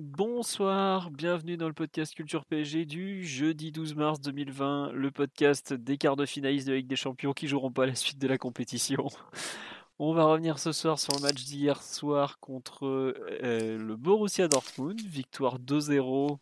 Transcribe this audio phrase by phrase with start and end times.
[0.00, 5.98] Bonsoir, bienvenue dans le podcast Culture PSG du jeudi 12 mars 2020, le podcast des
[5.98, 9.08] quarts de finalistes de Ligue des Champions qui joueront pas la suite de la compétition.
[9.98, 15.00] On va revenir ce soir sur le match d'hier soir contre euh, le Borussia Dortmund,
[15.00, 16.38] victoire 2-0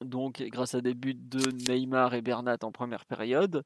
[0.00, 3.62] donc grâce à des buts de Neymar et Bernat en première période.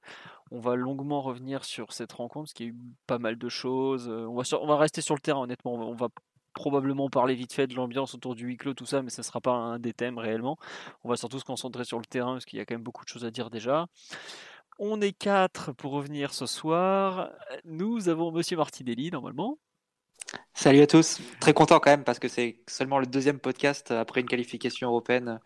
[0.50, 3.48] On va longuement revenir sur cette rencontre, parce qu'il y a eu pas mal de
[3.48, 4.08] choses.
[4.08, 5.74] Euh, on va, rester sur le terrain, honnêtement.
[5.74, 6.08] On va
[6.58, 9.24] probablement parler vite fait de l'ambiance autour du huis clos, tout ça, mais ce ne
[9.24, 10.58] sera pas un des thèmes réellement.
[11.04, 13.04] On va surtout se concentrer sur le terrain, parce qu'il y a quand même beaucoup
[13.04, 13.86] de choses à dire déjà.
[14.80, 17.30] On est quatre pour revenir ce soir.
[17.64, 19.58] Nous avons Monsieur Martinelli, normalement.
[20.52, 21.20] Salut à tous.
[21.38, 25.38] Très content quand même, parce que c'est seulement le deuxième podcast après une qualification européenne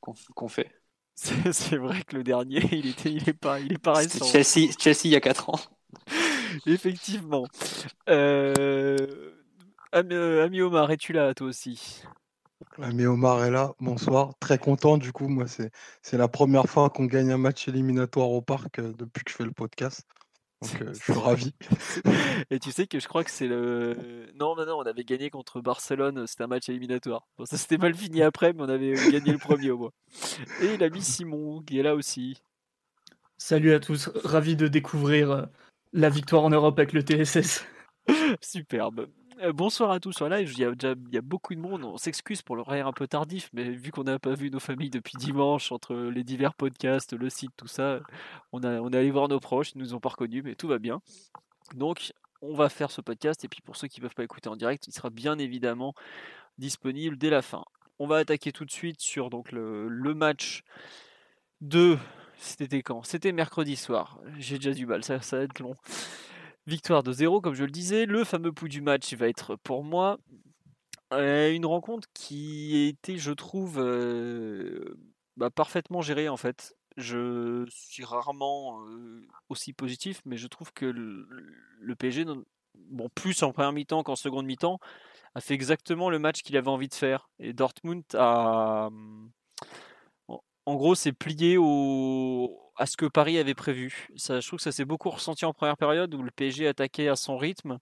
[0.00, 0.70] qu'on fait.
[1.52, 4.24] C'est vrai que le dernier, il était, il est pas, il est pas récent.
[4.24, 5.60] Chelsea, Chelsea il y a 4 ans.
[6.66, 7.44] Effectivement.
[8.08, 8.96] Euh,
[9.94, 10.44] euh...
[10.44, 12.02] Ami, Omar, es-tu là toi aussi?
[12.80, 14.34] Ami Omar est là, bonsoir.
[14.38, 18.42] Très content du coup, moi c'est la première fois qu'on gagne un match éliminatoire au
[18.42, 20.06] parc euh, depuis que je fais le podcast.
[20.62, 21.54] Donc euh, je suis ravi.
[22.50, 24.30] Et tu sais que je crois que c'est le.
[24.38, 27.26] Non, non, non, on avait gagné contre Barcelone, c'était un match éliminatoire.
[27.38, 29.92] Bon, ça s'était mal fini après, mais on avait gagné le premier au moins.
[30.60, 32.42] Et l'ami Simon qui est là aussi.
[33.38, 35.48] Salut à tous, ravi de découvrir
[35.94, 37.64] la victoire en Europe avec le TSS.
[38.42, 39.08] Superbe.
[39.42, 40.52] Euh, bonsoir à tous sur live.
[40.52, 41.84] Il y a déjà il y a beaucoup de monde.
[41.84, 44.90] On s'excuse pour l'horaire un peu tardif, mais vu qu'on n'a pas vu nos familles
[44.90, 48.00] depuis dimanche, entre les divers podcasts, le site, tout ça,
[48.52, 49.72] on, a, est allé voir nos proches.
[49.74, 51.00] Ils nous ont pas reconnus, mais tout va bien.
[51.74, 52.12] Donc,
[52.42, 53.42] on va faire ce podcast.
[53.44, 55.94] Et puis, pour ceux qui ne peuvent pas écouter en direct, il sera bien évidemment
[56.58, 57.64] disponible dès la fin.
[57.98, 60.64] On va attaquer tout de suite sur donc, le, match
[61.62, 61.96] de.
[62.36, 63.04] C'était quand?
[63.04, 64.18] C'était mercredi soir.
[64.38, 65.76] J'ai déjà du mal, ça va être long.
[66.70, 68.06] Victoire de 0, comme je le disais.
[68.06, 70.18] Le fameux pouls du match va être pour moi
[71.12, 74.96] euh, une rencontre qui été, je trouve, euh,
[75.36, 76.76] bah, parfaitement gérée en fait.
[76.96, 81.26] Je suis rarement euh, aussi positif, mais je trouve que le,
[81.80, 82.24] le PSG,
[82.76, 84.78] bon, plus en première mi-temps qu'en seconde mi-temps,
[85.34, 87.30] a fait exactement le match qu'il avait envie de faire.
[87.40, 88.90] Et Dortmund a.
[90.66, 94.08] En gros, s'est plié au, à ce que Paris avait prévu.
[94.16, 97.08] Ça, je trouve que ça s'est beaucoup ressenti en première période où le PSG attaquait
[97.08, 97.78] à son rythme,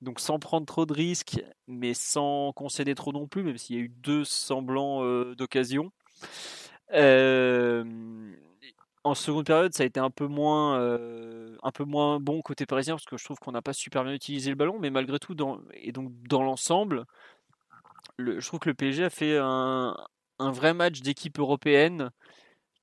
[0.00, 3.78] donc sans prendre trop de risques, mais sans concéder trop non plus, même s'il y
[3.78, 5.92] a eu deux semblants euh, d'occasion.
[9.04, 12.64] En seconde période, ça a été un peu moins, euh, un peu moins bon côté
[12.64, 15.18] parisien parce que je trouve qu'on n'a pas super bien utilisé le ballon, mais malgré
[15.18, 17.04] tout, dans, et donc dans l'ensemble,
[18.18, 19.94] je trouve que le PSG a fait un
[20.38, 22.10] vrai match d'équipe européenne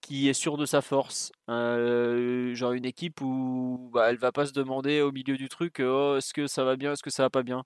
[0.02, 1.32] qui est sûr de sa force.
[1.50, 5.80] Euh, genre une équipe où bah, elle va pas se demander au milieu du truc
[5.80, 7.64] oh, est-ce que ça va bien, est-ce que ça va pas bien.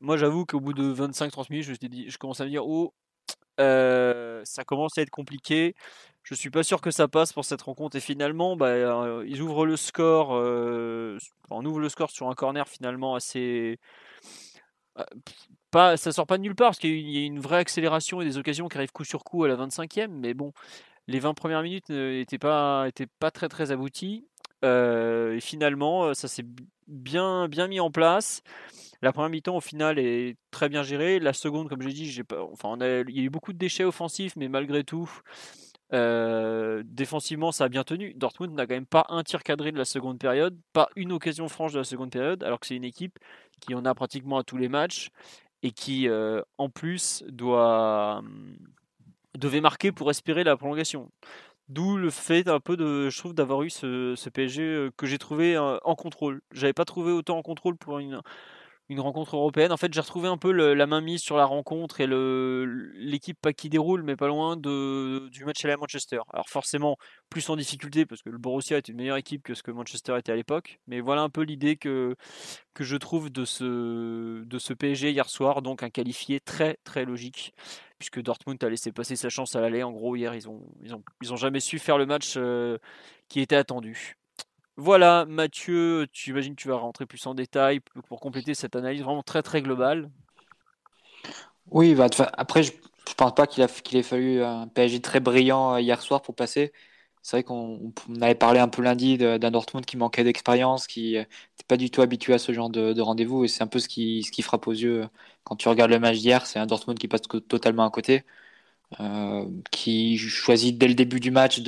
[0.00, 2.92] Moi j'avoue qu'au bout de 25-30 minutes, je, dit, commence à me dire oh
[3.60, 5.76] euh, ça commence à être compliqué.
[6.24, 9.40] Je suis pas sûr que ça passe pour cette rencontre et finalement bah, euh, ils
[9.40, 13.78] ouvrent le score, on ouvre le score sur un corner finalement assez
[15.70, 18.24] pas, ça sort pas de nulle part parce qu'il y a une vraie accélération et
[18.24, 20.52] des occasions qui arrivent coup sur coup à la 25e, mais bon,
[21.06, 24.26] les 20 premières minutes n'étaient pas, étaient pas très très abouties.
[24.64, 26.44] Euh, et finalement, euh, ça s'est
[26.88, 28.42] bien, bien mis en place.
[29.02, 31.18] La première mi-temps, au final, est très bien gérée.
[31.20, 34.34] La seconde, comme j'ai dit, pas, enfin, il y a eu beaucoup de déchets offensifs,
[34.36, 35.10] mais malgré tout,
[35.92, 38.14] euh, défensivement, ça a bien tenu.
[38.14, 41.48] Dortmund n'a quand même pas un tir cadré de la seconde période, pas une occasion
[41.48, 43.18] franche de la seconde période, alors que c'est une équipe
[43.60, 45.10] qui en a pratiquement à tous les matchs
[45.62, 46.08] et qui,
[46.58, 48.22] en plus, doit
[49.36, 51.10] devait marquer pour espérer la prolongation.
[51.68, 55.18] D'où le fait un peu de, je trouve, d'avoir eu ce, PSG euh, que j'ai
[55.18, 56.42] trouvé euh, en contrôle.
[56.52, 58.20] J'avais pas trouvé autant en contrôle pour une,
[58.98, 59.72] rencontre européenne.
[59.72, 63.54] En fait, j'ai retrouvé un peu la main mise sur la rencontre et l'équipe pas
[63.54, 66.20] qui déroule, mais pas loin du match à Manchester.
[66.32, 66.98] Alors forcément,
[67.30, 70.16] plus en difficulté parce que le Borussia est une meilleure équipe que ce que Manchester
[70.18, 70.80] était à l'époque.
[70.86, 72.14] Mais voilà un peu l'idée que,
[72.78, 75.62] je trouve de ce PSG hier soir.
[75.62, 77.54] Donc un qualifié très très logique
[77.98, 79.82] puisque Dortmund a laissé passer sa chance à l'aller.
[79.82, 82.78] En gros, hier, ils ont, ils ont, ils ont jamais su faire le match euh,
[83.28, 84.16] qui était attendu.
[84.76, 89.22] Voilà, Mathieu, tu imagines tu vas rentrer plus en détail pour compléter cette analyse vraiment
[89.22, 90.10] très très globale.
[91.70, 92.72] Oui, bah, après, je,
[93.08, 96.34] je pense pas qu'il qu'il ait fallu un PSG très brillant euh, hier soir pour
[96.34, 96.72] passer.
[97.24, 101.64] C'est vrai qu'on avait parlé un peu lundi d'un Dortmund qui manquait d'expérience, qui n'était
[101.66, 104.22] pas du tout habitué à ce genre de, rendez-vous, et c'est un peu ce qui,
[104.42, 105.08] frappe aux yeux
[105.42, 106.44] quand tu regardes le match d'hier.
[106.46, 108.24] C'est un Dortmund qui passe totalement à côté,
[109.00, 111.60] euh, qui choisit dès le début du match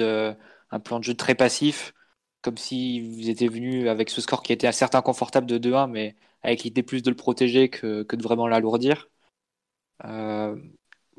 [0.70, 1.94] un plan de jeu très passif,
[2.42, 6.16] comme si vous étiez venu avec ce score qui était certes inconfortable de 2-1, mais
[6.42, 9.08] avec l'idée plus de le protéger que, de vraiment l'alourdir.
[10.04, 10.56] Euh,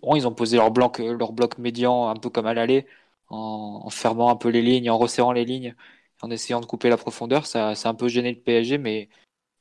[0.01, 2.85] bon, ils ont posé leur leur bloc médian un peu comme à l'aller
[3.29, 5.75] en, fermant un peu les lignes, en resserrant les lignes,
[6.21, 7.45] en essayant de couper la profondeur.
[7.45, 9.09] Ça, ça a un peu gêné le PSG, mais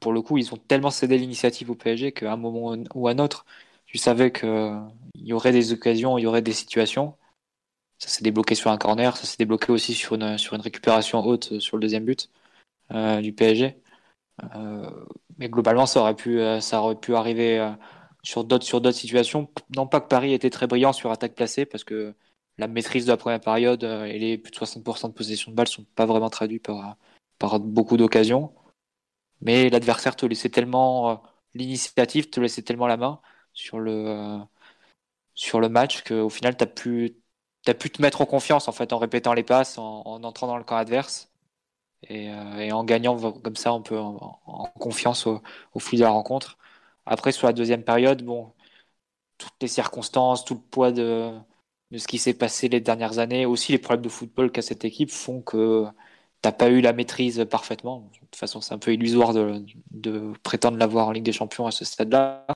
[0.00, 3.12] pour le coup, ils ont tellement cédé l'initiative au PSG qu'à un moment ou à
[3.12, 3.46] un autre,
[3.86, 4.80] tu savais qu'il
[5.16, 7.16] y aurait des occasions, il y aurait des situations.
[7.98, 11.20] Ça s'est débloqué sur un corner, ça s'est débloqué aussi sur une, sur une récupération
[11.26, 12.30] haute sur le deuxième but
[12.92, 13.80] euh, du PSG.
[14.56, 14.90] Euh,
[15.38, 17.74] mais globalement, ça aurait pu, euh, ça aurait pu arriver
[18.22, 19.50] sur d'autres sur d'autres situations.
[19.76, 22.14] Non pas que Paris était très brillant sur attaque placée, parce que
[22.58, 25.56] la maîtrise de la première période euh, et les plus de 60% de possession de
[25.56, 26.96] balle sont pas vraiment traduits par,
[27.38, 28.54] par beaucoup d'occasions.
[29.42, 31.16] Mais l'adversaire te laissait tellement euh,
[31.54, 33.20] l'initiative, te laissait tellement la main
[33.52, 34.38] sur le, euh,
[35.34, 37.16] sur le match qu'au final, tu as pu,
[37.66, 40.58] as pu te mettre en confiance en fait en répétant les passes, en, entrant dans
[40.58, 41.32] le camp adverse
[42.08, 42.30] et,
[42.72, 44.40] en gagnant comme ça un peu en,
[44.78, 45.42] confiance au,
[45.74, 46.58] au flux de la rencontre.
[47.06, 48.52] Après, sur la deuxième période, bon,
[49.38, 51.32] toutes les circonstances, tout le poids de,
[51.90, 54.84] de ce qui s'est passé les dernières années, aussi les problèmes de football qu'a cette
[54.84, 55.86] équipe font que
[56.42, 58.10] t'as pas eu la maîtrise parfaitement.
[58.12, 61.70] De toute façon, c'est un peu illusoire de, prétendre l'avoir en Ligue des Champions à
[61.70, 62.46] ce stade-là.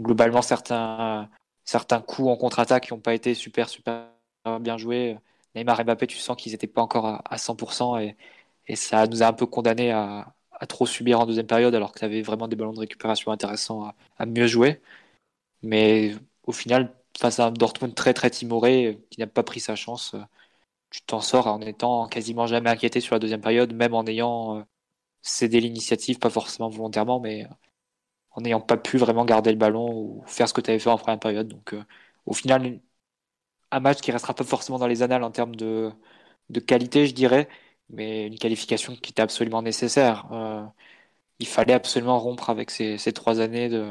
[0.00, 1.28] Globalement, certains,
[1.64, 4.08] certains coups en contre-attaque n'ont pas été super, super
[4.60, 5.18] bien joués.
[5.54, 8.16] Neymar et Mbappé, tu sens qu'ils n'étaient pas encore à, 100% et,
[8.68, 10.34] et, ça nous a un peu condamné à,
[10.68, 13.92] trop subir en deuxième période alors que tu avais vraiment des ballons de récupération intéressants
[14.18, 14.80] à mieux jouer.
[15.62, 16.14] Mais
[16.46, 20.14] au final, face à un Dortmund très très timoré qui n'a pas pris sa chance,
[20.14, 20.20] euh,
[20.90, 24.58] tu t'en sors en étant quasiment jamais inquiété sur la deuxième période, même en ayant
[24.58, 24.62] euh,
[25.22, 27.48] cédé l'initiative, pas forcément volontairement, mais euh,
[28.32, 30.90] en n'ayant pas pu vraiment garder le ballon ou faire ce que tu avais fait
[30.90, 31.48] en première période.
[31.48, 31.74] Donc
[32.26, 32.80] au final,
[33.70, 35.92] un match qui restera pas forcément dans les annales en termes de,
[36.50, 37.48] de qualité, je dirais,
[37.90, 40.26] mais une qualification qui était absolument nécessaire.
[41.40, 43.84] il fallait absolument rompre avec ces trois années de,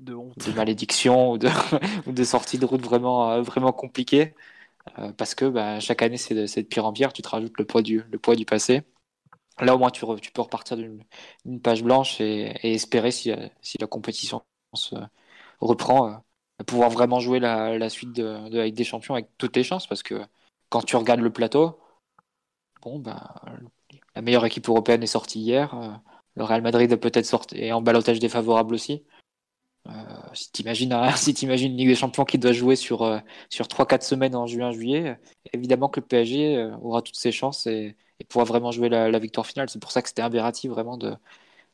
[0.00, 0.38] de honte.
[0.38, 1.48] de malédiction ou de,
[2.06, 4.34] ou de sorties de route vraiment, euh, vraiment compliquées.
[4.98, 7.12] Euh, parce que bah, chaque année, c'est de, pire en pire.
[7.12, 8.82] Tu te rajoutes le poids du, le poids du passé.
[9.60, 13.32] Là, au moins, tu, peux repartir d'une page blanche et, espérer, si,
[13.62, 14.42] si, la compétition
[14.74, 14.96] se
[15.60, 16.10] reprend,
[16.60, 19.64] euh, pouvoir vraiment jouer la, la suite de, de, avec des champions avec toutes les
[19.64, 19.86] chances.
[19.86, 20.22] Parce que
[20.70, 21.78] quand tu regardes le plateau,
[22.82, 23.42] bon, bah,
[24.14, 26.00] la meilleure équipe européenne est sortie hier.
[26.36, 29.04] Le Real Madrid peut-être sorti et en balotage défavorable aussi.
[29.88, 29.92] Euh,
[30.34, 33.18] si tu imagines, si une Ligue des Champions qui doit jouer sur, euh,
[33.48, 35.18] sur 3-4 semaines en juin-juillet,
[35.52, 37.96] évidemment que le PSG euh, aura toutes ses chances et,
[38.28, 39.70] pourra vraiment jouer la, victoire finale.
[39.70, 41.16] C'est pour ça que c'était impératif vraiment de,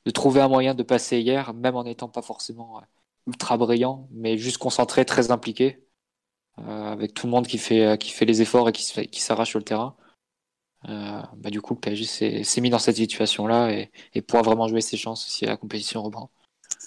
[0.05, 2.82] de trouver un moyen de passer hier, même en n'étant pas forcément
[3.26, 5.85] ultra brillant, mais juste concentré, très impliqué,
[6.56, 9.58] avec tout le monde qui fait, qui fait les efforts et qui, qui s'arrache sur
[9.58, 9.97] le terrain.
[10.85, 14.82] bah, du coup, le PSG s'est mis dans cette situation-là et, et pourra vraiment jouer
[14.82, 16.31] ses chances si la compétition reprend.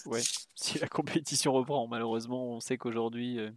[0.06, 0.22] Ouais,
[0.62, 3.50] si la compétition reprend, malheureusement, on sait qu'aujourd'hui, euh,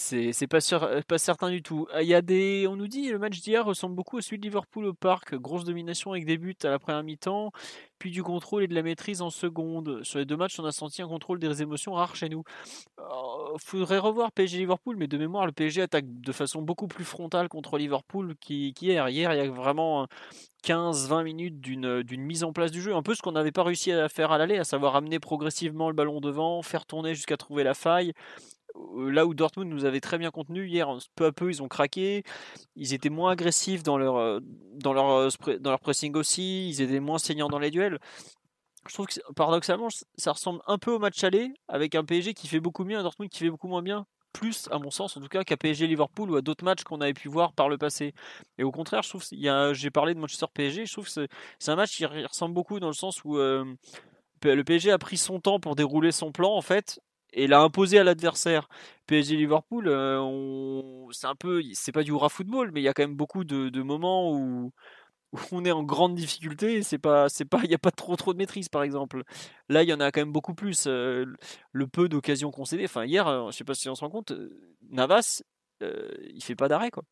[0.00, 1.86] c'est pas, euh, pas certain du tout.
[1.92, 4.38] Ah, il y a des, on nous dit le match d'hier ressemble beaucoup à celui
[4.38, 5.34] de Liverpool au parc.
[5.34, 7.52] Grosse domination avec des buts à la première mi-temps,
[7.98, 10.02] puis du contrôle et de la maîtrise en seconde.
[10.02, 12.42] Sur les deux matchs, on a senti un contrôle des émotions rares chez nous.
[12.98, 17.04] Il faudrait revoir PSG Liverpool, mais de mémoire, le PSG attaque de façon beaucoup plus
[17.04, 19.08] frontale contre Liverpool qu'hier.
[19.08, 20.06] Hier, il y a vraiment
[20.64, 22.94] 15-20 minutes d'une mise en place du jeu.
[22.94, 25.88] Un peu ce qu'on n'avait pas réussi à faire à l'aller, à savoir amener progressivement
[25.88, 28.12] le ballon devant, faire tourner jusqu'à trouver la faille.
[28.96, 32.22] Là où Dortmund nous avait très bien contenu hier, peu à peu ils ont craqué,
[32.76, 34.40] ils étaient moins agressifs dans leur,
[34.74, 35.28] dans leur,
[35.60, 37.98] dans leur pressing aussi, ils étaient moins saignants dans les duels.
[38.88, 42.48] Je trouve que paradoxalement, ça ressemble un peu au match aller avec un PSG qui
[42.48, 45.20] fait beaucoup mieux, un Dortmund qui fait beaucoup moins bien, plus à mon sens en
[45.20, 47.78] tout cas qu'à PSG Liverpool ou à d'autres matchs qu'on avait pu voir par le
[47.78, 48.14] passé.
[48.58, 49.24] Et au contraire, je trouve
[49.74, 51.26] j'ai parlé de Manchester PSG, je trouve que
[51.58, 53.76] c'est un match qui ressemble beaucoup dans le sens où le
[54.64, 57.00] PSG a pris son temps pour dérouler son plan en fait
[57.32, 58.68] et l'a imposé à l'adversaire.
[59.06, 62.94] PSG Liverpool, euh, c'est un peu, c'est pas du hurrah football, mais il y a
[62.94, 64.72] quand même beaucoup de, moments où,
[65.52, 66.82] on est en grande difficulté.
[66.82, 69.22] C'est pas, c'est pas, il y a pas trop trop de maîtrise par exemple.
[69.68, 70.84] Là, il y en a quand même beaucoup plus.
[70.86, 71.26] Euh,
[71.72, 72.84] le peu d'occasions concédées.
[72.84, 74.32] Enfin, hier, euh, je sais pas si on se rend compte,
[74.90, 75.42] Navas,
[75.80, 77.04] il fait pas d'arrêt quoi.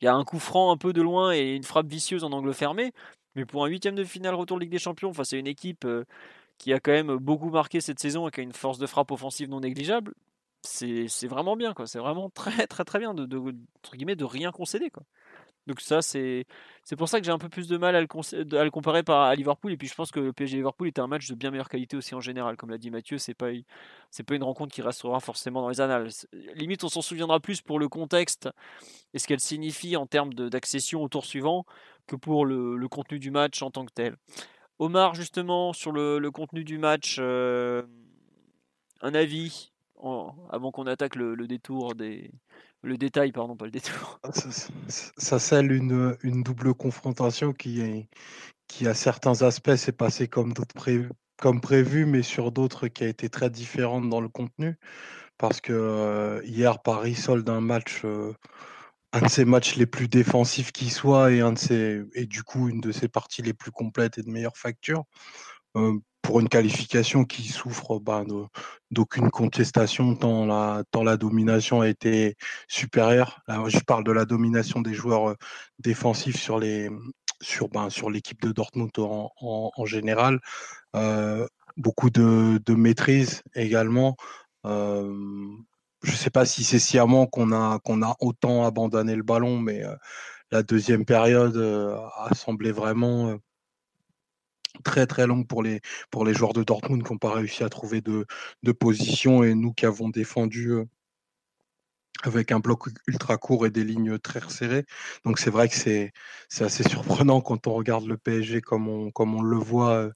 [0.00, 2.32] Il y a un coup franc un peu de loin et une frappe vicieuse en
[2.32, 2.92] angle fermé.
[3.34, 5.86] Mais pour un huitième de finale retour de Ligue des Champions face à une équipe
[6.58, 9.10] qui a quand même beaucoup marqué cette saison et qui a une force de frappe
[9.10, 10.14] offensive non négligeable,
[10.62, 11.74] c'est vraiment bien.
[11.86, 13.36] C'est vraiment très très très bien de,
[13.78, 14.90] entre guillemets, de rien concéder.
[14.90, 15.04] Quoi.
[15.68, 16.46] Donc ça, c'est
[16.96, 19.70] pour ça que j'ai un peu plus de mal à le, comparer par, à Liverpool.
[19.70, 21.94] Et puis je pense que le PSG Liverpool était un match de bien meilleure qualité
[21.96, 22.56] aussi en général.
[22.56, 23.50] Comme l'a dit Mathieu, c'est pas
[24.26, 26.08] pas une rencontre qui restera forcément dans les annales.
[26.54, 28.48] Limite, on s'en souviendra plus pour le contexte
[29.12, 31.66] et ce qu'elle signifie en termes d'accession au tour suivant
[32.06, 34.16] que pour le, contenu du match en tant que tel.
[34.78, 37.82] Omar, justement, sur le, contenu du match, euh,
[39.00, 39.72] un avis
[40.50, 42.30] avant qu'on attaque le, détour des,
[42.82, 44.20] le détail, pardon, pas le détour.
[44.22, 44.30] Ah,
[44.88, 48.08] ça, scelle une, une, double confrontation qui, est,
[48.68, 50.54] qui à certains aspects s'est passé comme,
[51.36, 54.76] comme prévu, mais sur d'autres qui a été très différente dans le contenu.
[55.38, 58.32] Parce que euh, hier, Paris solde un match, euh,
[59.12, 62.68] un de ses matchs les plus défensifs qui soit, et, un de et du coup
[62.68, 65.04] une de ses parties les plus complètes et de meilleure facture.
[65.76, 68.24] Euh, pour une qualification qui souffre bah,
[68.90, 72.36] d'aucune contestation tant la, tant la domination a été
[72.68, 73.40] supérieure.
[73.48, 75.36] je parle de la domination des joueurs
[75.78, 76.90] défensifs sur les
[77.40, 80.40] sur ben, sur l'équipe de Dortmund en, en, général.
[80.96, 81.46] Euh,
[81.76, 84.16] beaucoup de, de, maîtrise également.
[84.66, 85.14] Euh,
[86.02, 89.82] je ne sais pas si c'est sciemment qu'on a a autant abandonné le ballon, mais
[90.50, 93.38] la deuxième période a semblé vraiment
[94.84, 97.68] très très longue pour les, pour les joueurs de Dortmund qui n'ont pas réussi à
[97.68, 98.26] trouver de,
[98.62, 100.84] de position et nous qui avons défendu euh,
[102.24, 104.84] avec un bloc ultra court et des lignes très resserrées.
[105.24, 106.12] Donc c'est vrai que c'est
[106.60, 110.12] assez surprenant quand on regarde le PSG comme on, comme on le voit euh,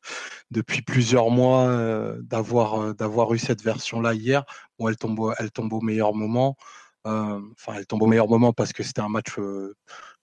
[0.53, 4.45] depuis plusieurs mois euh, d'avoir d'avoir eu cette version-là hier.
[4.79, 6.57] Bon, elle tombe, elle tombe au meilleur moment.
[7.05, 9.37] Enfin, elle tombe au meilleur moment parce que c'était un match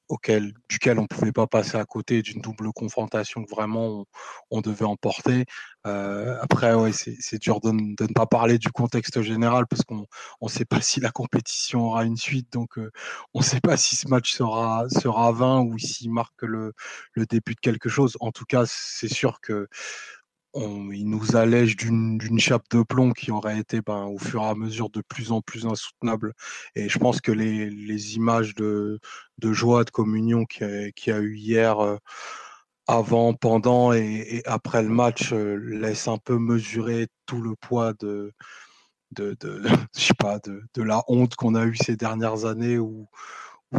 [0.10, 4.06] auquel, duquel on ne pouvait pas passer à côté d'une double confrontation que vraiment
[4.50, 5.46] on, devait emporter.
[5.86, 10.08] Euh, après, ouais, c'est dur de, ne pas parler du contexte général parce qu'on
[10.42, 12.92] ne sait pas si la compétition aura une suite, donc euh,
[13.34, 16.74] on ne sait pas si ce match sera, sera à 20 ou s'il marque le,
[17.14, 18.18] le début de quelque chose.
[18.20, 19.68] En tout cas, c'est sûr que
[20.56, 24.56] il nous allège d'une chape de plomb qui aurait été ben, au fur et à
[24.56, 26.34] mesure de plus en plus insoutenable.
[26.76, 29.00] Et je pense que les, images de,
[29.44, 31.98] joie, de communion qu'il y, a eu hier, euh,
[32.88, 38.34] avant, pendant et, après le match, euh, laissent un peu mesurer tout le poids de,
[39.18, 43.08] je sais pas, de, la honte qu'on a eue ces dernières années où,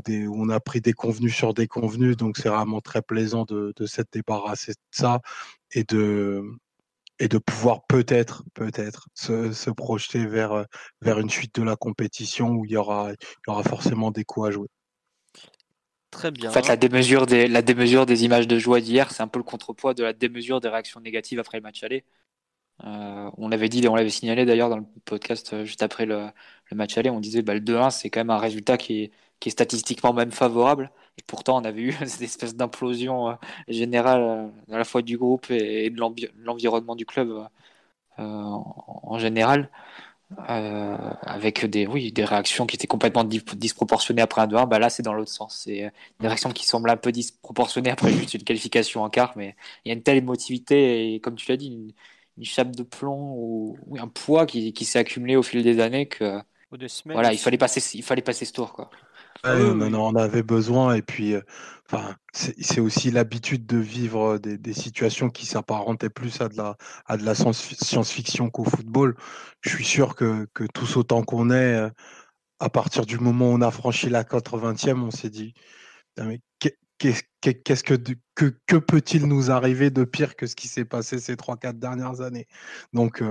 [0.07, 2.17] on a pris des convenus sur des convenus.
[2.17, 5.21] Donc c'est vraiment très plaisant de, de s'être débarrassé de ça
[5.73, 6.43] et de
[7.19, 10.65] et de pouvoir peut-être peut-être se, se, projeter vers
[11.03, 14.25] vers une suite de la compétition où il y aura il y aura forcément des
[14.25, 14.69] coups à jouer.
[16.11, 16.51] Très bien.
[16.51, 19.39] En fait, la démesure des la démesure des images de joie d'hier, c'est un peu
[19.39, 22.05] le contrepoids de la démesure des réactions négatives après le match aller.
[22.85, 26.29] Euh, on l'avait dit, on l'avait signalé d'ailleurs dans le podcast euh, juste après le,
[26.71, 27.11] le match aller.
[27.11, 30.13] On disait bah, le 2-1, c'est quand même un résultat qui est, qui est statistiquement
[30.15, 30.91] même favorable.
[31.19, 33.35] Et pourtant, on avait eu cette espèce d'implosion euh,
[33.69, 36.01] générale euh, à la fois du groupe et, de
[36.45, 37.49] l'environnement du club
[38.19, 39.71] euh, en, général.
[40.47, 45.03] avec des, oui, des réactions qui étaient complètement disproportionnées après un 2-1, bah là c'est
[45.03, 45.63] dans l'autre sens.
[45.65, 49.57] C'est des réactions qui semblent un peu disproportionnées après juste une qualification en quart, mais
[49.85, 51.69] il y a une telle émotivité et comme tu l'as dit,
[52.37, 56.07] une, chape de plomb ou, un poids qui, qui s'est accumulé au fil des années
[56.07, 56.41] que
[57.07, 58.91] voilà, il fallait passer, il fallait passer ce tour quoi.
[59.43, 61.41] Ah on, en avait besoin et puis euh,
[61.87, 66.77] enfin c'est aussi l'habitude de vivre des, des situations qui s'apparentaient plus à de la
[67.07, 69.17] à de la science-fiction qu'au football.
[69.63, 71.91] Je suis sûr que, que tous autant qu'on est, euh,
[72.61, 75.55] à partir du moment où on a franchi la 80e, on s'est dit
[76.19, 76.41] mais
[77.01, 77.95] qu'est-ce que,
[78.35, 82.21] que, que peut-il nous arriver de pire que ce qui s'est passé ces 3-4 dernières
[82.21, 82.47] années?
[82.93, 83.23] Donc,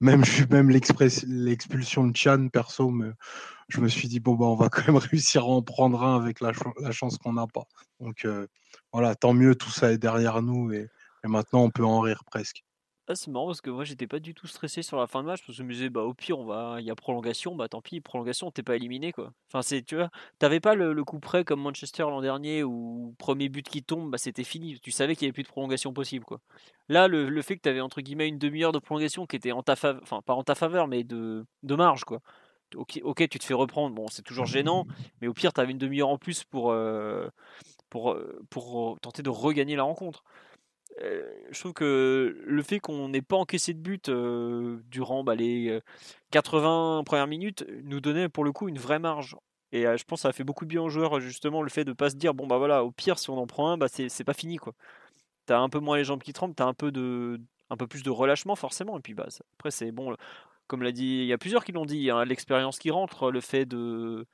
[0.00, 0.22] même,
[0.70, 2.92] l'expulsion de Chan, perso,
[3.68, 6.16] je me suis dit, bon, bah, on va quand même réussir à en prendre un
[6.16, 6.52] avec la,
[6.92, 7.64] chance qu'on n'a pas.
[7.98, 8.26] Donc,
[8.92, 10.88] voilà, tant mieux, tout ça est derrière nous et
[11.24, 12.64] maintenant on peut en rire presque.
[13.10, 15.26] Ah, c'est marrant parce que moi j'étais pas du tout stressé sur la fin de
[15.26, 17.56] match parce que je me disais bah au pire on va il y a prolongation
[17.56, 19.32] bah tant pis prolongation t'es pas éliminé quoi.
[19.48, 23.48] Enfin c'est tu vois t'avais pas le, coup près comme Manchester l'an dernier où premier
[23.48, 26.24] but qui tombe bah c'était fini tu savais qu'il y avait plus de prolongation possible
[26.24, 26.40] quoi.
[26.88, 29.74] Là le, fait que t'avais entre guillemets une demi-heure de prolongation qui était en ta
[29.74, 32.20] faveur enfin pas en ta faveur mais de, de marge quoi.
[32.76, 34.86] Ok, ok, tu te fais reprendre, bon, c'est toujours gênant,
[35.20, 37.28] mais au pire, tu avais une demi-heure en plus pour, euh,
[37.88, 40.22] pour, euh, pour tenter de regagner la rencontre.
[41.02, 45.34] Euh, je trouve que le fait qu'on n'ait pas encaissé de but euh, durant bah,
[45.34, 45.80] les
[46.30, 49.36] 80 euh, premières minutes nous donnait pour le coup une vraie marge.
[49.72, 51.84] Et je pense que ça a fait beaucoup de bien aux joueurs, justement, le fait
[51.84, 53.86] de pas se dire, bon, bah voilà, au pire, si on en prend un, bah,
[53.88, 54.72] c'est pas fini, quoi.
[55.46, 56.90] tu as un peu moins les jambes qui tremblent, tu as un peu,
[57.70, 58.98] un peu plus de relâchement forcément.
[58.98, 59.28] Et puis bah,
[59.58, 60.16] après, c'est bon,
[60.66, 63.40] comme l'a dit, il y a plusieurs qui l'ont dit, hein, l'expérience qui rentre, le
[63.40, 64.26] fait de,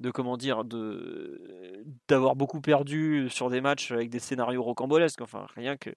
[0.00, 5.22] de comment dire, de d'avoir beaucoup perdu sur des matchs avec des scénarios rocambolesques.
[5.22, 5.90] Enfin, rien que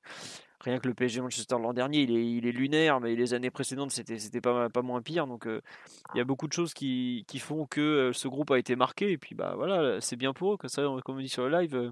[0.61, 3.51] rien que le PSG Manchester l'an dernier, il est, il est lunaire, mais les années
[3.51, 5.27] précédentes, c'était c'était pas pas moins pire.
[5.27, 8.75] Donc, il y a beaucoup de choses qui, qui font que ce groupe a été
[8.75, 9.11] marqué.
[9.11, 10.57] Et puis, bah voilà, c'est bien pour eux.
[10.57, 11.91] Comme ça, comme on dit sur le live,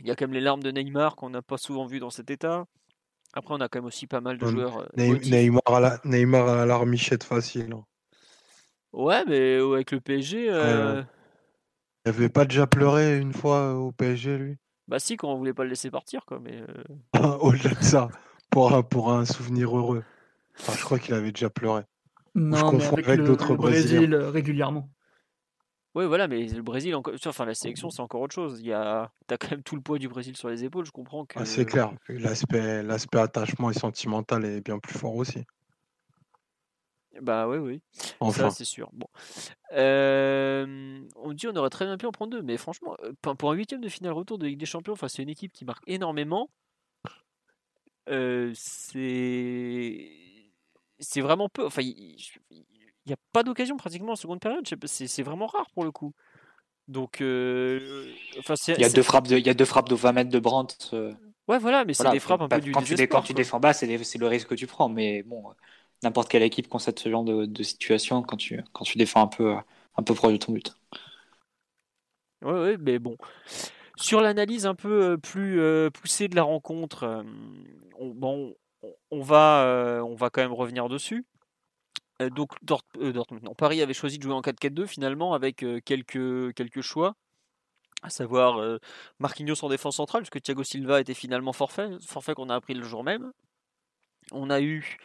[0.00, 2.10] il y a quand même les larmes de Neymar qu'on n'a pas souvent vu dans
[2.10, 2.66] cet état.
[3.32, 4.86] Après, on a quand même aussi pas mal de joueurs.
[4.98, 7.72] Euh, Neymar, à la, Neymar à la larmichette facile.
[7.72, 7.84] Hein.
[8.92, 10.48] Ouais, mais avec le PSG.
[10.50, 11.02] Euh...
[12.06, 14.56] Il avait pas déjà pleuré une fois au PSG, lui?
[14.86, 16.38] Bah, si, quand on voulait pas le laisser partir, quoi.
[16.38, 17.36] Mais euh.
[17.40, 18.08] Au-delà de ça,
[18.48, 20.04] pour un, pour un souvenir heureux.
[20.56, 21.82] je crois qu'il avait déjà pleuré.
[22.36, 24.88] Non, je mais avec, d'autres Brésil euh, régulièrement.
[25.96, 27.14] Oui, voilà, mais le Brésil, encore...
[27.26, 28.60] enfin la sélection, c'est encore autre chose.
[28.60, 30.84] Il y a, as quand même tout le poids du Brésil sur les épaules.
[30.84, 31.40] Je comprends que.
[31.40, 31.92] Ah, c'est clair.
[32.08, 35.44] L'aspect, l'aspect attachement et sentimental est bien plus fort aussi.
[37.22, 37.80] Bah oui, oui.
[38.20, 38.50] Enfin.
[38.50, 38.90] Ça, c'est sûr.
[38.92, 39.06] Bon.
[39.72, 43.54] Euh, on dit on aurait très bien pu en prendre deux, mais franchement, pour un
[43.54, 46.50] huitième de finale retour de Ligue des Champions, enfin, c'est une équipe qui marque énormément.
[48.08, 50.10] Euh, c'est
[50.98, 51.66] c'est vraiment peu.
[51.66, 52.16] Enfin, il
[53.06, 54.66] n'y a pas d'occasion pratiquement en seconde période.
[54.84, 56.12] C'est vraiment rare pour le coup.
[56.88, 58.06] Donc, euh,
[58.68, 60.38] il y a deux frappes de, il y a deux frappes de 20 mètres de
[60.38, 60.76] Brandt.
[60.92, 61.12] Euh.
[61.48, 63.72] Ouais, voilà, mais c'est des frappes un peu du quand tu, quand tu défends bas,
[63.72, 64.88] c'est le risque que tu prends.
[64.88, 65.52] Mais bon,
[66.06, 69.54] n'importe quelle équipe constate ce genre de, situation quand tu, quand tu défends un peu,
[69.96, 70.74] un peu proche de ton but.
[72.42, 73.16] Ouais, ouais, mais bon.
[73.96, 75.60] Sur l'analyse un peu euh, plus
[75.92, 77.24] poussée de la rencontre,
[77.98, 78.54] on, bon,
[79.10, 81.24] on va, on va quand même revenir dessus.
[82.22, 82.52] Euh, donc
[82.98, 83.12] euh,
[83.56, 87.14] Paris avait choisi de jouer en 4-4-2 finalement avec euh, quelques, quelques choix,
[88.02, 88.78] à savoir
[89.18, 92.84] Marquinhos en défense centrale, puisque Thiago Silva était finalement forfait, forfait qu'on a appris le
[92.84, 93.32] jour même.
[94.32, 94.98] On a eu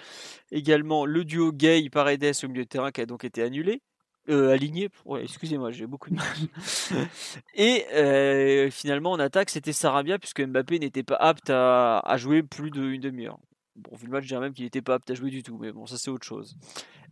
[0.52, 3.82] également le duo Gay-Paredes au milieu de terrain qui a donc été annulé.
[4.28, 6.26] aligné, excusez-moi, j'ai beaucoup de mal.
[7.56, 12.72] Et finalement en attaque, c'était Sarabia, puisque Mbappé n'était pas apte à, à jouer plus
[12.72, 13.40] d'une demi-heure.
[13.76, 15.58] Bon, vu le match, je dirais même qu'il n'était pas apte à jouer du tout,
[15.58, 16.58] mais bon, ça c'est autre chose.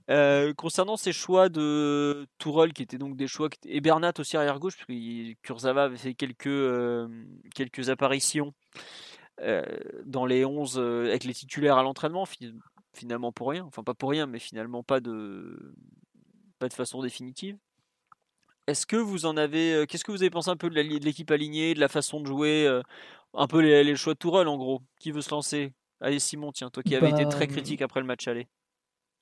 [0.10, 4.60] Euh, concernant ces choix de Tourol, qui étaient donc des choix, et Bernat aussi arrière
[4.60, 7.08] gauche, parce que Kurzawa avait fait quelques, euh,
[7.54, 8.80] quelques apparitions euh,
[10.06, 12.26] dans les 11 avec les titulaires à l'entraînement,
[12.94, 15.74] finalement pour rien, enfin pas pour rien, mais finalement pas de,
[16.60, 17.58] pas de façon définitive.
[18.68, 21.74] Est-ce que vous en avez, qu'est-ce que vous avez pensé un peu de l'équipe alignée,
[21.74, 22.82] de la façon de jouer,
[23.34, 24.82] un peu les, choix de Tourol en gros?
[25.00, 25.74] Qui veut se lancer?
[26.02, 28.48] Allez Simon, tiens, toi qui avais été très bah, critique après le match aller.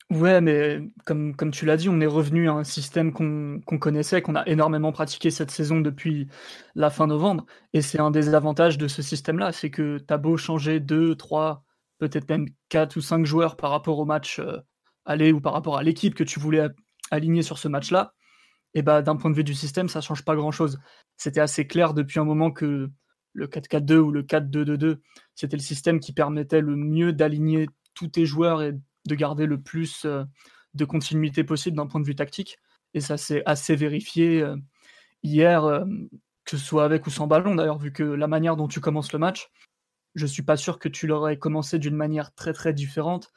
[0.10, 4.22] Ouais, mais comme, comme tu l'as dit, on est revenu à un système qu'on connaissait,
[4.22, 6.30] qu'on a énormément pratiqué cette saison depuis
[6.76, 7.46] la fin novembre.
[7.74, 11.16] Et c'est un des avantages de ce système-là, c'est que tu as beau changer deux,
[11.16, 11.66] trois,
[12.00, 14.58] peut-être même quatre ou cinq joueurs par rapport au match euh,
[15.04, 16.70] aller ou par rapport à l'équipe que tu voulais
[17.12, 18.14] aligner sur ce match-là,
[18.74, 20.80] et bah d'un point de vue du système, ça change pas grand-chose.
[21.18, 22.90] C'était assez clair depuis un moment que
[23.34, 24.98] le 4-4-2 ou le 4-2-2-2,
[25.36, 28.74] c'était le système qui permettait le mieux d'aligner tous tes joueurs et
[29.08, 30.24] de garder le plus euh,
[30.74, 32.60] de continuité possible d'un point de vue tactique.
[32.94, 34.56] Et ça s'est assez vérifié euh,
[35.24, 35.86] hier, euh,
[36.46, 39.12] que ce soit avec ou sans ballon d'ailleurs, vu que la manière dont tu commences
[39.14, 39.50] le match,
[40.16, 43.32] je suis pas sûr que tu l'aurais commencé d'une manière très très différente,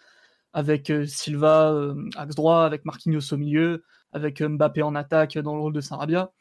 [0.53, 1.75] avec Silva
[2.17, 6.33] axe droit, avec Marquinhos au milieu, avec Mbappé en attaque dans le rôle de Sarabia.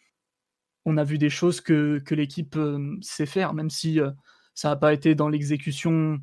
[0.86, 2.58] On a vu des choses que, que l'équipe
[3.02, 4.00] sait faire, même si
[4.54, 6.20] ça n'a pas été dans l'exécution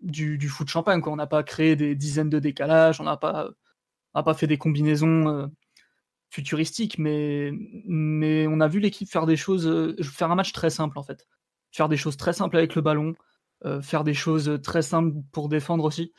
[0.00, 1.00] du, du, foot champagne.
[1.00, 1.12] Quoi.
[1.12, 3.50] On n'a pas créé des dizaines de décalages, on n'a pas,
[4.12, 5.46] pas fait des combinaisons euh,
[6.30, 7.50] futuristiques, mais,
[7.86, 11.02] mais on a vu l'équipe faire des choses, euh, faire un match très simple en
[11.02, 11.26] fait.
[11.70, 13.14] Faire des choses très simples avec le ballon,
[13.80, 16.12] faire des choses très simples pour défendre aussi.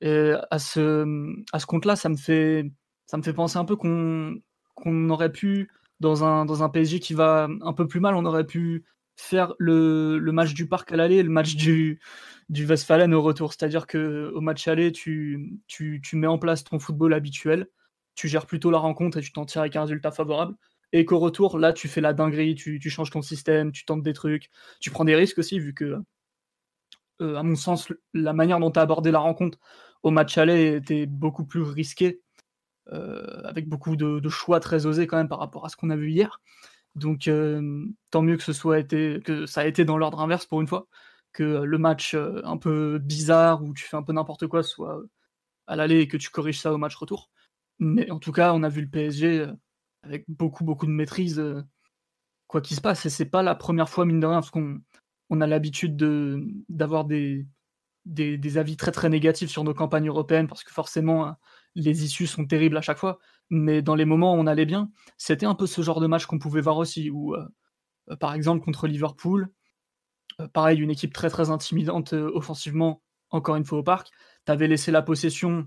[0.00, 2.70] Et à ce, à ce compte-là, ça me fait,
[3.06, 4.40] ça me fait penser un peu qu'on
[4.80, 8.24] qu'on aurait pu, dans un, dans un PSG qui va un peu plus mal, on
[8.24, 8.84] aurait pu
[9.20, 12.00] faire le, le match du parc à l'aller, le match du,
[12.48, 13.52] du au retour.
[13.52, 17.68] C'est-à-dire que au match aller, tu, tu, tu, mets en place ton football habituel,
[18.14, 20.54] tu gères plutôt la rencontre et tu t'en tires avec un résultat favorable.
[20.92, 24.02] Et qu'au retour, là, tu fais la dinguerie, tu, tu, changes ton système, tu tentes
[24.02, 25.98] des trucs, tu prends des risques aussi, vu que,
[27.20, 29.58] euh, à mon sens, la manière dont tu as abordé la rencontre
[30.02, 32.20] au match aller était beaucoup plus risquée,
[32.92, 35.96] euh, avec beaucoup de, choix très osés quand même par rapport à ce qu'on a
[35.96, 36.40] vu hier.
[36.96, 37.30] Donc,
[38.10, 40.66] tant mieux que ce soit été, que ça a été dans l'ordre inverse pour une
[40.66, 40.86] fois
[41.32, 45.00] que le match un peu bizarre où tu fais un peu n'importe quoi soit
[45.68, 47.30] à l'aller et que tu corriges ça au match retour.
[47.78, 49.46] Mais en tout cas, on a vu le PSG
[50.02, 51.42] avec beaucoup beaucoup de maîtrise
[52.50, 54.80] quoi qu'il se passe et c'est pas la première fois mine de rien parce qu'on
[55.30, 55.96] on a l'habitude
[56.68, 57.46] d'avoir des,
[58.04, 61.36] des, avis très très négatifs sur nos campagnes européennes parce que forcément hein,
[61.76, 63.20] les issues sont terribles à chaque fois.
[63.50, 66.26] Mais dans les moments où on allait bien, c'était un peu ce genre de match
[66.26, 67.10] qu'on pouvait voir aussi.
[67.10, 67.46] Où, euh,
[68.10, 69.50] euh, par exemple, contre Liverpool,
[70.40, 74.10] euh, pareil, une équipe très très intimidante offensivement, encore une fois au parc,
[74.46, 75.66] tu avais laissé la possession,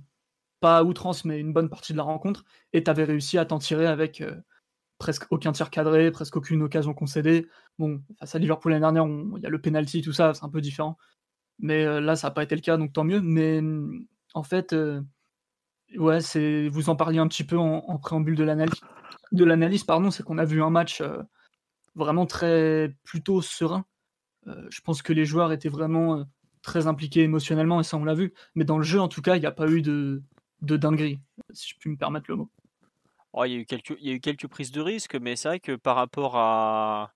[0.62, 3.46] pas à outrance, mais une bonne partie de la rencontre, et tu avais réussi à
[3.46, 4.24] t'en tirer avec
[4.98, 7.48] presque aucun tir cadré, presque aucune occasion concédée.
[7.80, 9.06] Bon, face à Liverpool l'année dernière,
[9.38, 10.98] il y a le penalty, tout ça, c'est un peu différent.
[11.60, 13.22] Mais là, ça n'a pas été le cas, donc tant mieux.
[13.22, 13.62] Mais
[14.34, 14.76] en fait,
[15.98, 18.82] ouais, c'est vous en parliez un petit peu en, préambule de l'analyse.
[19.32, 21.22] De l'analyse, pardon, c'est qu'on a vu un match euh,
[21.96, 23.86] vraiment très plutôt serein.
[24.46, 26.26] je pense que les joueurs étaient vraiment
[26.62, 28.34] très impliqués émotionnellement et ça on l'a vu.
[28.56, 30.24] Mais dans le jeu, en tout cas, il n'y a pas eu de,
[30.62, 31.20] de dinguerie,
[31.52, 32.50] si je puis me permettre le mot.
[33.34, 35.48] Oh, il, y a eu quelques, y a eu quelques prises de risque, mais c'est
[35.48, 37.14] vrai que par rapport à,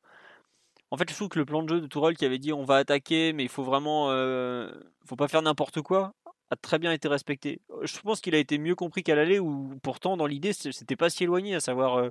[0.91, 2.63] en fait, je trouve que le plan de jeu de Tourelle qui avait dit on
[2.63, 4.71] va attaquer, mais il faut vraiment, euh,
[5.05, 6.13] faut pas faire n'importe quoi,
[6.49, 7.62] a très bien été respecté.
[7.81, 11.10] Je pense qu'il a été mieux compris qu'à l'aller, où pourtant dans l'idée c'était pas
[11.10, 12.10] si éloigné, à savoir euh,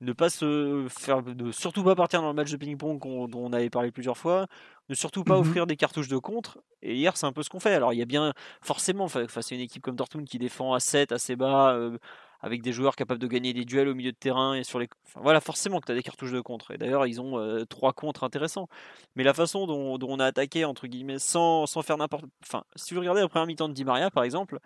[0.00, 3.52] ne pas se faire, ne surtout pas partir dans le match de ping-pong dont on
[3.52, 4.46] avait parlé plusieurs fois,
[4.88, 6.58] ne surtout pas mmh offrir des cartouches de contre.
[6.82, 7.74] Et hier, c'est un peu ce qu'on fait.
[7.74, 10.80] Alors, il y a bien, forcément, face à une équipe comme Dortmund qui défend à
[10.80, 11.98] 7, assez bas, euh,
[12.40, 14.88] avec des joueurs capables de gagner des duels au milieu de terrain et sur les.
[15.16, 16.72] voilà, forcément que tu as des cartouches de contre.
[16.72, 18.68] Et d'ailleurs, ils ont euh, trois contres intéressants.
[19.14, 22.24] Mais la façon dont, on a attaqué, entre guillemets, sans, sans faire n'importe.
[22.42, 24.58] Enfin, si vous regardez la première mi-temps de Di Maria, par exemple,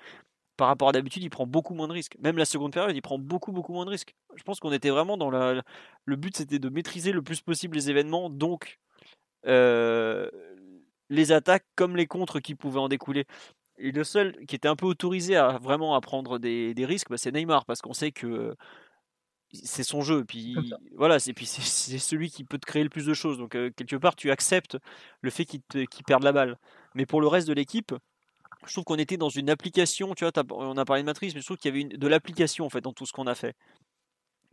[0.56, 2.16] par rapport à d'habitude, il prend beaucoup moins de risques.
[2.20, 4.14] Même la seconde période, il prend beaucoup, beaucoup moins de risques.
[4.37, 5.62] Je pense qu'on était vraiment dans la.
[6.04, 8.78] Le but, c'était de maîtriser le plus possible les événements, donc.
[9.46, 10.28] Euh,
[11.11, 13.26] les attaques comme les contres qui pouvaient en découler.
[13.81, 17.16] Et le seul qui était un peu autorisé à vraiment à prendre des, risques, bah,
[17.19, 18.55] c'est Neymar, parce qu'on sait que
[19.53, 20.25] c'est son jeu.
[20.25, 20.57] Puis
[20.97, 23.38] voilà, c'est puis c'est celui qui peut te créer le plus de choses.
[23.38, 24.79] Donc euh, quelque part, tu acceptes
[25.23, 26.59] le fait qu'il perde la balle.
[26.95, 27.95] Mais pour le reste de l'équipe,
[28.66, 30.14] je trouve qu'on était dans une application.
[30.14, 32.09] Tu vois, on a parlé de matrice, mais je trouve qu'il y avait une, de
[32.09, 33.57] l'application en fait dans tout ce qu'on a fait.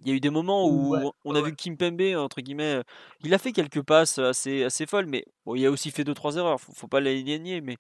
[0.02, 2.82] Il y a eu des moments où on a vu Kim Pembe, entre guillemets,
[3.24, 6.38] il a fait quelques passes assez, assez folles, mais bon, il a aussi fait 2-3
[6.38, 7.78] erreurs, faut, faut pas les nier, mais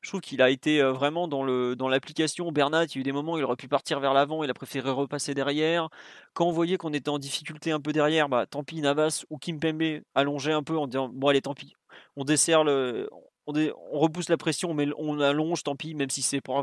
[0.00, 2.50] je trouve qu'il a été vraiment dans, le, dans l'application.
[2.52, 4.50] Bernat, il y a eu des moments où il aurait pu partir vers l'avant, il
[4.50, 5.88] a préféré repasser derrière.
[6.32, 9.38] Quand on voyait qu'on était en difficulté un peu derrière, bah, tant pis, Navas ou
[9.38, 11.74] Kim Pembe allongeait un peu en disant Bon, allez, tant pis,
[12.16, 13.10] on dessert le,
[13.48, 16.62] on, repousse la pression, mais on allonge, tant pis, même si c'est pour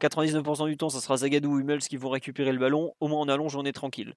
[0.00, 3.20] 99% du temps, ça sera Zagadou ou Hummels qui vont récupérer le ballon, au moins
[3.20, 4.14] on allonge, on est tranquille.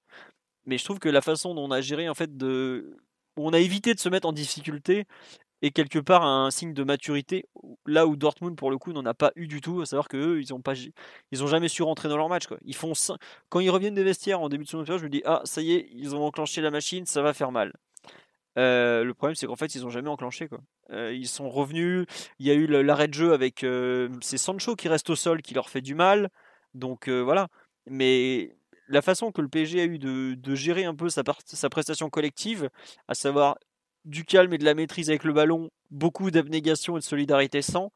[0.66, 2.96] Mais je trouve que la façon dont on a géré, en fait, de...
[3.36, 5.06] on a évité de se mettre en difficulté
[5.62, 7.46] et quelque part un signe de maturité
[7.86, 10.40] là où Dortmund pour le coup n'en a pas eu du tout à savoir que
[10.62, 10.72] pas
[11.30, 14.64] ils ont jamais su rentrer dans leur match quand ils reviennent des vestiaires en début
[14.64, 17.04] de seconde période je me dis ah ça y est ils ont enclenché la machine
[17.06, 17.74] ça va faire mal
[18.58, 20.48] euh, le problème, c'est qu'en fait, ils n'ont jamais enclenché.
[20.48, 20.60] Quoi.
[20.90, 22.06] Euh, ils sont revenus.
[22.38, 23.64] Il y a eu l'arrêt de jeu avec.
[23.64, 26.30] Euh, c'est Sancho qui reste au sol, qui leur fait du mal.
[26.74, 27.48] Donc voilà.
[27.86, 28.56] Mais
[28.88, 32.70] la façon que le PSG a eu de, gérer un peu sa, sa, prestation collective,
[33.08, 33.56] à savoir
[34.04, 37.92] du calme et de la maîtrise avec le ballon, beaucoup d'abnégation et de solidarité sans,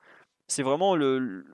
[0.47, 1.45] c'est vraiment le,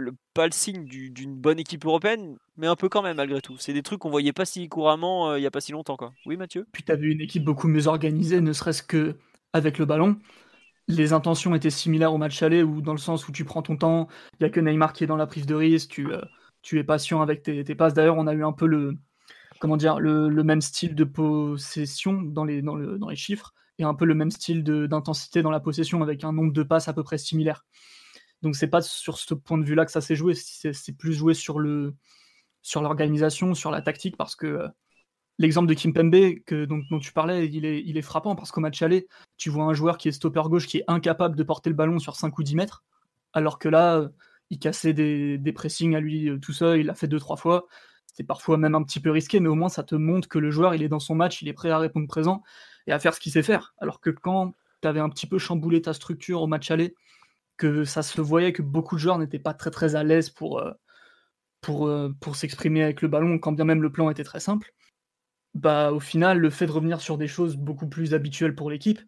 [0.00, 3.56] le, pas le signe d'une bonne équipe européenne, mais un peu quand même malgré tout.
[3.58, 5.96] C'est des trucs qu'on voyait pas si couramment euh, il y a pas si longtemps.
[5.96, 6.12] Quoi.
[6.26, 6.66] Oui, Mathieu?
[6.72, 9.16] Puis tu vu une équipe beaucoup mieux organisée, ne serait-ce que
[9.52, 10.18] avec le ballon.
[10.88, 13.76] Les intentions étaient similaires au match aller, ou dans le sens où tu prends ton
[13.76, 14.08] temps,
[14.38, 16.20] il y a que Neymar qui est dans la prise de risque, tu, euh,
[16.62, 17.94] tu es patient avec tes, passes.
[17.94, 18.96] D'ailleurs, on a eu un peu le,
[19.60, 23.94] comment dire, le, même style de possession dans les, dans, dans les chiffres, et un
[23.94, 27.04] peu le même style d'intensité dans la possession, avec un nombre de passes à peu
[27.04, 27.64] près similaire.
[28.42, 31.34] Donc c'est pas sur ce point de vue-là que ça s'est joué, c'est plus joué
[31.34, 31.94] sur le
[32.62, 34.68] sur l'organisation, sur la tactique, parce que euh,
[35.38, 38.60] l'exemple de Kim Pembe que, dont, tu parlais, il est, il est frappant parce qu'au
[38.60, 41.70] match aller, tu vois un joueur qui est stopper gauche qui est incapable de porter
[41.70, 42.84] le ballon sur 5 ou 10 mètres,
[43.32, 44.10] alors que là,
[44.50, 47.36] il cassait des, des pressings à lui euh, tout seul, il l'a fait deux trois
[47.36, 47.66] fois.
[48.06, 50.50] C'était parfois même un petit peu risqué, mais au moins ça te montre que le
[50.50, 52.42] joueur il est dans son match, il est prêt à répondre présent
[52.86, 53.74] et à faire ce qu'il sait faire.
[53.78, 56.94] Alors que quand tu avais un petit peu chamboulé ta structure au match aller,
[57.60, 60.60] que ça se voyait que beaucoup de joueurs n'étaient pas très très à l'aise pour,
[60.60, 60.72] euh,
[61.60, 64.72] pour, euh, pour s'exprimer avec le ballon, quand bien même le plan était très simple.
[65.54, 69.00] Bah, au final, le fait de revenir sur des choses beaucoup plus habituelles pour l'équipe,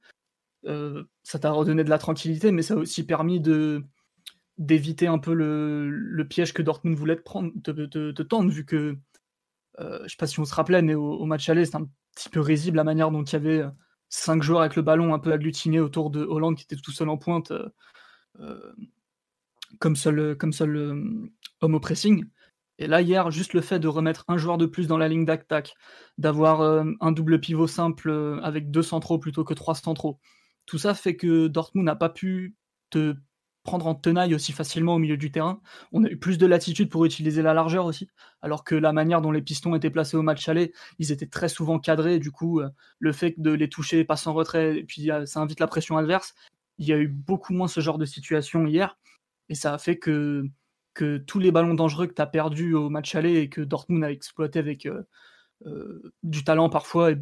[0.67, 3.85] euh, ça t'a redonné de la tranquillité, mais ça a aussi permis de
[4.59, 8.99] d'éviter un peu le, le, piège que Dortmund voulait te, prendre, te, tendre, vu que,
[9.79, 12.41] je sais pas si on se rappelait, mais au, match aller, c'était un petit peu
[12.41, 13.65] risible la manière dont il y avait
[14.11, 17.09] cinq joueurs avec le ballon un peu agglutinés autour de Hollande qui était tout seul
[17.09, 17.69] en pointe euh,
[19.79, 22.25] comme seul, comme seul euh, pressing.
[22.79, 25.25] Et là, hier, juste le fait de remettre un joueur de plus dans la ligne
[25.25, 25.75] d'attaque,
[26.19, 30.19] d'avoir euh, un double pivot simple avec deux centraux plutôt que trois centraux,
[30.67, 32.57] Tout ça fait que Dortmund n'a pas pu
[32.91, 33.15] te
[33.63, 35.61] prendre en tenaille aussi facilement au milieu du terrain.
[35.93, 38.09] On a eu plus de latitude pour utiliser la largeur aussi,
[38.41, 41.49] alors que la manière dont les pistons étaient placés au match aller, ils étaient très
[41.49, 42.19] souvent cadrés.
[42.19, 42.69] Du coup, euh,
[42.99, 46.35] le fait de les toucher passe en retrait, et puis ça invite la pression adverse.
[46.79, 48.99] Il y a eu beaucoup moins ce genre de situation hier,
[49.49, 50.45] et ça a fait que,
[50.95, 54.05] que tous les ballons dangereux que tu as perdus au match aller et que Dortmund
[54.05, 55.03] a exploité avec euh,
[55.67, 57.19] euh, du talent parfois, et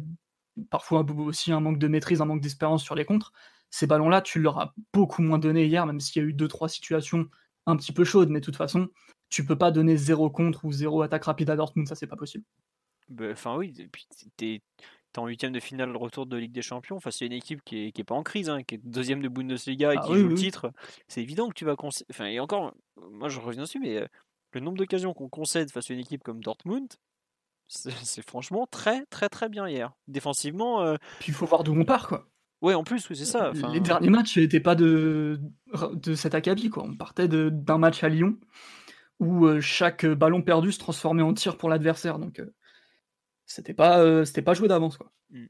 [0.69, 3.31] parfois aussi un manque de maîtrise, un manque d'espérance sur les contres,
[3.69, 6.47] ces ballons-là, tu leur as beaucoup moins donné hier, même s'il y a eu deux,
[6.47, 7.27] trois situations
[7.65, 8.89] un petit peu chaudes, mais de toute façon,
[9.29, 12.17] tu peux pas donner zéro contre ou zéro attaque rapide à Dortmund, ça c'est pas
[12.17, 12.43] possible.
[13.07, 14.07] Bah, enfin oui, et puis
[15.13, 17.87] t'es en huitième de finale retour de Ligue des Champions, enfin c'est une équipe qui
[17.87, 20.15] est, qui est pas en crise, hein, qui est deuxième de Bundesliga et ah qui
[20.15, 20.71] joue le titre.
[21.07, 22.07] C'est évident que tu vas concéder.
[22.11, 22.73] Enfin et encore,
[23.11, 24.07] moi je reviens dessus, mais euh,
[24.53, 26.87] le nombre d'occasions qu'on concède face à une équipe comme Dortmund,
[27.67, 27.91] c'est
[28.27, 29.91] franchement très très très bien hier.
[30.07, 30.81] Défensivement.
[30.81, 32.27] Euh, puis il faut voir d'où on part quoi.
[32.61, 33.51] Ouais, en plus, c'est ça.
[33.73, 35.39] Les derniers matchs n'étaient pas de,
[35.93, 36.69] de cet acabit.
[36.69, 36.83] Quoi.
[36.83, 38.37] On partait d'un match à Lyon
[39.19, 42.19] où euh, chaque ballon perdu se transformait en tir pour l'adversaire.
[42.19, 42.53] Donc, euh,
[43.51, 44.97] c'était pas, euh, c'était pas joué d'avance.
[44.97, 45.11] Quoi.
[45.29, 45.45] Mmh.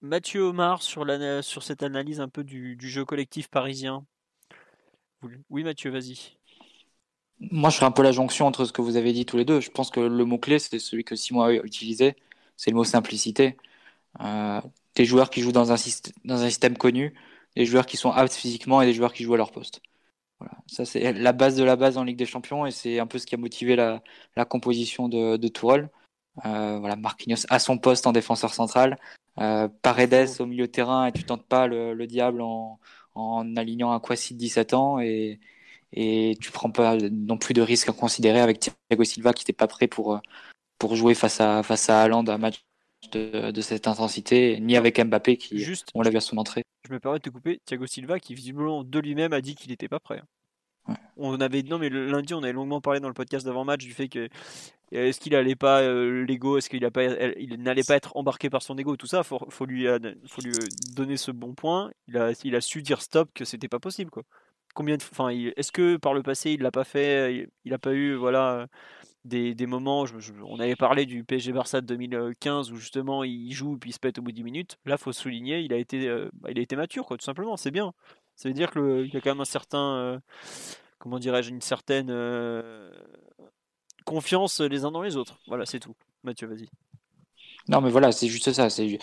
[0.00, 4.04] Mathieu Omar, sur, la, sur cette analyse un peu du, du jeu collectif parisien.
[5.50, 6.36] Oui, Mathieu, vas-y.
[7.38, 9.44] Moi, je ferai un peu la jonction entre ce que vous avez dit tous les
[9.44, 9.60] deux.
[9.60, 12.16] Je pense que le mot-clé, c'est celui que Simon a utilisé,
[12.56, 13.56] c'est le mot simplicité.
[14.20, 14.60] Euh,
[14.94, 15.76] des joueurs qui jouent dans un,
[16.24, 17.14] dans un système connu,
[17.54, 19.80] des joueurs qui sont aptes physiquement et des joueurs qui jouent à leur poste.
[20.40, 20.56] Voilà.
[20.66, 23.18] Ça, c'est la base de la base en Ligue des Champions et c'est un peu
[23.18, 24.02] ce qui a motivé la,
[24.34, 25.88] la composition de, de Tourelle.
[26.46, 28.98] Euh, voilà, Marquinhos à son poste en défenseur central,
[29.38, 32.80] euh, Paredes au milieu de terrain et tu tentes pas le, le diable en,
[33.14, 35.40] en alignant un Kwasi de 17 ans et,
[35.92, 39.52] et tu prends pas non plus de risques à considérer avec Thiago Silva qui n'était
[39.52, 40.20] pas prêt pour,
[40.78, 42.64] pour jouer face à, face à Haaland un match
[43.12, 46.62] de, cette intensité, ni avec Mbappé qui, Juste, on l'a vu à son entrée.
[46.88, 49.70] Je me permets de te couper, Thiago Silva qui visiblement de lui-même a dit qu'il
[49.70, 50.22] n'était pas prêt.
[51.16, 53.92] On avait non mais lundi on avait longuement parlé dans le podcast d'avant match du
[53.92, 54.28] fait que
[54.90, 56.86] est-ce qu'il allait pas euh, l'ego, est-ce qu'il
[57.38, 59.86] il n'allait pas être embarqué par son ego, tout ça, faut, faut lui,
[60.26, 61.90] faut lui euh, donner ce bon point.
[62.08, 64.22] Il a, il a su dire stop que c'était pas possible quoi.
[64.74, 67.92] Combien de, enfin, est-ce que par le passé il l'a pas fait, il, n'a pas
[67.92, 68.66] eu voilà
[69.24, 70.04] des, des moments,
[70.46, 74.00] on avait parlé du PSG Barça de 2015 où justement il joue puis il se
[74.00, 74.78] pète au bout de 10 minutes.
[74.84, 77.56] Là, faut souligner, il a été, euh, bah, il a été mature, quoi, tout simplement.
[77.56, 77.92] C'est bien.
[78.42, 80.18] Ça veut dire qu'il y a quand même un certain, euh,
[80.98, 82.90] comment dirais-je, une certaine euh,
[84.04, 85.38] confiance les uns dans les autres.
[85.46, 85.94] Voilà, c'est tout.
[86.24, 86.68] Mathieu, vas-y.
[87.68, 88.68] Non, mais voilà, c'est juste ça.
[88.68, 88.98] C'est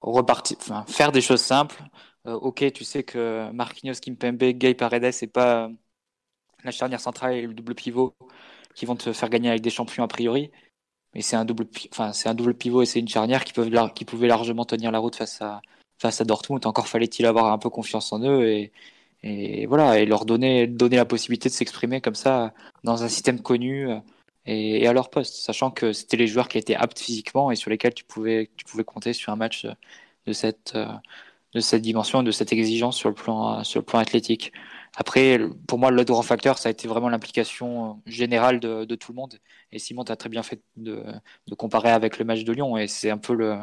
[0.00, 1.82] repartir, enfin, faire des choses simples.
[2.24, 5.68] ok, tu sais que Marquinhos, Kimpembe, Gay Paredes, c'est pas
[6.64, 8.16] la charnière centrale et le double pivot
[8.74, 10.50] qui vont te faire gagner avec des champions a priori.
[11.12, 13.92] Mais c'est un double, enfin, c'est un double pivot et c'est une charnière qui peuvent,
[13.92, 15.60] qui pouvaient largement tenir la route face à,
[16.02, 16.66] face à Dortmund.
[16.66, 18.70] Encore fallait-il avoir un peu confiance en eux
[19.24, 22.52] et, voilà, et leur donner, donner la possibilité de s'exprimer comme ça
[22.84, 23.88] dans un système connu
[24.46, 27.70] et, à leur poste, sachant que c'était les joueurs qui étaient aptes physiquement et sur
[27.70, 29.66] lesquels tu pouvais, tu pouvais compter sur un match
[30.26, 30.76] de cette,
[31.54, 34.52] de cette dimension, de cette exigence sur le plan, sur le plan athlétique.
[34.96, 38.94] Après, pour moi, le grand facteur, ça a été vraiment l'implication euh, générale de, de,
[38.94, 39.38] tout le monde.
[39.70, 41.02] Et Simon, tu as très bien fait de,
[41.48, 42.76] de, comparer avec le match de Lyon.
[42.76, 43.56] Et c'est un peu le,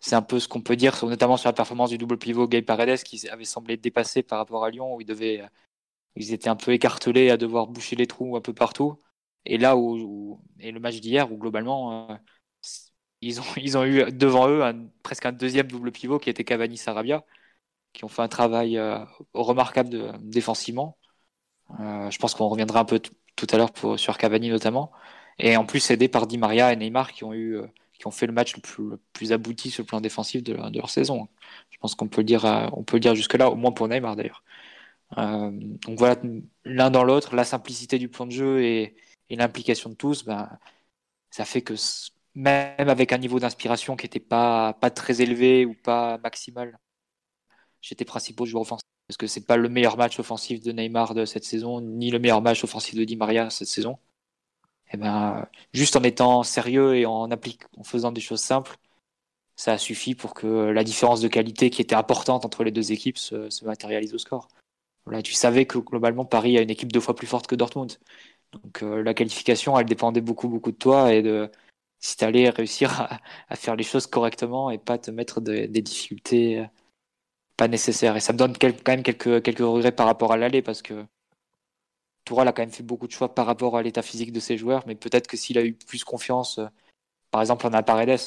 [0.00, 2.62] c'est un peu ce qu'on peut dire, notamment sur la performance du double pivot Gay
[2.62, 5.42] Paredes, qui avait semblé dépassé par rapport à Lyon, où ils devaient,
[6.16, 8.98] ils étaient un peu écartelés à devoir boucher les trous un peu partout.
[9.44, 12.16] Et là où, et le match d'hier, où globalement, euh,
[13.20, 16.44] ils ont, ils ont eu devant eux un, presque un deuxième double pivot qui était
[16.44, 17.24] Cavani Sarabia
[17.92, 20.98] qui ont fait un travail euh, remarquable défensivement.
[21.80, 24.92] Euh, je pense qu'on reviendra un peu tout à l'heure sur Cavani notamment.
[25.38, 27.66] Et en plus aidé par Di Maria et Neymar qui ont eu euh,
[27.98, 30.90] qui ont fait le match le plus, plus abouti sur le plan défensif de, leur
[30.90, 31.28] saison.
[31.70, 33.88] Je pense qu'on peut le dire, on peut le dire jusque là, au moins pour
[33.88, 34.44] Neymar d'ailleurs.
[35.18, 36.16] Euh, donc voilà,
[36.64, 38.96] l'un dans l'autre, la simplicité du plan de jeu et,
[39.30, 40.48] l'implication de tous, ben,
[41.30, 41.74] ça fait que
[42.34, 46.78] même avec un niveau d'inspiration qui n'était pas, pas très élevé ou pas maximal
[47.80, 48.82] j'étais principaux joueurs offensifs.
[49.06, 52.18] Parce que c'est pas le meilleur match offensif de Neymar de cette saison, ni le
[52.18, 53.98] meilleur match offensif de Di Maria cette saison.
[54.92, 58.76] Eh ben, juste en étant sérieux et en, en faisant des choses simples,
[59.56, 62.92] ça a suffi pour que la différence de qualité qui était importante entre les deux
[62.92, 64.48] équipes se, matérialise au score.
[65.24, 67.92] Tu savais que globalement Paris a une équipe deux fois plus forte que Dortmund.
[68.52, 71.50] Donc euh, la qualification, elle dépendait beaucoup beaucoup de toi et de
[71.98, 73.08] si tu allais réussir
[73.48, 76.66] à, faire les choses correctement et pas te mettre des difficultés
[77.58, 78.16] pas nécessaire.
[78.16, 81.04] Et ça me donne quand même quelques, quelques regrets par rapport à l'aller parce que
[82.28, 84.58] Toural a quand même fait beaucoup de choix par rapport à l'état physique de ses
[84.58, 86.66] joueurs, mais peut-être que s'il a eu plus confiance, euh,
[87.30, 88.20] par exemple en a Paredes,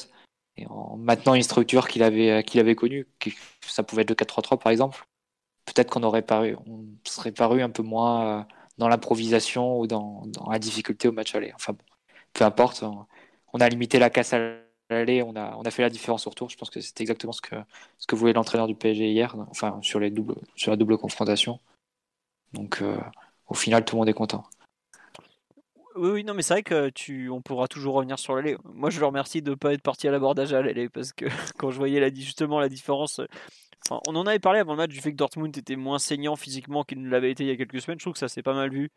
[0.56, 3.06] et en maintenant une structure qu'il avait, qu'il avait connue,
[3.62, 5.06] ça pouvait être le 4-3-3 par exemple,
[5.66, 8.44] peut-être qu'on aurait paru, on serait paru un peu moins euh,
[8.78, 11.52] dans l'improvisation ou dans, la difficulté au match aller.
[11.54, 11.84] Enfin bon,
[12.32, 12.82] peu importe,
[13.52, 14.56] on, a limité la casse à
[14.90, 16.50] l'aller, on a, on a fait la différence au retour.
[16.50, 17.56] Je pense que c'était exactement ce que,
[17.98, 21.60] ce que voulait l'entraîneur du PSG hier, enfin sur, les doubles, sur la double confrontation.
[22.52, 22.98] Donc euh,
[23.52, 24.44] au final, tout le monde est content.
[25.94, 28.56] Oui, oui, non, mais c'est vrai que tu, on pourra toujours revenir sur l'aller.
[28.64, 31.26] Moi, je le remercie de ne pas être parti à l'abordage à l'aller parce que
[31.58, 33.20] quand je voyais la, justement la différence,
[33.90, 36.82] on en avait parlé avant le match du fait que Dortmund était moins saignant physiquement
[36.82, 37.98] qu'il ne l'avait été il y a quelques semaines.
[37.98, 38.90] Je trouve que ça s'est pas mal vu,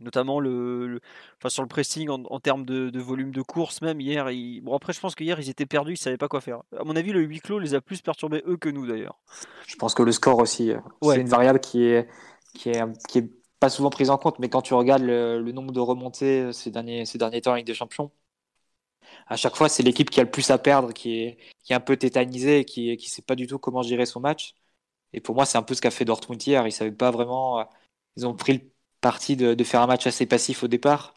[0.00, 1.00] notamment le,
[1.38, 4.28] enfin, sur le pressing en, termes de, volume de course même hier.
[4.62, 6.58] Bon après, je pense que hier ils étaient perdus, ils savaient pas quoi faire.
[6.78, 9.18] À mon avis, le huis clos les a plus perturbés eux que nous d'ailleurs.
[9.66, 12.06] Je pense que le score aussi, euh, c'est une variable qui est
[12.54, 13.30] qui est qui est
[13.62, 16.72] pas souvent prise en compte, mais quand tu regardes le, nombre de remontées euh, ces
[16.72, 18.10] derniers, ces derniers temps Ligue des Champions,
[19.28, 21.76] à chaque fois, c'est l'équipe qui a le plus à perdre, qui est, qui est
[21.76, 24.54] un peu tétanisée et qui ne sait pas du tout comment gérer son match.
[25.12, 26.66] Et pour moi, c'est un peu ce qu'a fait Dortmund hier.
[26.66, 27.60] Ils savaient pas vraiment.
[27.60, 27.64] Euh,
[28.16, 28.60] ils ont pris le
[29.00, 31.14] parti de, de, faire un match assez passif au départ.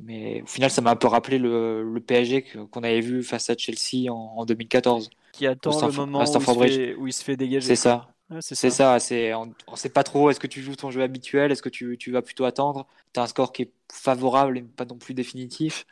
[0.00, 3.48] Mais au final, ça m'a un peu rappelé le, le PSG qu'on avait vu face
[3.48, 5.08] à Chelsea en, en 2014.
[5.32, 7.68] Qui attend le moment où il, fait, où il, se fait, dégager.
[7.68, 10.90] C'est ça c'est ça, c'est on, ne sait pas trop est-ce que tu joues ton
[10.90, 13.72] jeu habituel, est-ce que tu, tu, vas plutôt attendre, tu as un score qui est
[13.90, 15.86] favorable et pas non plus définitif,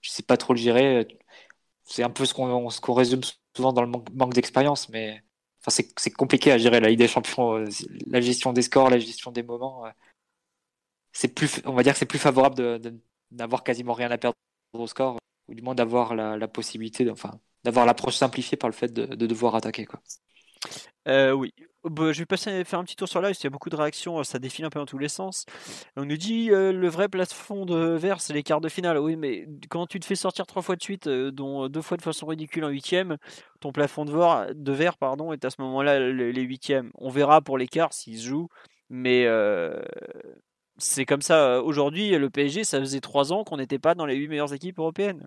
[0.00, 1.06] je sais pas trop le gérer,
[1.84, 3.20] c'est un peu ce qu'on ce qu'on résume
[3.54, 5.22] souvent dans le manque, d'expérience, mais
[5.60, 7.68] enfin, c'est compliqué à gérer la Ligue des Champions, euh,
[8.06, 9.84] la gestion des scores, la gestion des moments,
[11.12, 12.94] c'est plus, on va dire que c'est plus favorable de,
[13.30, 14.36] n'avoir quasiment rien à perdre
[14.74, 15.18] au score,
[15.48, 19.06] ou du moins d'avoir la, la, possibilité, enfin, d'avoir l'approche simplifiée par le fait de,
[19.06, 19.86] de devoir attaquer.
[19.86, 20.02] Quoi.
[21.08, 21.52] Euh, oui,
[21.84, 23.76] bah, je vais passer faire un petit tour sur live, il y a beaucoup de
[23.76, 25.44] réactions, ça défile un peu dans tous les sens.
[25.96, 28.98] On nous dit euh, le vrai plafond de verre, c'est les quarts de finale.
[28.98, 31.96] Oui, mais quand tu te fais sortir trois fois de suite, euh, dont deux fois
[31.96, 33.18] de façon ridicule en huitième,
[33.60, 36.90] ton plafond de verre, de verre pardon, est à ce moment-là les huitièmes.
[36.94, 38.48] On verra pour les quarts s'ils se jouent,
[38.88, 39.26] mais
[40.78, 41.62] c'est comme ça.
[41.62, 44.78] Aujourd'hui, le PSG, ça faisait trois ans qu'on n'était pas dans les huit meilleures équipes
[44.78, 45.26] européennes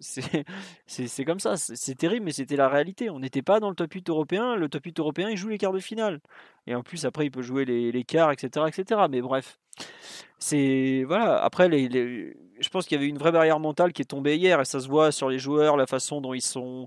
[0.00, 3.10] c'est comme ça, c'est terrible, mais c'était la réalité.
[3.10, 4.56] On n'était pas dans le top 8 européen.
[4.56, 6.20] Le top 8 européen, il joue les quarts de finale.
[6.66, 9.02] Et en plus, après, il peut jouer les, les quarts, etc., etc.
[9.10, 9.58] Mais bref,
[10.38, 11.42] c'est voilà.
[11.42, 14.60] Après, les, je pense qu'il y avait une vraie barrière mentale qui est tombée hier,
[14.60, 16.86] et ça se voit sur les joueurs, la façon dont ils sont,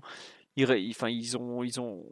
[0.60, 2.04] enfin, ils ont, ils ont,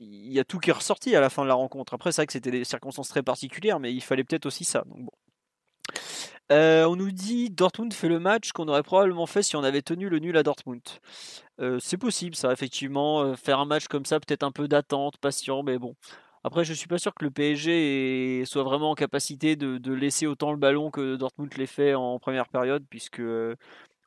[0.00, 1.94] il y a tout qui est ressorti à la fin de la rencontre.
[1.94, 4.84] Après, c'est vrai que c'était des circonstances très particulières, mais il fallait peut-être aussi ça.
[4.86, 5.12] Donc bon.
[6.52, 9.80] Euh, on nous dit Dortmund fait le match qu'on aurait probablement fait si on avait
[9.80, 10.82] tenu le nul à Dortmund.
[11.60, 13.22] Euh, c'est possible, ça, effectivement.
[13.22, 15.94] Euh, faire un match comme ça, peut-être un peu d'attente, patient, mais bon.
[16.44, 20.50] Après, je suis pas sûr que le PSG soit vraiment en capacité de, laisser autant
[20.52, 23.22] le ballon que Dortmund l'ait fait en première période, puisque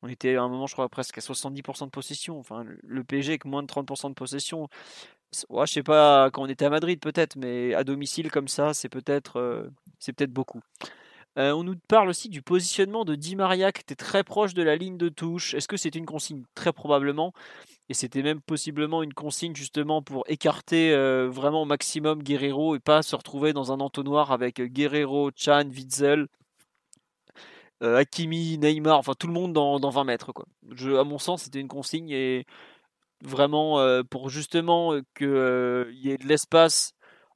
[0.04, 2.38] on était à un moment, je crois, presque à 70% de possession.
[2.40, 4.70] Enfin, le PSG avec moins de 30% de possession.
[5.50, 8.74] Ouais, je sais pas quand on était à Madrid peut-être, mais à domicile comme ça,
[8.74, 10.62] c'est peut-être c'est peut-être beaucoup.
[11.38, 14.64] Euh, on nous parle aussi du positionnement de Di Maria qui était très proche de
[14.64, 15.54] la ligne de touche.
[15.54, 16.44] Est-ce que c'était une consigne?
[16.56, 17.34] Très probablement.
[17.90, 22.80] Et c'était même possiblement une consigne justement pour écarter euh, vraiment au maximum Guerrero et
[22.80, 26.28] pas se retrouver dans un entonnoir avec Guerrero, Chan, Witzel,
[27.84, 30.32] euh, Hakimi, Neymar, enfin tout le monde dans, 20 mètres.
[30.98, 32.46] À mon sens, c'était une consigne et
[33.22, 35.28] vraiment pour justement qu'il
[35.94, 36.94] y ait de l'espace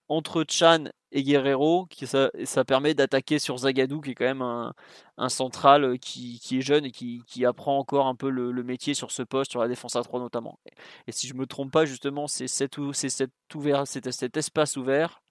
[0.07, 4.41] entre Chan et Guerrero, qui ça, ça permet d'attaquer sur Zagadou, qui est quand même
[4.41, 9.12] un, central euh, qui, est jeune et qui, apprend encore un peu le, métier sur
[9.12, 10.60] ce poste, sur la défense à 3 notamment.
[11.08, 15.22] Et, si je me trompe pas, justement, c'est cet, cet, ouvert, cet espace ouvert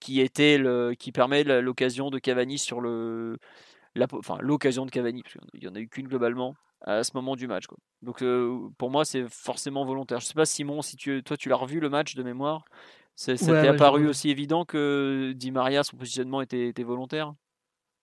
[0.00, 3.38] qui était le, qui permet l'occasion de Cavani sur le,
[4.40, 7.46] l'occasion de Cavani, parce qu'il n'y en a eu qu'une globalement à ce moment du
[7.46, 7.66] match.
[8.02, 10.20] Donc euh, pour moi, c'est forcément volontaire.
[10.20, 12.64] Je sais pas Simon, si tu, toi tu l'as revu le match de mémoire?
[13.16, 17.34] C'était apparu aussi évident que Di Maria, son positionnement était, volontaire?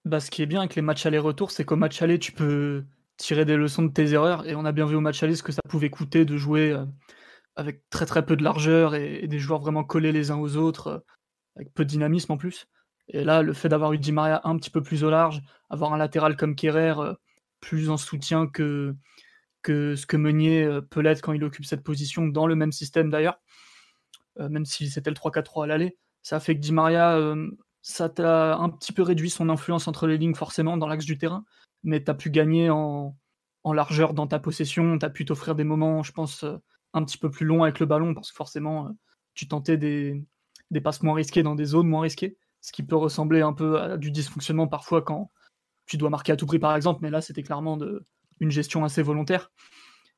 [0.05, 2.83] Bah, Ce qui est bien avec les matchs aller-retour, c'est qu'au match aller, tu peux
[3.17, 4.47] tirer des leçons de tes erreurs.
[4.47, 6.71] Et on a bien vu au match aller ce que ça pouvait coûter de jouer
[6.71, 6.85] euh,
[7.55, 10.87] avec très très peu de largeur et, des joueurs vraiment collés les uns aux autres,
[10.87, 10.99] euh,
[11.55, 12.67] avec peu de dynamisme en plus.
[13.09, 15.93] Et là, le fait d'avoir eu Di Maria un petit peu plus au large, avoir
[15.93, 17.13] un latéral comme Kerrer euh,
[17.59, 18.95] plus en soutien que,
[19.63, 23.09] que ce que Meunier peut l'être quand il occupe cette position, dans le même système
[23.09, 23.39] d'ailleurs,
[24.39, 25.97] même si c'était le 3-4-3 à l'aller.
[26.23, 27.49] Ça fait que Di Maria, euh,
[27.81, 31.17] ça t'a un petit peu réduit son influence entre les lignes forcément dans l'axe du
[31.17, 31.45] terrain,
[31.83, 33.15] mais tu as pu gagner en,
[33.63, 36.57] largeur dans ta possession, tu as pu t'offrir des moments, je pense, euh,
[36.93, 38.89] un petit peu plus longs avec le ballon, parce que forcément,
[39.33, 40.21] tu tentais des,
[40.71, 43.79] des passes moins risquées dans des zones moins risquées, ce qui peut ressembler un peu
[43.79, 45.31] à du dysfonctionnement parfois quand
[45.85, 47.77] tu dois marquer à tout prix par exemple, mais là c'était clairement
[48.39, 49.51] une gestion assez volontaire.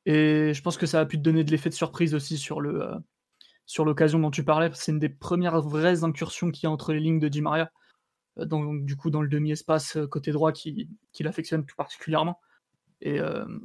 [0.06, 2.60] Et je pense que ça a pu te donner de l'effet de surprise aussi sur
[2.60, 2.90] le
[3.70, 4.68] sur l'occasion dont tu parlais.
[4.74, 7.70] C'est une des premières vraies incursions qu'il y a entre les lignes de Di Maria.
[8.36, 12.40] Donc, du coup, dans le demi-espace côté droit qui, qui l'affectionne tout particulièrement.
[13.00, 13.20] Et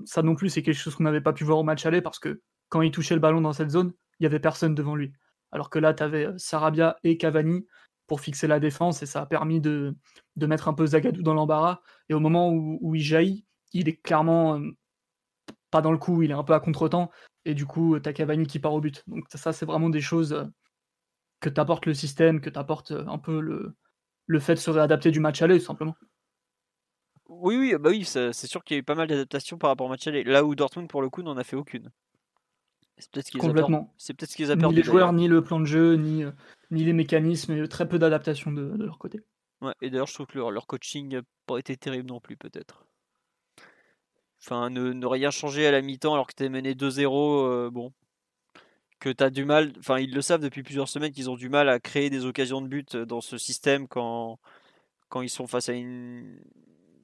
[0.06, 2.20] ça non plus, c'est quelque chose qu'on n'avait pas pu voir au match aller parce
[2.20, 2.39] que
[2.70, 5.12] quand il touchait le ballon dans cette zone, il n'y avait personne devant lui.
[5.51, 7.66] Alors que là, tu avais Sarabia et Cavani
[8.06, 9.95] pour fixer la défense et ça a permis de,
[10.36, 11.82] de mettre un peu Zagadou dans l'embarras.
[12.10, 13.43] Et au moment où, il jaillit,
[13.74, 14.62] il est clairement
[15.72, 17.10] pas dans le coup, il est un peu à contre-temps.
[17.46, 19.04] Et du coup, tu as Cavani qui part au but.
[19.08, 20.50] Donc ça, c'est vraiment des choses
[21.39, 23.76] que t'apporte le système, que t'apporte un peu le,
[24.28, 25.96] le fait de se réadapter du match aller, tout simplement.
[27.28, 29.88] Oui, oui, bah oui, c'est sûr qu'il y a eu pas mal d'adaptations par rapport
[29.88, 30.24] au match aller.
[30.24, 31.91] Là où Dortmund, pour le coup, n'en a fait aucune.
[32.98, 33.93] C'est peut-être ce qu'ils Complètement.
[33.98, 34.76] C'est peut-être ce qu'ils ont perdu.
[34.76, 36.32] Ni les joueurs, ni le plan de jeu, ni, euh,
[36.72, 39.22] ni les mécanismes, très peu d'adaptation de, leur côté.
[39.62, 42.85] Ouais, et d'ailleurs, je trouve que leur, coaching n'a pas été terrible non plus, peut-être.
[44.46, 47.91] Enfin, ne, rien changer à la mi-temps alors que tu es mené 2-0, euh, bon.
[49.00, 51.50] Que tu as du mal, enfin, ils le savent depuis plusieurs semaines qu'ils ont du
[51.50, 54.39] mal à créer des occasions de but dans ce système quand,
[55.10, 56.39] quand ils sont face à une,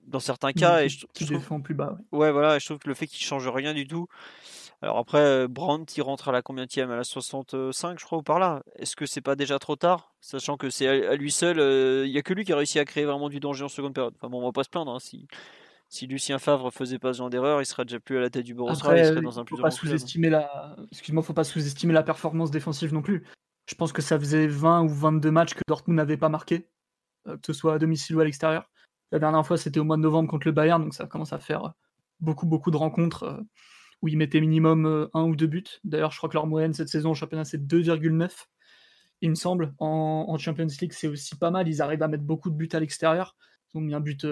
[0.08, 0.84] dans certains cas.
[0.84, 1.62] et je, trouve...
[1.62, 1.98] plus bas.
[2.12, 2.32] Ouais.
[2.32, 4.08] voilà, je trouve que le fait qu'il change rien du tout.
[4.84, 8.24] Alors après, euh, Brandt, il rentre à la combien À la 65, je crois, ou
[8.24, 8.64] par là.
[8.78, 10.14] Est-ce que c'est pas déjà trop tard?
[10.22, 12.80] Sachant que c'est à, lui seul, euh, il n'y a que lui qui a réussi
[12.80, 14.14] à créer vraiment du danger en seconde période.
[14.18, 14.92] Enfin bon, on va pas se plaindre.
[14.92, 15.28] Hein, si,
[15.92, 18.46] si Lucien Favre faisait pas ce genre d'erreur, il serait déjà plus à la tête
[18.46, 20.78] du Borussia, il serait dans un plus faut pas sous-estimer la...
[20.90, 23.26] Excuse-moi, faut pas sous-estimer la performance défensive non plus.
[23.66, 26.70] Je pense que ça faisait 20 ou 22 matchs que Dortmund n'avait pas marqué,
[27.28, 28.70] euh, que ce soit à domicile ou à l'extérieur.
[29.12, 31.40] La dernière fois, c'était au mois de novembre contre le Bayern, donc ça commence à
[31.40, 31.74] faire
[32.22, 33.42] beaucoup, beaucoup de rencontres euh,
[34.02, 35.66] où ils mettaient minimum euh, un ou deux buts.
[35.84, 38.32] D'ailleurs, je crois que leur moyenne cette saison au championnat, c'est 2,9,
[39.20, 39.74] il me semble.
[39.78, 41.68] En, Champions League, c'est aussi pas mal.
[41.68, 43.36] Ils arrivent à mettre beaucoup de buts à l'extérieur.
[43.74, 44.26] Ils ont mis un but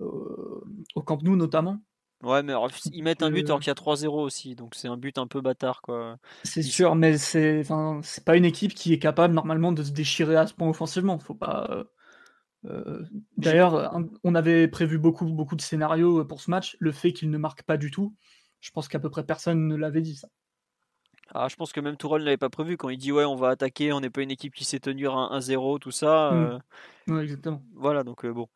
[0.00, 1.78] au Camp Nou, notamment.
[2.22, 2.54] Ouais, mais
[2.92, 5.26] ils mettent un but alors qu'il y a 3-0 aussi, donc c'est un but un
[5.26, 6.16] peu bâtard, quoi.
[6.42, 7.62] C'est sûr, mais c'est,
[8.02, 11.18] c'est pas une équipe qui est capable normalement de se déchirer à ce point offensivement.
[11.18, 11.84] Faut pas,
[12.66, 13.02] euh,
[13.36, 16.76] d'ailleurs, on avait prévu beaucoup, beaucoup de scénarios pour ce match.
[16.80, 18.14] Le fait qu'il ne marque pas du tout,
[18.60, 20.28] je pense qu'à peu près personne ne l'avait dit ça.
[21.34, 23.34] Ah, je pense que même Tourelle ne l'avait pas prévu quand il dit ouais on
[23.34, 26.30] va attaquer, on n'est pas une équipe qui sait tenir un 1-0, tout ça.
[26.32, 26.60] Mmh.
[27.10, 27.22] Euh.
[27.22, 27.62] exactement.
[27.74, 28.48] Voilà, donc euh, bon.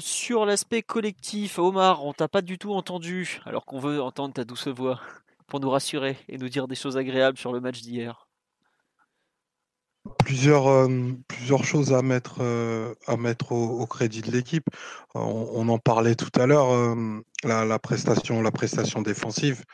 [0.00, 4.44] Sur l'aspect collectif, Omar, on t'a pas du tout entendu, alors qu'on veut entendre ta
[4.44, 5.00] douce voix
[5.46, 8.28] pour nous rassurer et nous dire des choses agréables sur le match d'hier
[10.18, 10.88] plusieurs, euh,
[11.62, 12.94] choses à mettre, euh,
[13.50, 14.66] au, crédit de l'équipe.
[15.14, 19.64] On, en parlait tout à l'heure, euh, la, prestation, la prestation défensive,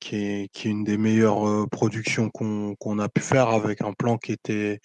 [0.00, 4.80] qui est, une des meilleures productions qu'on a pu faire avec un plan qui était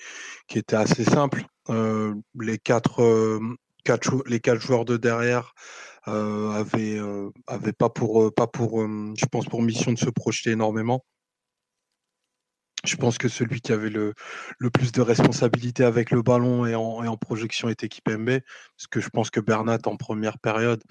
[0.71, 1.45] assez simple.
[1.69, 3.39] Les quatre,
[4.59, 5.53] joueurs de derrière
[6.05, 6.99] avaient,
[7.77, 8.33] pas pour,
[9.61, 11.03] mission de se projeter énormément.
[12.85, 14.13] Je pense que celui qui avait le,
[14.73, 18.39] plus de responsabilité avec le ballon et en, projection était Kipembe,
[18.75, 20.83] parce que je pense que Bernat en première période,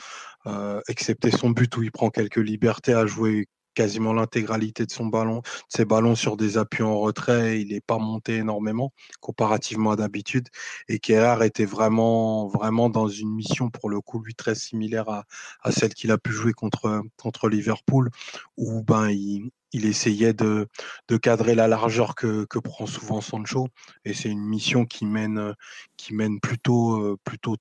[0.47, 5.07] euh, excepté son but où il prend quelques libertés, a joué quasiment l'intégralité de son
[5.07, 7.61] ballon, de ses ballons sur des appuis en retrait.
[7.61, 10.49] Il n'est pas monté énormément comparativement à d'habitude.
[10.89, 15.25] Et Kerr était vraiment, vraiment dans une mission pour le coup lui très similaire à,
[15.63, 18.11] à celle qu'il a pu jouer contre contre Liverpool,
[18.57, 20.69] où ben il, essayait de,
[21.09, 23.69] de, cadrer la largeur que, que, prend souvent Sancho.
[24.05, 25.55] Et c'est une mission qui mène,
[25.97, 27.57] qui mène plutôt, euh, plutôt,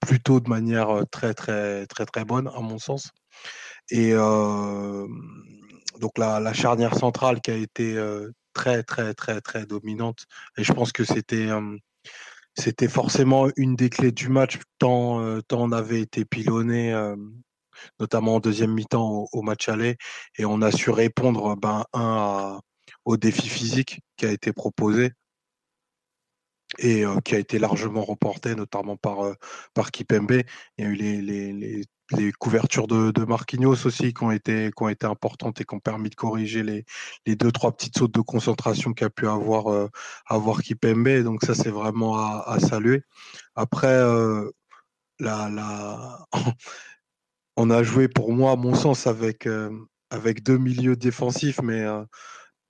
[0.00, 3.10] plutôt de manière euh, très, très, très, très bonne, à mon sens.
[3.90, 5.06] Et euh,
[6.00, 7.96] donc la, la, charnière centrale qui a été
[8.52, 10.24] très, très, très, très dominante.
[10.56, 11.48] Et je pense que c'était
[12.54, 16.92] c'était forcément une des clés du match, tant, tant on avait été pilonné
[18.00, 19.96] notamment en deuxième mi-temps au, match aller,
[20.36, 22.60] et on a su répondre ben, un
[23.04, 25.12] au défi physique qui a été proposé
[26.78, 29.34] et qui a été largement remporté, notamment par,
[29.74, 30.42] par Kipembe.
[30.78, 34.82] Il y a eu les, les, les, couvertures de, Marquinhos aussi qui ont, été, qui
[34.82, 36.84] ont été importantes et qui ont permis de corriger les,
[37.26, 39.88] les deux, trois petites sautes de concentration qu'a pu avoir, euh,
[40.26, 41.22] avoir Kipembe.
[41.22, 43.02] Donc ça, c'est vraiment à, saluer.
[43.56, 43.98] Après,
[45.18, 46.26] la, la...
[47.56, 49.48] on a joué pour moi, à mon sens, avec,
[50.10, 51.84] avec deux milieux défensifs, mais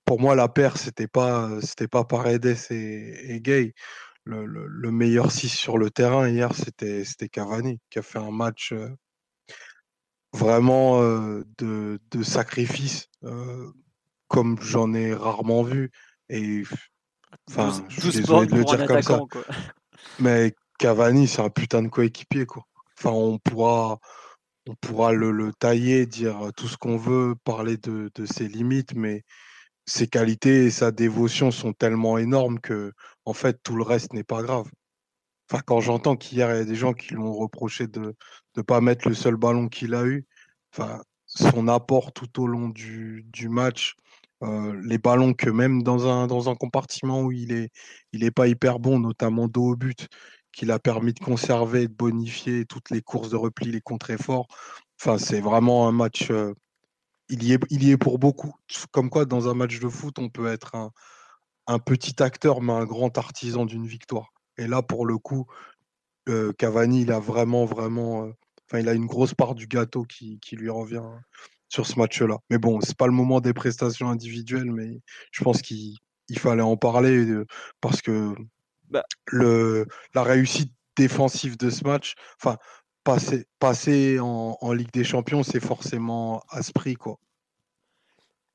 [0.09, 3.75] pour moi, la paire, c'était pas, c'était pas Paredes et, et Gay.
[4.23, 8.73] Le, meilleur 6 sur le terrain hier, c'était, c'était Cavani, qui a fait un match
[8.73, 8.89] euh,
[10.33, 10.99] vraiment
[11.59, 13.07] de, de, sacrifice,
[14.27, 15.91] comme j'en ai rarement vu.
[16.27, 16.63] Et
[17.47, 19.19] enfin, je suis désolé de le dire comme ça.
[20.17, 22.63] Mais Cavani, c'est un putain de coéquipier, quoi.
[22.97, 23.99] Enfin, on pourra
[24.67, 29.23] on pourra le, tailler, dire tout ce qu'on veut, parler de, ses limites, mais
[29.89, 32.93] ses qualités et sa dévotion sont tellement énormes que,
[33.25, 34.69] en fait, tout le reste n'est pas grave.
[35.49, 38.15] Enfin, quand j'entends qu'hier, il y a des gens qui l'ont reproché de
[38.55, 40.27] ne pas mettre le seul ballon qu'il a eu,
[41.25, 43.95] son apport tout au long du, match,
[44.43, 47.71] euh, les ballons que même dans un, compartiment où il est,
[48.13, 50.07] il est pas hyper bon, notamment dos au but,
[50.51, 54.47] qu'il a permis de conserver, de bonifier toutes les courses de repli, les contre-efforts.
[55.17, 56.29] C'est vraiment un match.
[56.29, 56.53] Euh,
[57.29, 58.53] il, y est, il y est pour beaucoup.
[58.91, 60.91] Comme quoi, dans un match de foot, on peut être un,
[61.67, 64.33] un petit acteur, mais un grand artisan d'une victoire.
[64.57, 65.47] Et là, pour le coup,
[66.27, 68.25] euh, Cavani, il a vraiment, vraiment.
[68.25, 68.31] Euh,
[68.67, 71.03] enfin, il a une grosse part du gâteau qui, qui lui revient
[71.69, 72.39] sur ce match-là.
[72.49, 75.01] Mais bon, c'est pas le moment des prestations individuelles, mais
[75.31, 75.95] je pense qu'il
[76.37, 77.25] fallait en parler
[77.79, 78.35] parce que
[78.89, 79.03] bah.
[79.27, 82.57] le, la réussite défensive de ce match, enfin,
[83.13, 87.19] passer, passer en, Ligue des Champions, c'est forcément à ce prix, quoi.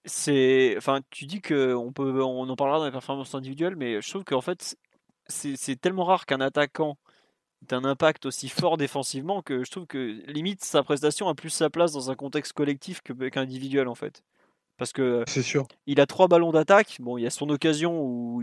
[0.05, 4.03] C'est, enfin, tu dis que on peut, on en parlera dans les performances individuelles, mais
[4.03, 4.77] je trouve qu'en fait,
[5.29, 6.99] c'est tellement rare qu'un attaquant
[7.63, 11.49] ait un impact aussi fort défensivement que je trouve que limite sa prestation a plus
[11.49, 14.23] sa place dans un contexte collectif qu'individuel en fait.
[14.77, 15.67] Parce que c'est sûr.
[15.87, 16.99] Il a trois ballons d'attaque.
[17.01, 18.43] Bon, il y a son occasion où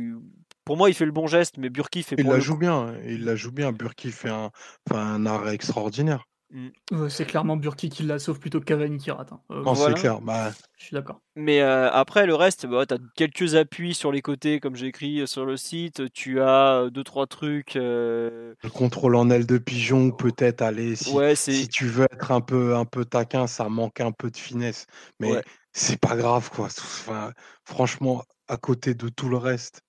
[0.65, 2.15] pour moi, il fait le bon geste, mais Burki fait.
[2.17, 2.93] Il la joue bien.
[3.05, 3.71] Il la joue bien.
[3.71, 4.51] Burki fait un,
[4.93, 6.25] un arrêt extraordinaire.
[6.53, 7.07] Mmh.
[7.07, 9.31] c'est clairement Burki qui la sauve plutôt que Cavani qui rate.
[9.31, 9.39] Hein.
[9.51, 10.19] Euh, c'est clair.
[10.19, 10.51] Bah...
[10.77, 11.21] Je suis d'accord.
[11.37, 14.87] Mais euh, après, le reste, bah, tu as quelques appuis sur les côtés, comme j'ai
[14.87, 16.11] écrit sur le site.
[16.13, 17.77] Tu as deux, trois trucs.
[17.77, 20.97] Euh, le contrôle en aile de pigeon, peut-être, aller.
[20.97, 24.37] Si, si, tu veux être un peu, un peu taquin, ça manque un peu de
[24.37, 24.87] finesse.
[25.21, 25.41] Mais
[25.71, 26.65] c'est pas grave, quoi.
[26.65, 27.31] Enfin,
[27.63, 29.83] franchement, à côté de tout le reste,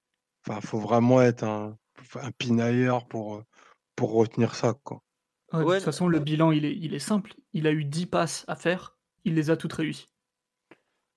[0.49, 1.77] il faut vraiment être un,
[2.17, 3.43] un pinailleur pour,
[3.97, 5.03] pour retenir ça, quoi.
[5.53, 7.35] de toute façon, le bilan, il est, il est simple.
[7.53, 10.09] Il a eu 10 passes à faire, il les a toutes réussies.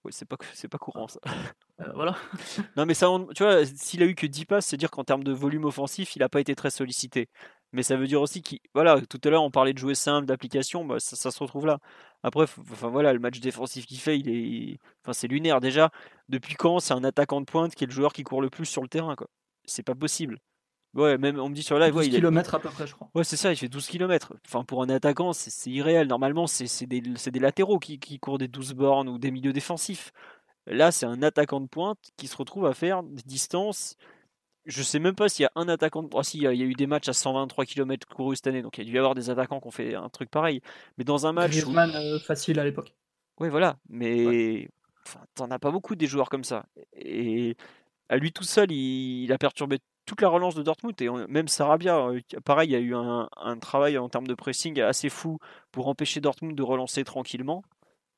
[0.04, 1.20] Oui, c'est pas, c'est pas courant ça.
[1.82, 2.16] Euh, voilà.
[2.78, 5.26] non, mais ça, tu vois, s'il a eu que 10 passes, c'est dire qu'en termes
[5.26, 7.28] de volume offensif, il n'a pas été très sollicité.
[7.76, 8.60] Mais ça veut dire aussi qu'il.
[8.74, 11.80] Voilà, tout à l'heure, on parlait de jouer simple, d'application, bah, ça, se retrouve là.
[12.24, 14.80] Après, enfin, voilà, le match défensif qu'il fait, il est.
[15.04, 15.60] Enfin, c'est lunaire.
[15.60, 15.92] Déjà,
[16.30, 18.66] depuis quand c'est un attaquant de pointe qui est le joueur qui court le plus
[18.66, 19.28] sur le terrain, quoi?
[19.66, 20.40] C'est pas possible.
[20.94, 23.10] Ouais, même on me dit sur live, 12 il km à peu près, je crois.
[23.14, 24.34] Ouais, c'est ça, il fait 12 km.
[24.48, 26.08] Enfin, pour un attaquant, c'est irréel.
[26.08, 30.14] Normalement, c'est des, des, latéraux qui, qui, courent des 12 bornes ou des milieux défensifs.
[30.66, 33.98] Là, c'est un attaquant de pointe qui se retrouve à faire des distances.
[34.66, 36.10] Je sais même pas s'il y a un attaquant de.
[36.16, 38.78] Ah, si, il y, a, eu des matchs à 123 km courus cette année, donc
[38.78, 40.62] il y a dû y avoir des attaquants qui ont fait un truc pareil.
[40.98, 41.52] Mais dans un match.
[41.52, 42.94] Griezmann euh, facile à l'époque.
[43.40, 43.78] Oui, voilà.
[43.90, 44.68] Mais.
[45.08, 46.66] Enfin, t'en as pas beaucoup des joueurs comme ça.
[46.96, 47.56] Et
[48.10, 51.98] à lui tout seul, il, a perturbé toute la relance de Dortmund et même Sarabia,
[51.98, 53.28] euh, pareil, il y a eu un,
[53.60, 55.40] travail en termes de pressing assez fou
[55.72, 57.64] pour empêcher Dortmund de relancer tranquillement.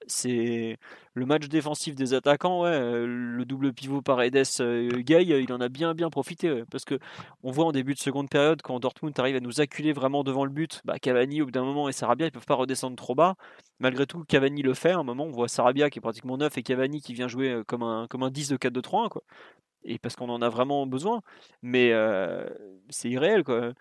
[0.10, 0.78] C'est
[1.14, 5.52] le match défensif des attaquants, ouais, euh, le double pivot par Edes euh, Gay, il
[5.52, 6.98] en a bien bien profité parce que
[7.44, 10.46] on voit en début de seconde période quand Dortmund arrive à nous acculer vraiment devant
[10.46, 13.16] le but, bah, Cavani au bout d'un moment et Sarabia ils peuvent pas redescendre trop
[13.16, 13.36] bas.
[13.80, 14.92] Malgré tout, Cavani le fait.
[14.92, 17.62] À un moment, on voit Sarabia qui est pratiquement neuf et Cavani qui vient jouer
[17.68, 19.24] comme un comme un 10 de 4 2 3 quoi
[19.84, 21.22] et parce qu'on en a vraiment besoin.
[21.62, 21.94] Mais
[22.90, 23.74] c'est irréel, quoi.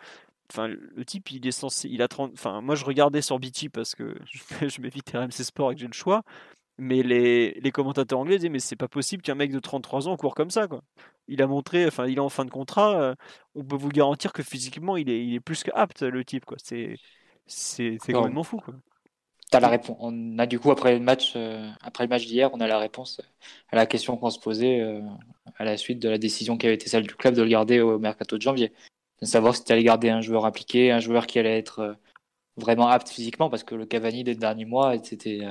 [0.51, 2.33] Enfin, le type, il est censé, il a 30.
[2.35, 4.17] Enfin, moi, je regardais sur BT parce que
[4.61, 6.23] je m'évite RMC Sport et que j'ai le choix.
[6.79, 10.17] Mais les, les, commentateurs anglais disaient mais c'est pas possible qu'un mec de 33 ans
[10.19, 10.83] court comme ça quoi.
[11.27, 13.15] Il a montré, enfin il est en fin de contrat,
[13.55, 16.59] on peut vous garantir que physiquement il est, il est plus qu'apte le type quoi.
[16.63, 16.97] C'est
[17.47, 18.75] c'est complètement fou quoi
[19.61, 19.97] la réponse.
[20.01, 22.79] On a du coup après le match, euh, après le match d'hier, on a la
[22.79, 23.21] réponse
[23.71, 25.01] à la question qu'on se posait euh,
[25.57, 27.81] à la suite de la décision qui avait été celle du club de le garder
[27.81, 28.73] au mercato de janvier,
[29.21, 31.95] de savoir si tu allais garder un joueur impliqué, un joueur qui allait être euh,
[32.57, 35.43] vraiment apte physiquement, parce que le Cavani des derniers mois, c'était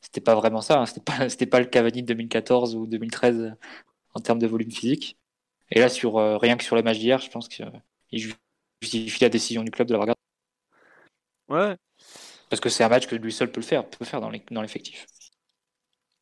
[0.00, 0.80] c'était pas vraiment ça.
[0.80, 0.86] Hein.
[0.86, 3.54] C'était pas c'était pas le Cavani de 2014 ou 2013
[4.14, 5.18] en termes de volume physique.
[5.70, 7.70] Et là, sur rien que sur le match d'hier, je pense qu'il
[8.80, 10.20] justifie la décision du club de l'avoir gardé.
[11.48, 11.76] Ouais,
[12.50, 15.06] parce que c'est un match que lui seul peut le faire, peut faire dans l'effectif.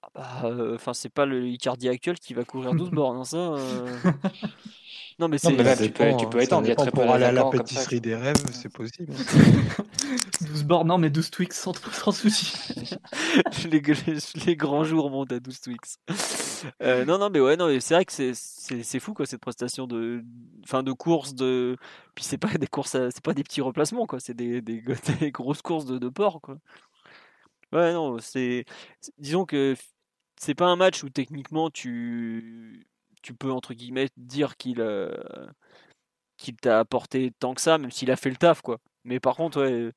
[0.03, 3.25] Ah bah, euh, enfin, c'est pas le Icardi actuel qui va courir 12 bornes, hein,
[3.25, 3.37] ça.
[3.37, 3.99] Euh.
[5.23, 5.51] Non, mais c'est.
[5.51, 6.67] tu, peux, tu peux étendre.
[6.67, 9.15] Il y a très pour aller à la pâtisserie des rêves, c'est possible.
[10.41, 12.75] 12 bornes, non, mais 12 Twix sans, sans souci.
[13.71, 13.81] les,
[14.47, 15.99] les, grands jours montent à 12 Twix.
[16.83, 20.25] Euh, non, non, mais ouais, non, c'est vrai que c'est fou, quoi, cette prestation de,
[20.67, 21.37] fin, de course.
[21.37, 21.77] De...
[22.17, 24.83] Puis c'est pas des courses, c'est pas des petits replacements, quoi, c'est des, des,
[25.21, 26.57] des, grosses courses de, de port, quoi.
[27.73, 28.65] Ouais, non, c'est.
[29.19, 29.77] Disons que
[30.37, 32.89] c'est pas un match où techniquement tu
[33.23, 35.15] tu peux entre guillemets dire qu'il euh,
[36.37, 38.79] qu'il t'a apporté tant que ça, même s'il a fait le taf quoi.
[39.05, 39.93] Mais par contre,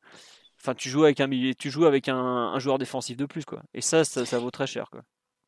[0.61, 3.61] enfin, tu joues avec un tu joues avec un, joueur défensif de plus, quoi.
[3.73, 5.01] Et ça, ça, vaut très cher, quoi.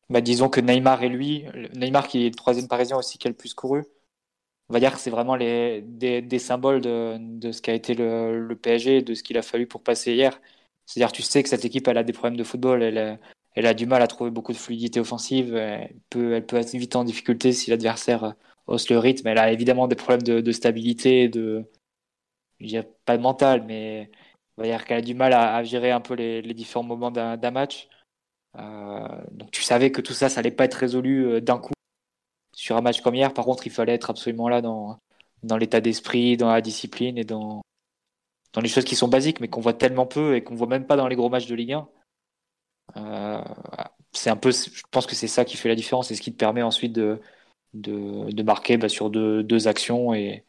[0.10, 3.32] Bah, disons que Neymar et lui, Neymar qui est le troisième parisien aussi qui a
[3.32, 3.84] le plus couru,
[4.70, 9.14] on va dire que c'est vraiment des, symboles de, ce qu'a été le, PSG, de
[9.14, 10.40] ce qu'il a fallu pour passer hier.
[10.86, 13.20] C'est-à-dire, tu sais que cette équipe, a des problèmes de football, elle,
[13.58, 17.04] elle a du mal à trouver beaucoup de fluidité offensive, elle peut, être vite en
[17.04, 18.36] difficulté si l'adversaire
[18.68, 19.28] hausse le rythme.
[19.28, 21.66] Elle a évidemment des problèmes de, stabilité, de,
[23.06, 24.12] pas de mental, mais
[24.58, 27.52] on va dire qu'elle a du mal à, gérer un peu les, différents moments d'un
[27.52, 27.90] match.
[28.60, 31.74] Euh, donc tu savais que tout ça, ça allait pas être résolu euh, d'un coup
[32.54, 33.34] sur un match comme hier.
[33.34, 35.00] Par contre, il fallait être absolument là dans,
[35.58, 37.64] l'état d'esprit, dans la discipline et dans,
[38.54, 40.86] dans les choses qui sont basiques, mais qu'on voit tellement peu et qu'on voit même
[40.86, 41.90] pas dans les gros matchs de Ligue 1.
[42.96, 43.42] Euh,
[44.14, 46.32] c'est un peu, je pense que c'est ça qui fait la différence et ce qui
[46.32, 47.20] te permet ensuite de,
[47.74, 50.44] de, marquer bah, sur deux, deux actions et,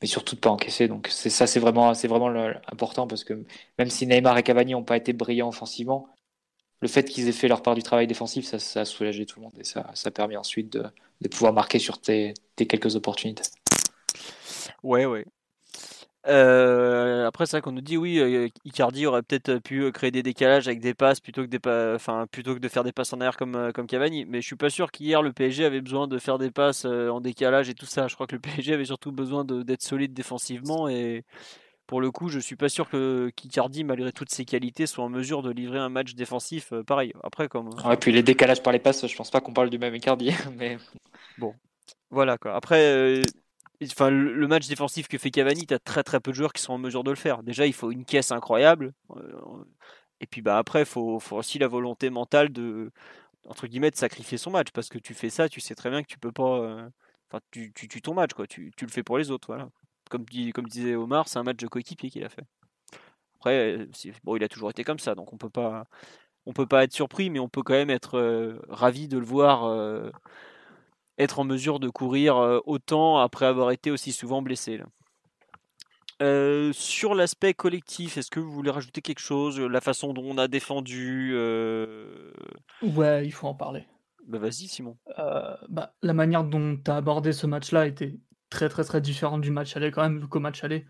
[0.00, 0.88] mais surtout de pas encaisser.
[0.88, 2.28] Donc c'est ça, c'est vraiment, c'est vraiment
[2.66, 3.44] important parce que
[3.78, 6.08] même si Neymar et Cavani n'ont pas été brillants offensivement,
[6.80, 9.38] le fait qu'ils aient fait leur part du travail défensif, ça, ça a soulagé tout
[9.38, 10.84] le monde et ça, ça permet ensuite de,
[11.20, 13.44] de pouvoir marquer sur tes, tes quelques opportunités.
[14.82, 15.24] Ouais, ouais.
[16.28, 20.22] Euh, après, c'est vrai qu'on nous dit oui, euh, Icardi aurait peut-être pu créer des
[20.22, 21.58] décalages avec des passes plutôt que des
[21.96, 24.24] enfin plutôt que de faire des passes en arrière comme euh, comme Cavani.
[24.26, 27.20] Mais je suis pas sûr qu'hier le PSG avait besoin de faire des passes en
[27.20, 28.06] décalage et tout ça.
[28.06, 31.24] Je crois que le PSG avait surtout besoin d'être solide défensivement et
[31.88, 35.08] pour le coup, je suis pas sûr que Icardi, malgré toutes ses qualités, soit en
[35.08, 37.12] mesure de livrer un match défensif pareil.
[37.24, 37.70] Après, comme.
[37.84, 40.32] Ouais, puis les décalages par les passes, je pense pas qu'on parle du même Icardi,
[40.56, 40.78] mais
[41.36, 41.54] bon,
[42.10, 42.54] voilà quoi.
[42.54, 43.22] Après
[43.90, 46.62] enfin, le match défensif que fait Cavani, tu as très très peu de joueurs qui
[46.62, 47.42] sont en mesure de le faire.
[47.42, 48.92] Déjà, il faut une caisse incroyable.
[49.16, 49.64] Euh,
[50.20, 52.92] et puis bah, après, il faut, aussi la volonté mentale de,
[53.48, 54.68] entre guillemets, de sacrifier son match.
[54.72, 56.58] Parce que tu fais ça, tu sais très bien que tu peux pas.
[56.60, 56.88] Euh,
[57.30, 58.46] enfin, tu, tu tues ton match, quoi.
[58.46, 59.48] Tu, tu, le fais pour les autres.
[59.48, 59.68] Voilà.
[60.10, 60.24] Comme,
[60.54, 62.44] comme disait Omar, c'est un match de coéquipier qu'il a fait.
[63.36, 63.88] Après,
[64.24, 65.86] bon, il a toujours été comme ça, donc on peut pas.
[66.44, 69.24] On peut pas être surpris, mais on peut quand même être euh, ravi de le
[69.24, 69.64] voir
[71.18, 74.80] être en mesure de courir euh, autant après avoir été aussi souvent blessé.
[76.20, 80.38] Euh, sur l'aspect collectif, est-ce que vous voulez rajouter quelque chose La façon dont on
[80.38, 82.32] a défendu euh,
[82.82, 83.86] Ouais, il faut en parler.
[84.28, 84.96] Bah vas-y Simon.
[85.68, 89.50] bah, la manière dont tu as abordé ce match-là était très très très différente du
[89.50, 90.86] match aller quand même, vu qu'au match aller,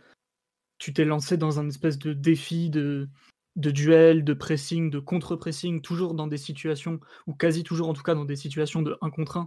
[0.79, 3.09] tu t'es lancé dans un espèce de défi de,
[3.57, 8.03] de duel, de pressing, de contre-pressing, toujours dans des situations, ou quasi toujours en tout
[8.03, 9.47] cas dans des situations de 1 contre 1, euh,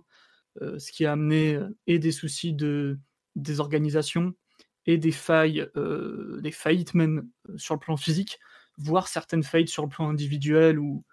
[0.61, 2.99] ce qui a amené euh, et des soucis de
[3.35, 4.33] désorganisation
[4.85, 7.27] et des failles, euh, des faillites même
[7.57, 8.39] sur le plan physique,
[8.77, 11.03] voire certaines faillites sur le plan individuel où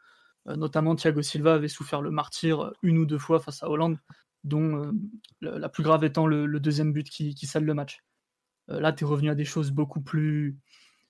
[0.45, 3.97] notamment Thiago Silva avait souffert le martyr une ou deux fois face à Hollande,
[4.43, 4.93] dont
[5.41, 8.03] la plus grave étant le, deuxième but qui, qui le match.
[8.67, 10.59] là, tu es revenu à des choses beaucoup plus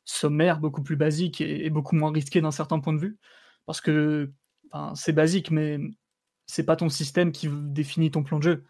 [0.04, 3.16] sommaires, beaucoup plus basiques et, beaucoup moins risquées d'un certain point de vue,
[3.64, 4.30] parce que
[4.94, 5.78] c'est basique, mais
[6.53, 8.64] c'est pas ton système qui définit ton plan de jeu.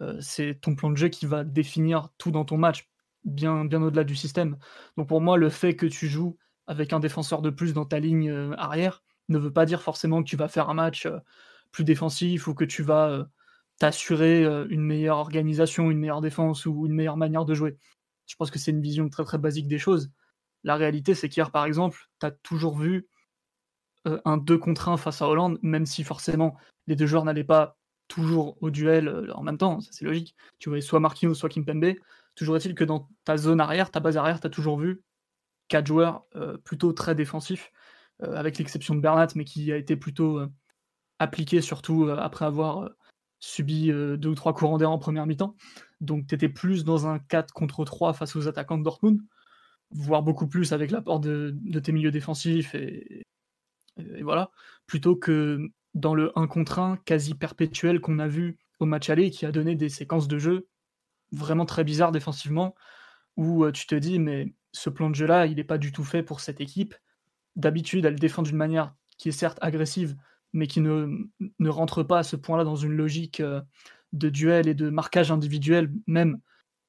[0.00, 2.88] Euh, c'est ton plan de jeu qui va définir tout dans ton match,
[3.24, 4.56] bien, bien au-delà du système.
[4.96, 7.98] Donc pour moi, le fait que tu joues avec un défenseur de plus dans ta
[7.98, 11.18] ligne euh, arrière ne veut pas dire forcément que tu vas faire un match euh,
[11.72, 13.26] plus défensif ou que tu vas
[13.78, 17.76] t'assurer une meilleure organisation, une meilleure défense ou une meilleure manière de jouer.
[18.26, 20.12] Je pense que c'est une vision très très basique des choses.
[20.62, 23.08] La réalité, c'est qu'hier, par exemple, tu as toujours vu
[24.06, 27.44] euh, un 2 contre 1 face à Hollande, même si forcément les deux joueurs n'allaient
[27.44, 27.76] pas
[28.08, 30.36] toujours au duel euh, en même temps, ça c'est logique.
[30.58, 31.94] Tu voyais soit Marquinhos, soit Kimpembe.
[32.34, 35.02] Toujours est-il que dans ta zone arrière, ta base arrière, tu as toujours vu
[35.68, 37.72] quatre joueurs euh, plutôt très défensifs,
[38.22, 40.40] avec l'exception de Bernat, mais qui a été plutôt
[41.18, 42.88] appliqué surtout après avoir
[43.40, 45.54] subi deux ou trois courants d'air en première mi-temps.
[46.00, 49.20] Donc tu étais plus dans un 4 contre 3 face aux attaquants de Dortmund,
[49.90, 53.26] voire beaucoup plus avec l'apport de, de, tes milieux défensifs et,
[53.98, 54.50] et voilà,
[54.86, 59.30] plutôt que dans le 1 contre 1 quasi perpétuel qu'on a vu au match aller,
[59.30, 60.68] qui a donné des séquences de jeu
[61.32, 62.74] vraiment très bizarres défensivement,
[63.36, 66.04] où euh, tu te dis, mais ce plan de jeu-là, il n'est pas du tout
[66.04, 66.94] fait pour cette équipe.
[67.56, 70.16] D'habitude, elle défend d'une manière qui est certes agressive,
[70.52, 71.28] mais qui ne,
[71.68, 73.60] rentre pas à ce point-là dans une logique euh,
[74.12, 76.38] de duel et de marquage individuel, même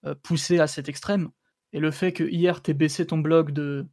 [0.05, 1.29] euh, poussé à cet extrême.
[1.73, 3.87] Et le fait que hier, tu baissé ton bloc de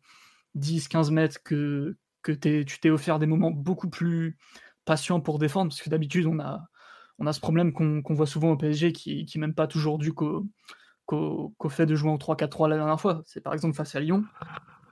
[0.57, 4.37] 10-15 mètres, que, que tu t'es offert des moments beaucoup plus
[4.85, 8.93] patients pour défendre, parce que d'habitude, on a, ce problème qu'on voit souvent au PSG
[8.93, 10.49] qui, qui même pas toujours dû qu'au
[11.69, 13.23] fait de jouer en 3-4-3 la dernière fois.
[13.27, 14.25] C'est par exemple face à Lyon,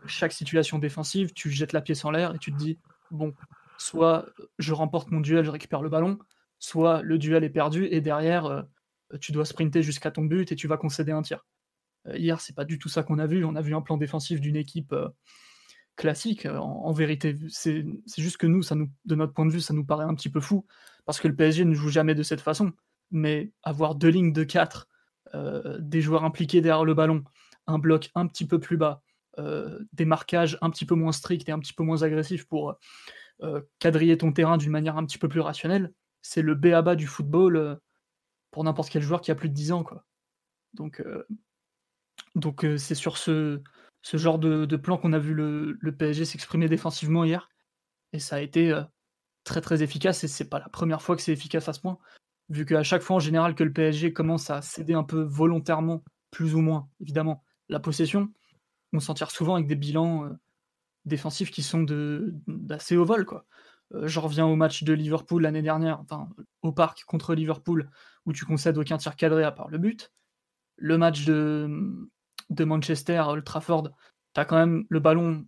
[0.06, 2.78] chaque situation défensive, tu jettes la pièce en l'air et tu te dis,
[3.10, 3.34] bon,
[3.78, 4.26] soit
[4.58, 6.18] je remporte mon duel, je récupère le ballon,
[6.58, 8.62] soit le duel est perdu et derrière, euh,
[9.20, 11.44] tu dois sprinter jusqu'à ton but et tu vas concéder un tir.
[12.08, 13.44] Euh, hier, c'est pas du tout ça qu'on a vu.
[13.44, 14.92] On a vu un plan défensif d'une équipe.
[14.92, 15.08] Euh,
[15.97, 17.38] classique, en, vérité.
[17.49, 17.84] C'est
[18.16, 20.30] juste que nous, ça nous, de notre point de vue, ça nous paraît un petit
[20.30, 20.66] peu fou,
[21.05, 22.72] parce que le PSG ne joue jamais de cette façon.
[23.11, 24.88] Mais avoir deux lignes de 4,
[25.80, 27.24] des joueurs impliqués derrière le ballon,
[27.66, 29.03] un bloc un petit peu plus bas,
[29.93, 32.74] des marquages un petit peu moins stricts et un petit peu moins agressifs pour
[33.78, 36.97] quadriller ton terrain d'une manière un petit peu plus rationnelle, c'est le B à bas
[36.97, 37.80] du football
[38.51, 39.84] pour n'importe quel joueur qui a plus de 10 ans.
[39.84, 40.05] Quoi.
[40.74, 41.03] Donc
[42.76, 43.61] c'est sur ce,
[44.03, 47.48] ce genre de, plan qu'on a vu le, PSG s'exprimer défensivement hier.
[48.12, 48.78] Et ça a été
[49.44, 50.24] très très efficace.
[50.24, 51.98] Et c'est pas la première fois que c'est efficace à ce point.
[52.48, 56.05] Vu qu'à chaque fois en général que le PSG commence à céder un peu volontairement,
[56.30, 58.28] plus ou moins, évidemment, la possession,
[58.92, 60.30] on s'en tire souvent avec des bilans
[61.05, 61.84] défensifs qui sont
[62.46, 63.24] d'assez au vol.
[63.24, 63.46] Quoi.
[64.03, 66.28] je reviens au match de Liverpool l'année dernière, enfin
[66.62, 67.90] au parc contre Liverpool,
[68.26, 70.12] où tu concèdes aucun tir cadré à part le but.
[70.76, 72.09] Le match de,
[72.53, 73.90] de Manchester à Old Trafford,
[74.34, 75.46] tu as quand même le ballon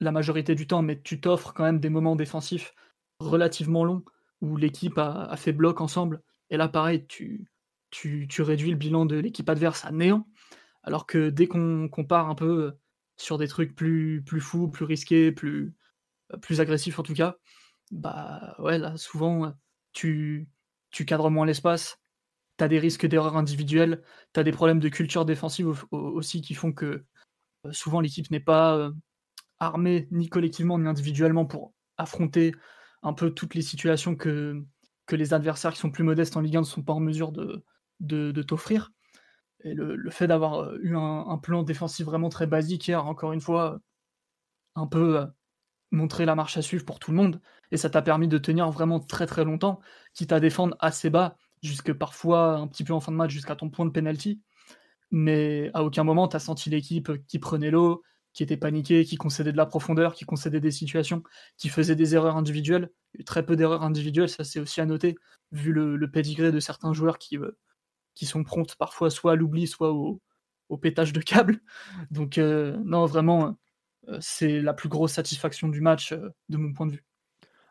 [0.00, 2.74] la majorité du temps, mais tu t'offres quand même des moments défensifs
[3.18, 4.04] relativement longs
[4.40, 6.22] où l'équipe a, fait bloc ensemble.
[6.50, 7.50] Et là, pareil, tu,
[7.90, 10.28] tu, réduis le bilan de l'équipe adverse à néant.
[10.82, 12.74] Alors que dès qu'on part un peu
[13.16, 15.74] sur des trucs plus, plus fous, plus risqués, plus,
[16.42, 17.36] plus agressifs en tout cas,
[17.90, 19.54] bah ouais, là, souvent,
[19.92, 20.48] tu,
[20.90, 21.98] tu cadres moins l'espace,
[22.58, 24.02] tu as des risques d'erreurs individuelles,
[24.32, 27.04] tu as des problèmes de culture défensive aussi qui font que
[27.66, 28.90] euh, souvent l'équipe n'est pas euh,
[29.58, 32.54] armée ni collectivement ni individuellement pour affronter
[33.02, 34.62] un peu toutes les situations que,
[35.06, 37.32] que les adversaires qui sont plus modestes en Ligue 1 ne sont pas en mesure
[37.32, 37.64] de,
[38.00, 38.92] de, t'offrir.
[39.60, 43.40] Et le, fait d'avoir euh, eu un, plan défensif vraiment très basique hier, encore une
[43.40, 43.80] fois,
[44.74, 45.26] un peu
[45.90, 47.40] montré la marche à suivre pour tout le monde,
[47.70, 49.80] et ça t'a permis de tenir vraiment très très longtemps,
[50.12, 53.56] quitte à défendre assez bas jusque parfois un petit peu en fin de match jusqu'à
[53.56, 54.40] ton point de penalty.
[55.10, 58.02] Mais à aucun moment tu as senti l'équipe qui prenait l'eau,
[58.34, 61.22] qui était paniquée, qui concédait de la profondeur, qui concédait des situations,
[61.56, 62.90] qui faisait des erreurs individuelles.
[63.24, 65.14] très peu d'erreurs individuelles, ça c'est aussi à noter,
[65.52, 67.56] vu le, le pédigré de certains joueurs qui, euh,
[68.14, 70.20] qui sont promptes parfois soit à l'oubli, soit au,
[70.68, 71.60] au, pétage de câble.
[72.10, 73.56] Donc euh, non, vraiment,
[74.08, 77.04] euh, c'est la plus grosse satisfaction du match de mon point de vue.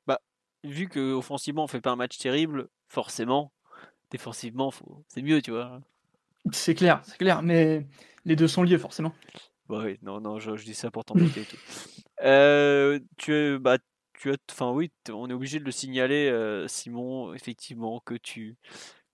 [0.08, 0.20] Bah,
[0.64, 3.53] vu que offensivement on fait pas un match terrible, forcément,
[4.14, 4.72] défensivement,
[5.08, 5.82] c'est mieux, tu vois.
[6.52, 7.86] C'est clair, c'est clair, mais
[8.26, 9.12] les deux sont liés forcément.
[9.68, 11.46] Bah oui, non, non, je, dis ça pour t'embêter.
[12.24, 13.78] euh, tu, bah,
[14.14, 18.56] tu as, enfin oui, on est obligé de le signaler, euh, Simon, effectivement, que tu,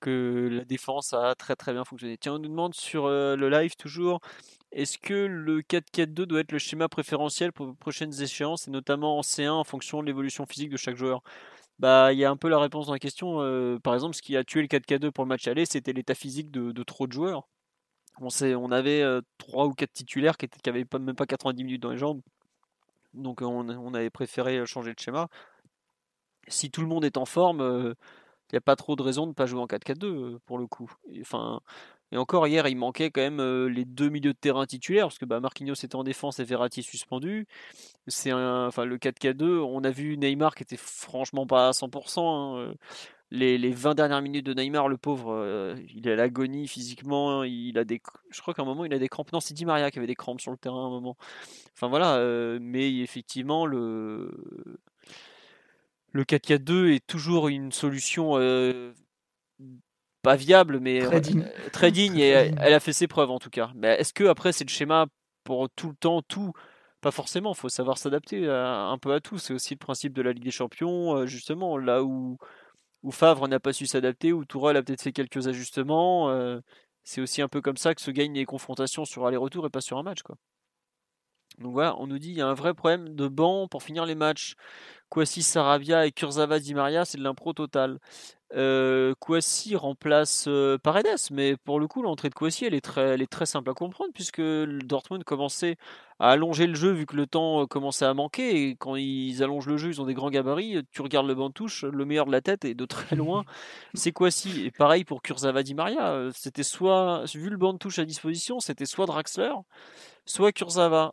[0.01, 2.17] que la défense a très très bien fonctionné.
[2.17, 4.19] Tiens, on nous demande sur euh, le live toujours,
[4.73, 9.17] est-ce que le 4-4-2 doit être le schéma préférentiel pour les prochaines échéances, et notamment
[9.17, 11.23] en C1 en fonction de l'évolution physique de chaque joueur?
[11.79, 13.41] Bah, il y a un peu la réponse dans la question.
[13.41, 16.15] Euh, par exemple, ce qui a tué le 4K2 pour le match aller, c'était l'état
[16.15, 17.47] physique de, trop de joueurs.
[18.21, 21.91] On, avait euh, 3 ou 4 titulaires qui n'avaient pas, même pas 90 minutes dans
[21.91, 22.21] les jambes.
[23.13, 25.29] Donc on, avait préféré changer de schéma.
[26.47, 27.95] Si tout le monde est en forme,
[28.51, 30.57] il n'y a pas trop de raison de ne pas jouer en 4-4-2 euh, pour
[30.57, 30.91] le coup.
[31.21, 31.61] Enfin,
[32.11, 35.25] et encore hier, il manquait quand même les deux milieux de terrain titulaires, parce que
[35.25, 37.47] bah, Marquinhos était en défense et Verratti suspendu.
[38.07, 39.59] C'est enfin le 4K2.
[39.59, 42.19] On a vu Neymar qui était franchement pas à 100%.
[42.19, 42.73] Hein,
[43.31, 47.43] les, les, 20 dernières minutes de Neymar, le pauvre, il est à l'agonie physiquement.
[47.43, 48.01] Il a des,
[48.31, 49.31] je crois qu'à un moment il a des crampes.
[49.31, 51.15] Non, c'est Di Maria qui avait des crampes sur le terrain à un moment.
[51.73, 54.31] Enfin voilà, mais effectivement le
[56.11, 58.35] le 4-4-2 est toujours une solution
[60.21, 60.99] pas viable, mais
[61.71, 63.71] très digne, et elle, a fait ses preuves en tout cas.
[63.75, 65.07] Mais est-ce que après c'est le schéma
[65.43, 66.53] pour tout le temps, tout?
[67.01, 69.37] Pas forcément, il faut savoir s'adapter un peu à tout.
[69.37, 72.37] C'est aussi le principe de la Ligue des Champions, euh, justement, là où,
[73.03, 76.29] où Favre n'a pas su s'adapter, où Tourelle a peut-être fait quelques ajustements.
[76.29, 76.59] Euh,
[77.03, 79.81] c'est aussi un peu comme ça que se gagnent les confrontations sur aller-retour et pas
[79.81, 80.23] sur un match.
[80.23, 80.35] Quoi.
[81.57, 84.05] Donc voilà, on nous dit il y a un vrai problème de banc pour finir
[84.05, 84.55] les matchs.
[85.09, 87.99] Kwasi Sarabia et Kurzawa Di Maria, c'est de l'impro total.
[88.55, 93.09] Euh, Kouassi remplace euh, Paredes, mais pour le coup, l'entrée de Kouassi, elle est très,
[93.09, 95.77] elle est très simple à comprendre puisque Dortmund commençait
[96.17, 99.43] à allonger le jeu vu que le temps euh, commençait à manquer et quand ils
[99.43, 100.81] allongent le jeu, ils ont des grands gabarits.
[100.91, 103.45] Tu regardes le banc de touche, le meilleur de la tête et de très loin,
[103.93, 104.65] c'est Kouassi.
[104.65, 108.59] Et pareil pour Kurzawa Di Maria, c'était soit vu le banc de touche à disposition,
[108.59, 109.53] c'était soit Draxler,
[110.25, 111.11] soit Kurzawa.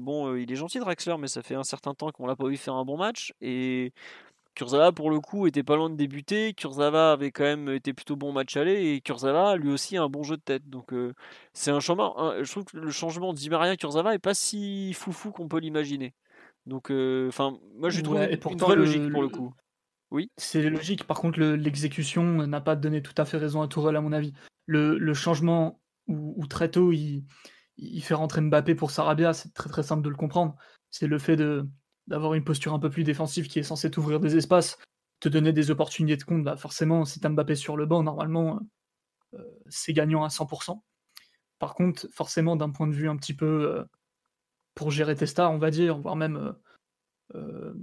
[0.00, 2.56] bon, il est gentil Draxler, mais ça fait un certain temps qu'on l'a pas vu
[2.56, 3.92] faire un bon match et
[4.56, 6.54] Kurzawa, pour le coup, était pas loin de débuter.
[6.54, 10.08] Kurzawa avait quand même été plutôt bon match aller et Kurzawa, lui aussi, a un
[10.08, 10.68] bon jeu de tête.
[10.68, 11.12] Donc, euh,
[11.52, 12.16] c'est un changement.
[12.42, 16.14] je trouve que le changement de Maria Kurzawa est pas si foufou qu'on peut l'imaginer.
[16.64, 19.52] Donc, euh, enfin, moi, je trouve ouais, une vraie logique pour le coup.
[20.10, 20.30] Oui.
[20.38, 21.04] C'est logique.
[21.04, 24.32] Par contre, l'exécution n'a pas donné tout à fait raison à Tourelle, à mon avis.
[24.64, 27.24] Le, changement où, très tôt, il,
[27.78, 30.56] il fait rentrer Mbappé pour Sarabia, c'est très très simple de le comprendre.
[30.90, 31.36] C'est le fait
[32.06, 34.78] d'avoir une posture un peu plus défensive qui est censée t'ouvrir des espaces,
[35.20, 36.44] te donner des opportunités de compte.
[36.44, 38.60] Bah forcément, si t'as Mbappé sur le banc, normalement,
[39.34, 40.82] euh, c'est gagnant à 100%.
[41.58, 43.84] Par contre, forcément, d'un point de vue un petit peu euh,
[44.74, 46.54] pour gérer tes stars, on va dire, voire même
[47.34, 47.74] euh,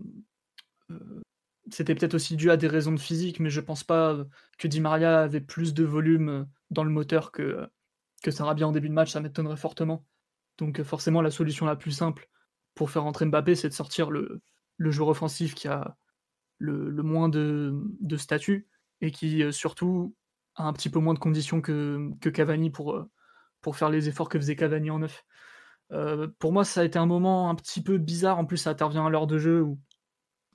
[1.72, 4.18] c'était peut-être aussi dû à des raisons de physique, mais je pense pas
[4.58, 7.68] que Di Maria avait plus de volume dans le moteur que,
[8.24, 10.03] que Sarabia en début de match, ça m'étonnerait fortement.
[10.57, 12.30] Donc forcément, la solution la plus simple
[12.74, 14.41] pour faire entrer Mbappé, c'est de sortir le,
[14.80, 15.95] joueur offensif qui a
[16.57, 18.67] le, moins de, de, statut
[19.01, 20.15] et qui surtout
[20.55, 23.05] a un petit peu moins de conditions que, Cavani pour,
[23.61, 25.26] pour faire les efforts que faisait Cavani en neuf.
[26.39, 28.39] pour moi, ça a été un moment un petit peu bizarre.
[28.39, 29.80] En plus, ça intervient à l'heure de jeu où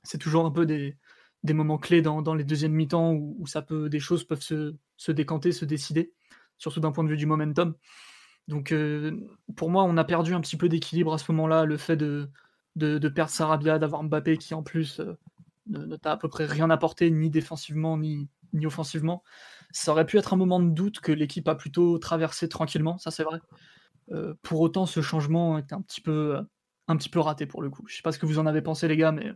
[0.02, 0.96] c'est toujours un peu des,
[1.44, 5.66] moments clés dans, les deuxièmes mi-temps où, ça peut, des choses peuvent se décanter, se
[5.66, 6.14] décider,
[6.58, 7.74] surtout d'un point de vue du momentum.
[8.48, 9.12] Donc euh,
[9.56, 12.28] pour moi, on a perdu un petit peu d'équilibre à ce moment-là, le fait de,
[12.76, 15.18] de, de perdre Sarabia, d'avoir Mbappé qui en plus euh,
[15.68, 19.22] ne, t'a à peu près rien apporté, ni défensivement, ni, ni offensivement.
[19.70, 23.10] Ça aurait pu être un moment de doute que l'équipe a plutôt traversé tranquillement, ça
[23.10, 23.38] c'est vrai.
[24.12, 26.40] Euh, pour autant, ce changement est un petit peu,
[26.88, 27.84] un petit peu raté pour le coup.
[27.86, 29.30] Je sais pas ce que vous en avez pensé les gars, mais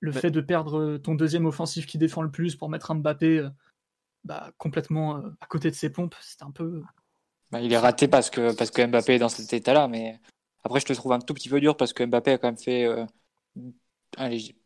[0.00, 3.48] le fait de perdre ton deuxième offensif qui défend le plus pour mettre un Mbappé
[4.24, 6.82] bah, complètement à côté de ses pompes, c'est un peu.
[7.50, 10.20] Bah, il est raté parce que, parce que Mbappé est dans cet état-là, mais
[10.64, 12.58] après, je te trouve un tout petit peu dur parce que Mbappé a quand même
[12.58, 12.86] fait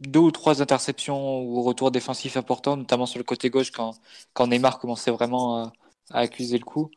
[0.00, 3.94] deux ou trois interceptions ou retours défensifs importants, notamment sur le côté gauche quand,
[4.32, 5.72] quand Neymar commençait vraiment à,
[6.10, 6.90] accuser le coup.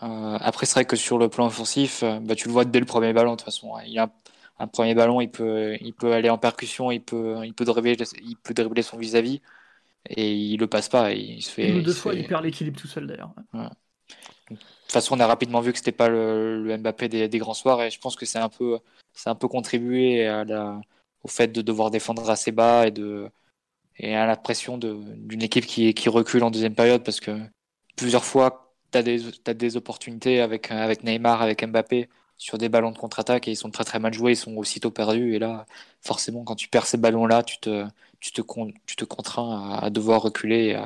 [0.00, 3.12] après, c'est vrai que sur le plan offensif, bah, tu le vois dès le premier
[3.12, 3.76] ballon de toute façon.
[3.76, 3.82] Hein.
[3.86, 4.10] Il a
[4.58, 7.96] un premier ballon, il peut, il peut aller en percussion, il peut, il peut dribbler,
[8.22, 9.40] il peut dribbler son vis-à-vis
[10.08, 11.12] et il le passe pas.
[11.12, 11.68] il se fait.
[11.68, 13.34] Une ou deux fois, il perd l'équilibre tout seul d'ailleurs.
[13.54, 17.54] De toute façon, on a rapidement vu que c'était pas le, Mbappé des, des, grands
[17.54, 18.78] soirs et je pense que c'est un peu,
[19.14, 20.80] c'est un peu contribué à la,
[21.22, 23.30] au fait de devoir défendre assez bas et de
[23.98, 27.38] et à la pression d'une équipe qui, qui recule en deuxième période parce que
[27.96, 32.68] plusieurs fois, tu as des, as des opportunités avec, avec Neymar, avec Mbappé sur des
[32.68, 35.34] ballons de contre-attaque et ils sont très très mal joués, ils sont aussitôt perdus.
[35.34, 35.66] Et là,
[36.00, 37.86] forcément, quand tu perds ces ballons-là, tu te,
[38.22, 38.40] tu, te,
[38.86, 40.76] tu te contrains à, devoir reculer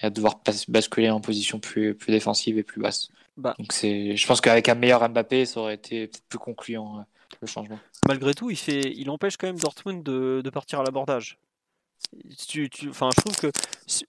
[0.00, 3.10] et à, devoir basculer en position plus, plus défensive et plus basse.
[3.36, 3.54] Bah.
[3.58, 7.02] Donc c'est, je pense qu'avec un meilleur Mbappé, ça aurait été peut-être plus concluant euh,
[7.42, 7.78] le changement.
[8.08, 11.38] Malgré tout, il, fait, il empêche quand même Dortmund de, de partir à l'abordage.
[12.48, 13.52] Tu, enfin, je trouve que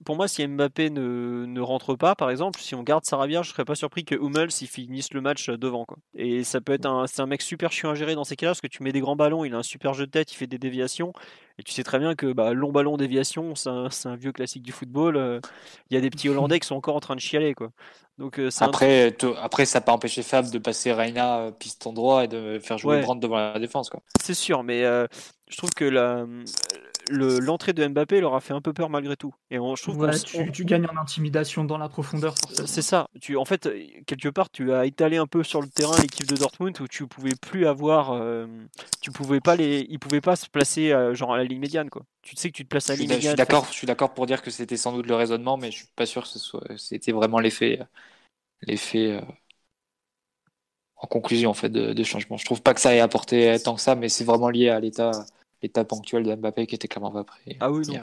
[0.03, 3.51] pour moi, si Mbappé ne, ne, rentre pas, par exemple, si on garde Sarabia, je
[3.51, 5.85] serais pas surpris que Hummels il finisse le match devant.
[5.85, 5.97] Quoi.
[6.15, 8.51] Et ça peut être un, c'est un mec super chiant à gérer dans ces cas-là
[8.51, 10.35] parce que tu mets des grands ballons, il a un super jeu de tête, il
[10.35, 11.13] fait des déviations.
[11.59, 14.63] Et tu sais très bien que bah, long ballon déviation, c'est un, un, vieux classique
[14.63, 15.17] du football.
[15.17, 15.39] Euh,
[15.89, 17.53] il y a des petits Hollandais qui sont encore en train de chialer.
[17.53, 17.71] Quoi.
[18.17, 22.23] Donc, euh, après, après, ça n'a pas empêché Fab de passer Reina euh, piston droit
[22.23, 23.01] et de faire jouer ouais.
[23.01, 23.91] Brandt devant la défense.
[24.21, 26.25] C'est sûr, mais je trouve que la
[27.11, 29.33] l'entrée de Mbappé leur a fait un peu peur malgré tout.
[29.49, 30.09] Et je trouve
[30.51, 32.35] tu, gagnes en intimidation dans la profondeur.
[32.65, 33.07] C'est ça.
[33.21, 33.69] Tu, en fait,
[34.05, 37.07] quelque part, tu as étalé un peu sur le terrain l'équipe de Dortmund où tu
[37.07, 38.47] pouvais plus avoir, euh,
[39.01, 41.89] tu pouvais pas les, ils pouvaient pas se placer euh, genre à la ligne médiane
[41.89, 42.03] quoi.
[42.21, 43.35] Tu sais que tu te places à la ligne médiane.
[43.35, 45.87] D'accord, je suis d'accord pour dire que c'était sans doute le raisonnement, mais je suis
[45.95, 47.79] pas sûr que ce soit, c'était vraiment l'effet,
[48.61, 49.11] l'effet.
[49.11, 49.21] Euh,
[51.03, 52.37] en conclusion en fait de, de, changement.
[52.37, 54.79] Je trouve pas que ça ait apporté tant que ça, mais c'est vraiment lié à
[54.79, 55.11] l'état
[55.61, 57.57] l'état ponctuel de Mbappé qui était clairement pas prêt.
[57.59, 57.99] Ah oui, non.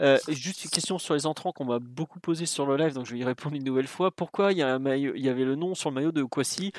[0.00, 3.06] Euh, juste une question sur les entrants qu'on m'a beaucoup posé sur le live, donc
[3.06, 4.10] je vais y répondre une nouvelle fois.
[4.10, 6.22] Pourquoi il y, a un maillot, il y avait le nom sur le maillot de
[6.24, 6.72] Kwasi?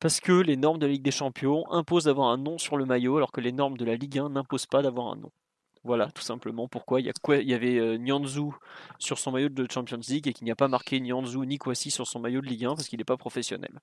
[0.00, 2.84] Parce que les normes de la Ligue des Champions imposent d'avoir un nom sur le
[2.84, 5.30] maillot, alors que les normes de la Ligue 1 n'imposent pas d'avoir un nom.
[5.84, 8.52] Voilà, tout simplement pourquoi il y, a quoi, il y avait euh, Nyanzu
[9.00, 11.90] sur son maillot de Champions League et qu'il n'y a pas marqué Nyanzu ni Kwasi
[11.90, 13.80] sur son maillot de Ligue 1 parce qu'il n'est pas professionnel.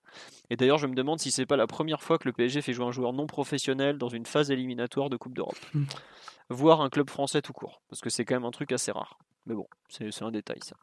[0.50, 2.72] Et d'ailleurs, je me demande si c'est pas la première fois que le PSG fait
[2.72, 5.60] jouer un joueur non professionnel dans une phase éliminatoire de Coupe d'Europe.
[5.74, 5.86] Hmm.
[6.50, 9.20] Voire un club français tout court, parce que c'est quand même un truc assez rare.
[9.46, 10.78] Mais bon, c'est un détail ça.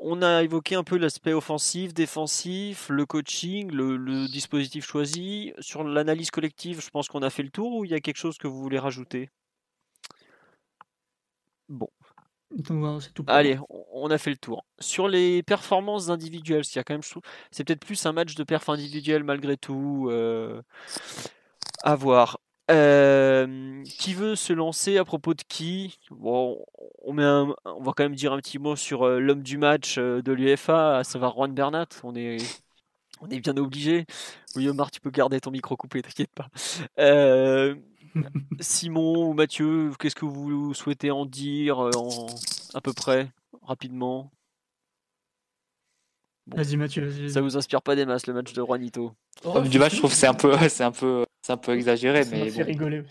[0.00, 5.52] On a évoqué un peu l'aspect offensif, défensif, le coaching, le dispositif choisi.
[5.58, 8.16] Sur l'analyse collective, je pense qu'on a fait le tour ou il y a quelque
[8.16, 9.30] chose que vous voulez rajouter?
[11.68, 11.88] Bon.
[13.26, 13.58] Allez,
[13.92, 14.64] on a fait le tour.
[14.78, 18.68] Sur les performances individuelles, y a quand même, c'est peut-être plus un match de perf
[18.70, 20.08] individuel malgré tout.
[20.10, 20.62] Euh,
[21.82, 22.40] à voir.
[22.70, 25.98] Euh, qui veut se lancer à propos de qui?
[26.10, 26.64] Bon,
[27.02, 29.98] on, met on va quand même dire un petit mot sur euh, l'homme du match
[29.98, 31.88] de l'UFA, à savoir Juan Bernat.
[32.02, 32.38] On est,
[33.20, 34.06] on est bien obligé.
[34.56, 36.48] Oui, Omar, tu peux garder ton micro coupé, t'inquiète pas.
[38.60, 41.90] Simon ou Mathieu, qu'est-ce que vous souhaitez en dire euh,
[42.74, 43.30] à peu près,
[43.62, 44.30] rapidement?
[46.46, 47.06] Vas-y Mathieu.
[47.06, 49.12] Vas ça vous inspire pas des masses le match de Juanito
[49.44, 51.74] oh, Du match, je trouve que c'est un peu, c'est un peu, c'est un peu
[51.74, 53.02] exagéré, ça mais m'a fait rigoler.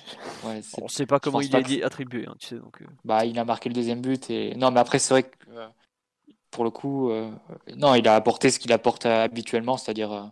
[0.44, 2.82] Ouais, on sait pas comment il est attribué, hein, tu sais donc.
[2.82, 2.86] Euh.
[3.06, 5.30] Bah, il a marqué le deuxième but et non, mais après c'est vrai que
[6.50, 7.12] pour le coup,
[7.76, 10.32] non, il a apporté ce qu'il apporte habituellement, c'est-à-dire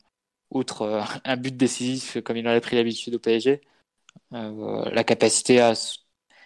[0.50, 3.62] outre un but décisif comme il en a pris l'habitude au PSG,
[4.32, 5.74] la capacité à,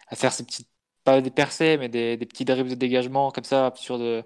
[0.08, 0.70] à faire ces petites
[1.04, 4.24] pas des percées, mais des, des petits dribbles de dégagement comme ça sur de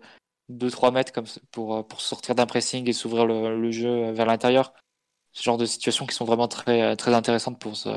[0.52, 4.74] 2-3 mètres comme pour, pour sortir d'un pressing et s'ouvrir le, jeu vers l'intérieur.
[5.32, 7.90] Ce genre de situations qui sont vraiment très, très intéressantes pour, se,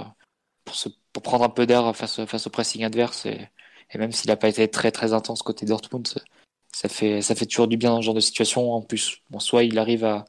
[0.65, 3.27] pour, se, pour prendre un peu d'air face, face au pressing adverse.
[3.27, 3.49] Et,
[3.91, 6.09] et même s'il n'a pas été très très intense côté Dortmund,
[6.73, 8.73] ça fait, ça fait toujours du bien dans ce genre de situation.
[8.73, 10.25] En plus, bon, soit il arrive à,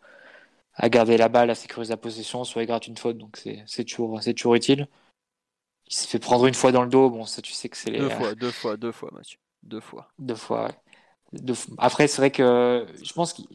[0.75, 3.85] à garder la balle, à sécuriser la possession, soit il gratte une faute, donc c'est
[3.85, 4.87] toujours, toujours utile.
[5.87, 7.09] Il s'est fait prendre une fois dans le dos.
[7.09, 7.99] Bon, ça, tu sais que c'est les.
[7.99, 9.39] Deux fois, deux fois, deux fois, Mathieu.
[9.63, 10.09] Deux fois.
[10.19, 11.53] Deux fois, ouais.
[11.77, 13.47] Après, c'est vrai que je pense qu'il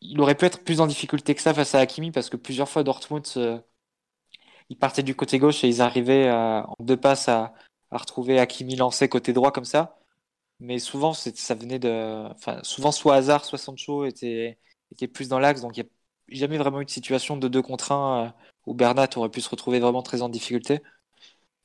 [0.00, 2.68] il aurait pu être plus en difficulté que ça face à Hakimi parce que plusieurs
[2.68, 3.58] fois Dortmund, euh,
[4.68, 7.54] ils partaient du côté gauche et ils arrivaient en deux passes à,
[7.90, 9.98] à, retrouver Hakimi lancé côté droit comme ça.
[10.60, 12.28] Mais souvent, ça venait de.
[12.32, 14.58] Enfin, souvent, soit Hazard, soit Sancho était,
[14.92, 15.60] était plus dans l'axe.
[15.60, 15.90] Donc, il n'y a
[16.40, 18.30] jamais vraiment eu de situation de deux contre un euh,
[18.66, 20.80] où Bernat aurait pu se retrouver vraiment très en difficulté.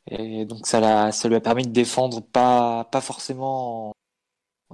[0.08, 3.94] Et donc ça, ça lui a permis de défendre pas, pas forcément,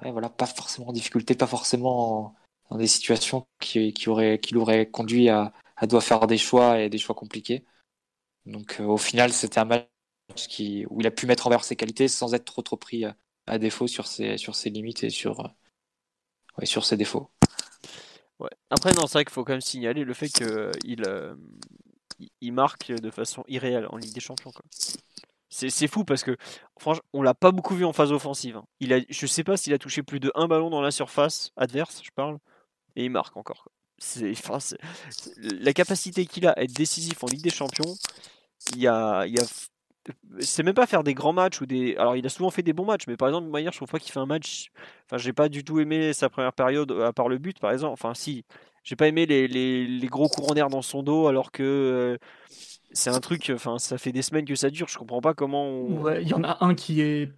[0.01, 2.36] ouais, voilà, pas forcément en difficulté, pas forcément
[2.69, 6.80] dans des situations qui, qui, auraient, qui l'auraient conduit à, à devoir faire des choix
[6.80, 7.65] et des choix compliqués.
[8.45, 9.88] Donc euh, au final, c'était un match
[10.89, 13.57] où il a pu mettre en valeur ses qualités sans être trop trop pris à,
[13.59, 15.53] défaut sur ses, sur ses limites et sur,
[16.57, 17.30] ouais, sur ses défauts.
[18.39, 18.49] Ouais.
[18.69, 21.36] Après, non, c'est vrai qu'il faut quand même signaler le fait qu'il euh,
[22.41, 24.51] il marque de façon irréelle en Ligue des Champions.
[25.49, 26.35] C'est fou parce que
[26.77, 28.57] franchement, on l'a pas beaucoup vu en phase offensive.
[28.57, 28.65] Hein.
[28.79, 31.51] Il a, je sais pas s'il a touché plus de un ballon dans la surface
[31.55, 32.37] adverse, je parle,
[32.95, 33.69] et il marque encore.
[33.97, 34.59] C'est, enfin,
[35.41, 37.95] la capacité qu'il a à être décisif en Ligue des Champions,
[38.75, 39.45] il y a, il y a
[40.39, 41.95] c'est même pas faire des grands matchs ou des.
[41.97, 43.99] Alors, il a souvent fait des bons matchs, mais par exemple, Maillard, je trouve pas
[43.99, 44.71] qu'il fait un match.
[45.05, 47.93] Enfin, j'ai pas du tout aimé sa première période, à part le but, par exemple.
[47.93, 48.45] Enfin, si,
[48.83, 52.17] j'ai pas aimé les, les, les, gros courants d'air dans son dos, alors que euh,
[52.97, 54.87] c'est un truc, enfin, ça fait des semaines que ça dure.
[54.87, 55.83] Je comprends pas comment.
[55.83, 57.31] Ouais, il y en a un qui est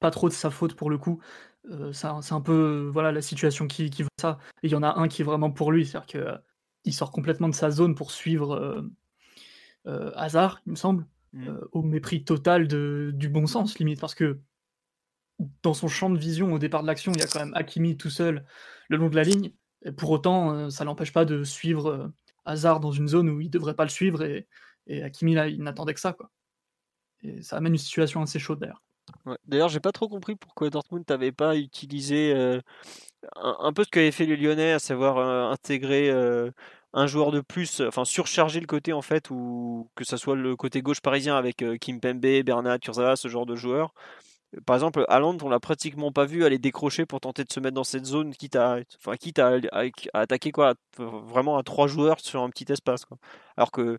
[0.00, 1.20] pas trop de sa faute pour le coup.
[1.70, 4.38] Euh, c'est un peu voilà la situation qui, qui veut ça.
[4.62, 6.36] Et il y en a un qui est vraiment pour lui, c'est-à-dire que euh,
[6.84, 8.88] il sort complètement de sa zone pour suivre
[9.86, 11.48] euh, Hazard, il me semble, mmh.
[11.72, 14.40] au mépris total de, du bon sens limite, parce que
[15.62, 17.96] dans son champ de vision au départ de l'action, il y a quand même Hakimi
[17.96, 18.44] tout seul
[18.88, 19.52] le long de la ligne.
[19.84, 22.12] Et pour autant, ça l'empêche pas de suivre
[22.44, 24.48] Hazard dans une zone où il devrait pas le suivre et,
[24.86, 26.30] et Hakimi, là, il n'attendait que ça, quoi.
[27.22, 28.82] Et ça amène une situation assez chaude, d'ailleurs.
[29.24, 29.36] Ouais.
[29.46, 32.60] D'ailleurs, j'ai pas trop compris pourquoi Dortmund n'avait pas utilisé euh,
[33.36, 36.50] un, peu ce qu'avaient fait les Lyonnais, à savoir euh, intégrer euh,
[36.92, 40.56] un joueur de plus, enfin surcharger le côté en fait, ou que ce soit le
[40.56, 43.94] côté gauche parisien avec Kim Pembe, Bernat, Kurzawa, ce genre de joueurs.
[44.64, 47.74] Par exemple, Londres, on l'a pratiquement pas vu aller décrocher pour tenter de se mettre
[47.74, 49.58] dans cette zone, quitte à, enfin, quitte à,
[50.14, 53.04] attaquer quoi, vraiment à trois joueurs sur un petit espace.
[53.56, 53.98] Alors que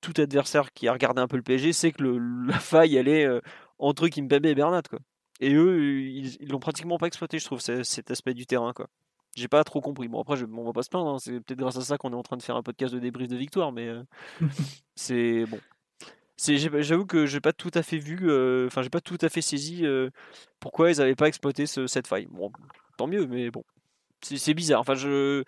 [0.00, 3.08] tout adversaire qui a regardé un peu le PSG sait que le, la faille elle
[3.08, 3.40] est euh,
[3.78, 4.98] entre Kimpembe et Bernat quoi.
[5.40, 8.88] Et eux ils l'ont pratiquement pas exploité je trouve cet aspect du terrain quoi.
[9.36, 10.08] J'ai pas trop compris.
[10.08, 11.18] Bon après je, on va pas se plaindre, hein.
[11.18, 13.28] c'est peut-être grâce à ça qu'on est en train de faire un podcast de débrief
[13.28, 14.02] de victoire mais euh,
[14.96, 15.60] c'est bon.
[16.38, 19.40] J'avoue que j'ai pas tout à fait vu, euh, enfin j'ai pas tout à fait
[19.40, 19.84] saisi
[20.60, 22.28] pourquoi ils avaient pas exploité cette faille.
[22.30, 22.52] Bon,
[22.96, 23.64] tant mieux, mais bon,
[24.22, 24.80] c'est bizarre.
[24.80, 25.44] Enfin, je,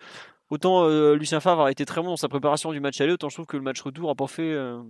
[0.51, 3.29] autant euh, Lucien Favre a été très bon dans sa préparation du match aller, autant
[3.29, 4.53] je trouve que le match retour a pas fait.
[4.53, 4.83] Euh,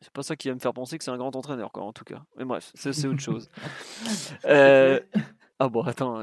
[0.00, 1.92] c'est pas ça qui va me faire penser que c'est un grand entraîneur, quoi, en
[1.92, 2.22] tout cas.
[2.36, 3.48] Mais bref, c'est autre chose.
[4.44, 5.00] Euh,
[5.58, 6.22] ah bon, attends.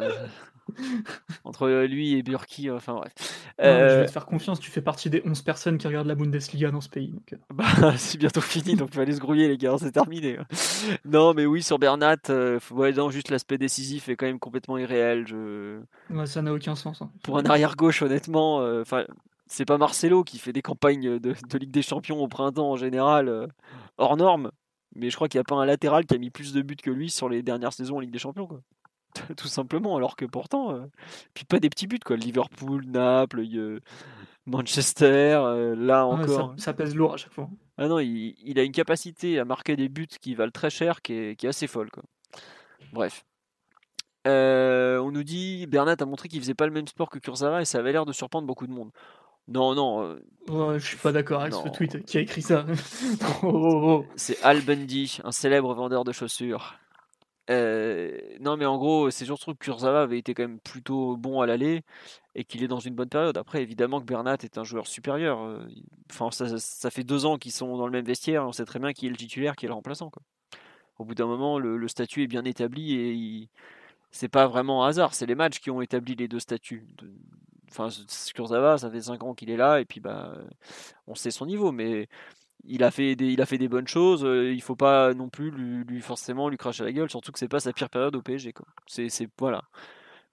[1.43, 3.13] Entre lui et Burki, enfin bref.
[3.59, 6.71] je vais te faire confiance, tu fais partie des 11 personnes qui regardent la Bundesliga
[6.71, 7.13] dans ce pays.
[7.53, 10.37] Bah, c'est bientôt fini, donc il va aller se grouiller, les gars, c'est terminé.
[11.05, 12.17] non, mais oui, sur Bernat,
[12.71, 15.27] ouais, non, juste l'aspect décisif est quand même complètement irréel.
[15.27, 15.79] Je...
[16.25, 17.01] ça n'a aucun sens.
[17.01, 17.11] Hein.
[17.23, 19.05] Pour un arrière-gauche, honnêtement, enfin.
[19.47, 23.47] c'est pas Marcelo qui fait des campagnes de, Ligue des Champions au printemps en général,
[23.97, 24.51] hors norme.
[24.95, 26.75] Mais je crois qu'il n'y a pas un latéral qui a mis plus de buts
[26.75, 28.47] que lui sur les dernières saisons en Ligue des Champions.
[28.47, 28.61] Quoi.
[29.37, 29.95] tout simplement.
[29.95, 30.85] Alors que pourtant, euh,
[31.33, 32.15] puis pas des petits buts quoi.
[32.15, 33.45] Liverpool, Naples,
[34.45, 36.53] Manchester, euh, là encore.
[36.57, 37.49] ça, pèse lourd à chaque fois.
[37.77, 41.13] Ah non, il, a une capacité à marquer des buts qui valent très cher, qui
[41.13, 42.03] est, assez folle quoi.
[42.93, 43.25] Bref.
[44.27, 47.61] Euh, on nous dit Bernat a montré qu'il faisait pas le même sport que Kurzawa
[47.61, 48.91] et ça avait l'air de surprendre beaucoup de monde.
[49.47, 50.17] Non, non.
[50.47, 52.05] je suis pas d'accord avec ce tweet.
[52.05, 52.65] Qui a écrit ça
[53.43, 54.05] oh, oh, oh.
[54.15, 56.75] C'est Al Bundy, un célèbre vendeur de chaussures.
[57.49, 61.45] Non, mais en gros, c'est surtout que Kurzawa avait été quand même plutôt bon à
[61.45, 61.83] l'aller
[62.35, 63.37] et qu'il est dans une bonne période.
[63.37, 65.59] Après, évidemment que Bernat est un joueur supérieur.
[66.11, 68.45] Enfin, ça, fait deux ans qu'ils sont dans le même vestiaire.
[68.47, 70.11] On sait très bien qui est le titulaire, qui est le remplaçant.
[70.97, 73.49] Au bout d'un moment, le, statut est bien établi et
[74.11, 75.13] c'est pas vraiment un hasard.
[75.15, 76.85] C'est les matchs qui ont établi les deux statuts.
[77.71, 77.89] Enfin,
[78.35, 80.37] Kurzawa, ça fait cinq ans qu'il est là et puis bah,
[81.07, 81.71] on sait son niveau.
[81.71, 82.07] Mais
[82.65, 84.23] il a fait des, il a fait des bonnes choses.
[84.25, 87.47] Euh, il faut pas non plus lui, forcément lui cracher la gueule, surtout que c'est
[87.47, 88.53] pas sa pire période au PSG.
[88.87, 89.63] C'est, voilà.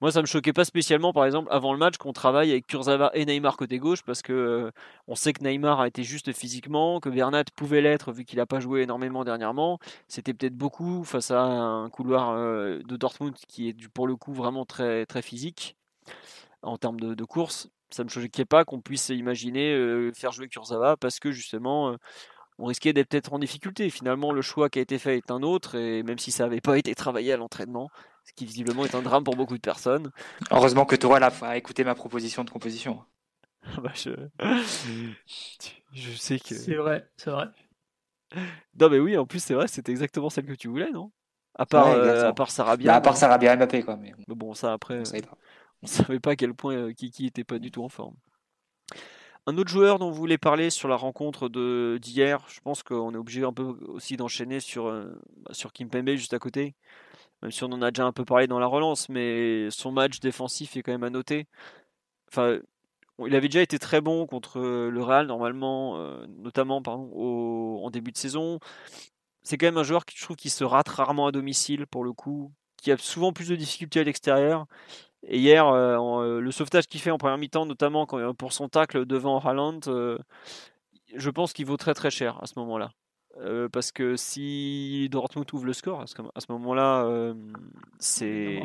[0.01, 3.11] Moi, ça me choquait pas spécialement, par exemple, avant le match, qu'on travaille avec Kurzawa
[3.15, 4.71] et Neymar côté gauche, parce que euh,
[5.09, 8.47] on sait que Neymar a été juste physiquement, que Bernat pouvait l'être vu qu'il n'a
[8.47, 9.81] pas joué énormément dernièrement.
[10.07, 14.33] C'était peut-être beaucoup face à un couloir euh, de Dortmund qui est pour le coup
[14.33, 15.77] vraiment très très physique
[16.63, 20.99] en termes de, de course ça me choquait pas qu'on puisse imaginer faire jouer Kurzawa
[20.99, 21.97] parce que justement
[22.59, 23.89] on risquait d'être peut-être en difficulté.
[23.89, 26.61] Finalement, le choix qui a été fait est un autre, et même si ça n'avait
[26.61, 27.89] pas été travaillé à l'entraînement,
[28.25, 30.11] ce qui visiblement est un drame pour beaucoup de personnes.
[30.51, 33.05] Heureusement que toi a écouté ma proposition de composition.
[33.83, 34.11] bah je...
[35.93, 36.55] je sais que.
[36.55, 37.47] C'est vrai, c'est vrai.
[38.79, 41.13] Non, mais oui, en plus, c'est vrai, c'était exactement celle que tu voulais, non?
[41.55, 42.93] À part, à part Sarabia.
[42.93, 43.97] Bah, à part Sarabia Mbappé, quoi.
[43.97, 44.13] Mais...
[44.29, 45.05] bon, ça après on
[45.87, 48.17] savait pas à quel point euh, Kiki était pas du tout en forme.
[49.47, 51.49] Un autre joueur dont vous voulez parler sur la rencontre
[51.99, 56.11] d'hier, je pense qu'on est obligé un peu aussi d'enchaîner sur, euh, bah, sur Kimpembe
[56.11, 56.75] juste à côté,
[57.41, 60.21] même si on en a déjà un peu parlé dans la relance, mais son match
[60.21, 61.47] défensif est quand même à noter.
[62.31, 62.59] Enfin,
[63.27, 67.11] il avait déjà été très bon contre le Real normalement, euh, notamment pardon,
[67.83, 68.59] en début de saison.
[69.43, 72.05] C'est quand même un joueur qui je trouve qui se rate rarement à domicile pour
[72.05, 74.67] le coup, qui a souvent plus de difficultés à l'extérieur
[75.27, 78.69] et hier, euh, euh, le sauvetage qu'il fait en première mi-temps, notamment quand, pour son
[78.69, 80.19] tacle devant Haaland, euh,
[81.15, 82.91] je pense qu'il vaut très très cher à ce moment-là.
[83.73, 87.33] parce que si Dortmund ouvre le score, à ce, moment-là,
[87.99, 88.63] c'est.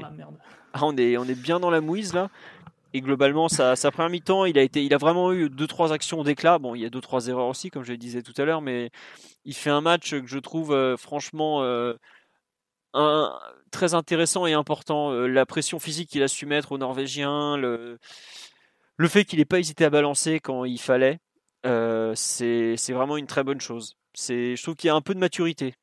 [0.74, 2.30] Ah, on, est, on est bien dans la mouise là.
[2.95, 6.24] Et globalement, sa, sa première mi-temps, il a, été, il a vraiment eu 2-3 actions
[6.24, 6.60] d'éclat.
[6.60, 8.91] Bon, il y a 2-3 erreurs aussi, comme je le disais tout à l'heure, mais
[9.45, 11.64] il fait un match que je trouve franchement
[13.71, 15.11] très intéressant et important.
[15.11, 17.99] Euh, la pression physique qu'il a su mettre aux Norvégiens, le,
[18.97, 21.19] le fait qu'il n'ait pas hésité à balancer quand il fallait,
[21.65, 23.97] euh, c'est vraiment une très bonne chose.
[24.15, 25.75] Je trouve qu'il y a un peu de maturité.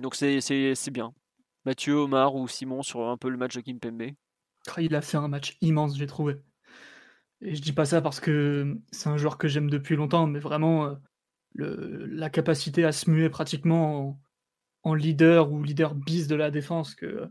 [0.00, 1.14] Donc c'est bien.
[1.64, 4.10] Mathieu, Omar ou Simon sur un peu le match de Kimpembe.
[4.74, 6.36] Ah, il a fait un match immense, j'ai trouvé.
[7.40, 10.38] Et je dis pas ça parce que c'est un joueur que j'aime depuis longtemps, mais
[10.38, 10.94] vraiment euh,
[11.54, 14.20] le, la capacité à se muer pratiquement en
[14.84, 17.30] leader ou leader bis de la défense que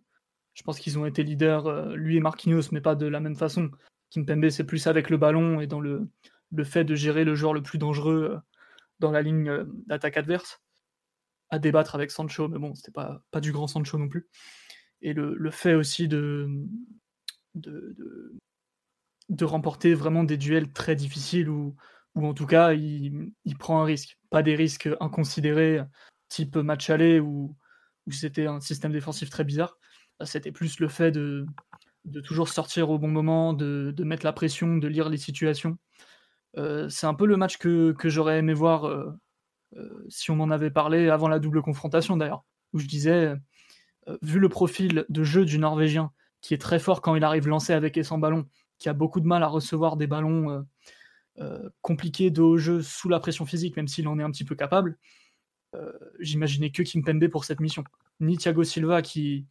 [0.54, 3.36] je pense qu'ils ont été leaders, euh, lui et Marquinhos, mais pas de la même
[3.36, 3.72] façon.
[4.10, 6.10] Kimpembe, c'est plus avec le ballon et dans le,
[6.66, 8.38] fait de gérer le joueur le plus dangereux euh,
[8.99, 10.62] dans la ligne euh, d'attaque adverse.
[11.49, 14.28] À débattre avec Sancho, mais bon, c'était pas, pas du grand Sancho non plus.
[15.02, 16.47] Et le, fait aussi de,
[17.56, 17.93] de,
[19.28, 21.76] de, remporter vraiment des duels très difficiles ou,
[22.16, 24.18] ou en tout cas, il, il prend un risque.
[24.30, 25.82] Pas des risques inconsidérés
[26.32, 27.56] type match aller où,
[28.08, 29.78] où c'était un système défensif très bizarre.
[30.24, 31.46] C'était plus le fait de,
[32.06, 35.78] de toujours sortir au bon moment, de, de, mettre la pression, de lire les situations.
[36.58, 39.12] Euh, c'est un peu le match que, que j'aurais aimé voir euh,
[39.78, 43.34] euh, si on m'en avait parlé avant la double confrontation d'ailleurs, où je disais,
[44.22, 46.12] vu le profil de jeu du Norvégien,
[46.42, 48.48] qui est très fort quand il arrive lancé avec et sans ballon,
[48.80, 50.66] qui a beaucoup de mal à recevoir des ballons
[51.82, 54.56] compliqués de haut jeu sous la pression physique, même s'il en est un petit peu
[54.56, 55.20] capable, euh,
[56.19, 57.84] j'imaginais que Kimpembe pour cette mission.
[58.19, 59.48] Ni Thiago Silva qui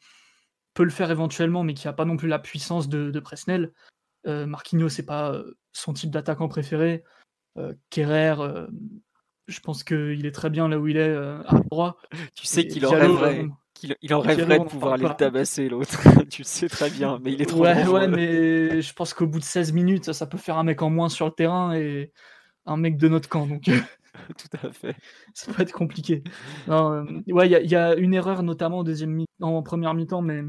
[0.74, 3.72] peut le faire éventuellement, mais qui n'a pas non plus la puissance de, de Presnel.
[4.26, 7.04] Euh, Marquinhos, c'est pas euh, son type d'attaquant préféré.
[7.58, 8.36] Euh, Kerrer,
[9.48, 11.96] je pense qu'il est très bien là où il est, à droit.
[12.34, 13.48] Tu sais qu'il en rêverait.
[14.02, 16.00] il en rêverait de pouvoir aller tabasser l'autre.
[16.30, 19.26] tu le sais très bien, mais il est trop Ouais, ouais, mais je pense qu'au
[19.26, 22.12] bout de 16 minutes, ça peut faire un mec en moins sur le terrain et
[22.66, 23.46] un mec de notre camp.
[23.46, 23.68] Donc
[24.36, 24.96] Tout à fait.
[25.34, 26.22] Ça peut être compliqué.
[26.68, 30.42] Euh, ouais, il y, a une erreur notamment en, deuxième en première mi-temps, mais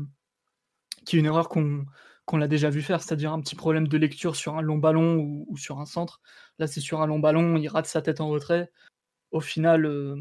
[1.05, 1.85] qui est une erreur qu'on
[2.25, 5.17] qu'on l'a déjà vu faire, c'est-à-dire un petit problème de lecture sur un long ballon
[5.47, 6.21] ou, sur un centre.
[6.59, 8.71] Là, c'est sur un long ballon, il rate sa tête en retrait.
[9.31, 10.15] Au final, euh,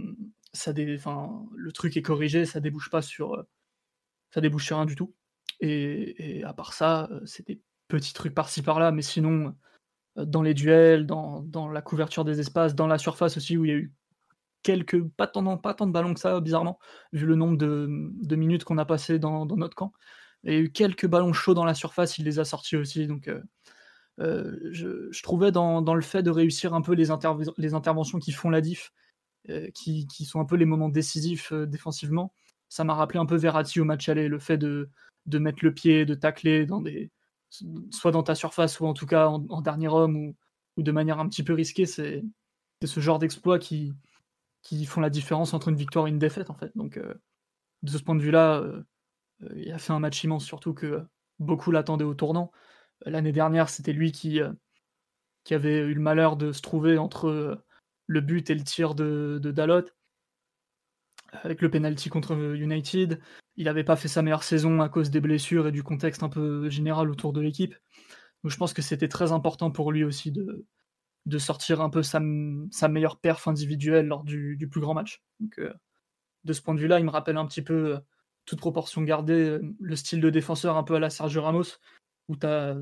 [0.53, 0.97] ça dé...
[0.97, 3.43] enfin, le truc est corrigé, ça débouche pas sur, euh,
[4.31, 5.15] ça débouche sur rien du tout.
[5.61, 9.55] Et, et à part ça, c'est des petits trucs par-ci par-là, mais sinon,
[10.17, 13.69] dans les duels, dans, dans, la couverture des espaces, dans la surface aussi, où il
[13.69, 13.93] y a eu
[14.63, 16.79] quelques, pas tant, pas tant de ballons que ça, bizarrement,
[17.13, 17.89] vu le nombre de,
[18.23, 19.93] de minutes qu'on a passé dans, dans, notre camp.
[20.45, 23.07] Il y a eu quelques ballons chauds dans la surface, il les a sortis aussi.
[23.07, 23.41] Donc, euh,
[24.21, 27.09] euh, je, trouvais dans, dans, le fait de réussir un peu les,
[27.59, 28.93] les interventions qui font la diff,
[29.49, 32.35] euh, qui, qui, sont un peu les moments décisifs euh, défensivement,
[32.69, 34.91] ça m'a rappelé un peu Verratti au match aller, le fait de,
[35.25, 37.11] de mettre le pied, de tacler dans des,
[37.91, 40.35] soit dans ta surface ou en tout cas en, dernier homme
[40.77, 42.23] ou, de manière un petit peu risquée, c'est
[42.85, 43.95] ce genre d'exploits qui,
[44.87, 46.73] font la différence entre une victoire et une défaite en fait.
[46.77, 47.15] Donc euh,
[47.83, 48.83] de ce point de vue-là, euh,
[49.57, 51.03] il a fait un match immense, surtout que
[51.39, 52.51] beaucoup l'attendaient au tournant.
[53.05, 54.41] L'année dernière, c'était lui qui,
[55.45, 57.63] qui avait eu le malheur de se trouver entre
[58.07, 59.85] le but et le tir de, de Dalot
[61.33, 63.21] avec le penalty contre United.
[63.57, 66.29] Il n'avait pas fait sa meilleure saison à cause des blessures et du contexte un
[66.29, 67.75] peu général autour de l'équipe.
[68.43, 70.65] Donc je pense que c'était très important pour lui aussi de,
[71.27, 72.21] de sortir un peu sa,
[72.71, 75.23] sa meilleure perf individuelle lors du, du plus grand match.
[75.41, 75.73] Donc, euh,
[76.45, 77.99] de ce point de vue-là, il me rappelle un petit peu, euh,
[78.47, 81.77] toute proportion gardée, euh, le style de défenseur un peu à la Sergio Ramos,
[82.29, 82.77] où tu as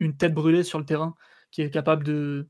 [0.00, 1.14] une tête brûlée sur le terrain
[1.50, 2.48] qui est capable de,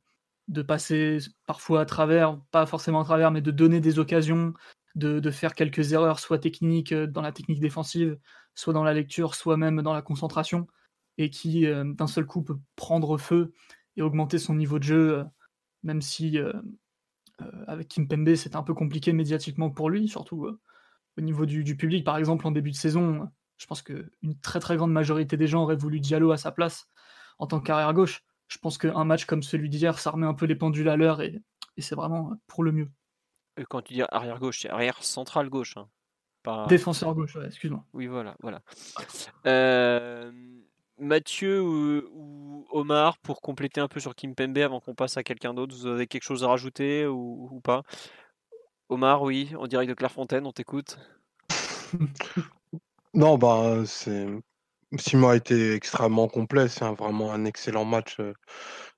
[0.48, 4.55] de passer parfois à travers, pas forcément à travers, mais de donner des occasions,
[4.94, 8.18] de, faire quelques erreurs, soit techniques euh, dans la technique défensive,
[8.54, 10.66] soit dans la lecture, soit même dans la concentration,
[11.18, 13.52] et qui euh, d'un seul coup peut prendre feu
[13.96, 15.24] et augmenter son niveau de jeu, euh,
[15.82, 16.38] même si
[17.66, 20.46] avec Kim Pembe c'est un peu compliqué médiatiquement pour lui, surtout
[21.18, 22.04] au niveau du, public.
[22.04, 25.64] Par exemple, en début de saison, je pense qu'une très très grande majorité des gens
[25.64, 26.88] auraient voulu Diallo à sa place
[27.38, 28.22] en tant qu'arrière gauche.
[28.48, 31.20] Je pense qu'un match comme celui d'hier, ça remet un peu les pendules à l'heure
[31.20, 31.42] et
[31.78, 32.88] c'est vraiment pour le mieux.
[33.68, 35.76] Quand tu dis arrière gauche, c'est arrière central gauche.
[35.76, 35.89] Hein.
[36.68, 37.85] Défenseur gauche, excuse-moi.
[37.94, 38.60] Oui, voilà, voilà.
[39.47, 40.31] Euh,
[40.98, 45.55] Mathieu ou, Omar, pour compléter un peu sur Kim Pembe avant qu'on passe à quelqu'un
[45.55, 47.82] d'autre, vous avez quelque chose à rajouter ou, pas?
[48.89, 50.98] Omar, oui, en direct de Clairefontaine, on t'écoute.
[53.14, 54.26] non, bah, c'est.
[54.98, 58.32] Simon a été extrêmement complet, c'est vraiment un excellent match euh,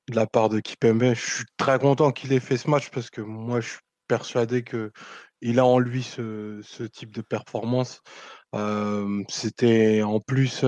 [0.09, 1.15] de la part de Kipembe.
[1.15, 4.63] Je suis très content qu'il ait fait ce match parce que moi, je suis persuadé
[4.63, 4.93] que
[5.43, 8.03] il a en lui ce, type de performance.
[9.29, 10.65] c'était en plus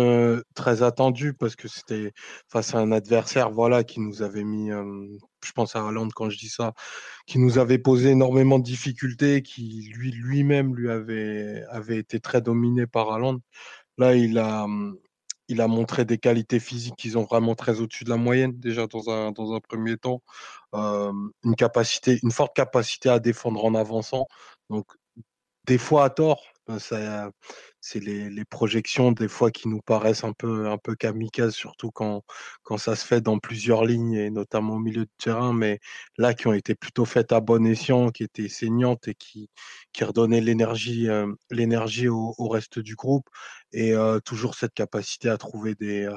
[0.54, 2.12] très attendu parce que c'était
[2.48, 6.38] face à un adversaire voilà qui nous avait mis je pense à Haaland quand je
[6.38, 6.74] dis ça
[7.26, 12.42] qui nous avait posé énormément de difficultés qui lui lui-même lui avait avait été très
[12.42, 13.38] dominé par Haaland
[13.96, 14.66] là il a
[15.48, 18.86] il a montré des qualités physiques qui sont vraiment très au-dessus de la moyenne, déjà
[18.86, 20.22] dans un, dans un premier temps.
[20.72, 24.26] une, capacité, une forte capacité à défendre en avançant.
[24.70, 24.86] Donc,
[25.66, 26.42] des fois à tort,
[26.78, 27.30] ça,
[27.88, 31.90] c'est les, les, projections des fois qui nous paraissent un peu, un peu kamikazes, surtout
[31.90, 32.22] quand,
[32.62, 35.80] quand ça se fait dans plusieurs lignes et notamment au milieu de terrain, mais
[36.18, 39.48] là qui ont été plutôt faites à bon escient, qui étaient saignantes et qui,
[39.92, 43.26] qui redonnaient l'énergie, euh, l'énergie au, reste du groupe
[43.72, 46.16] et euh, toujours cette capacité à trouver des, euh,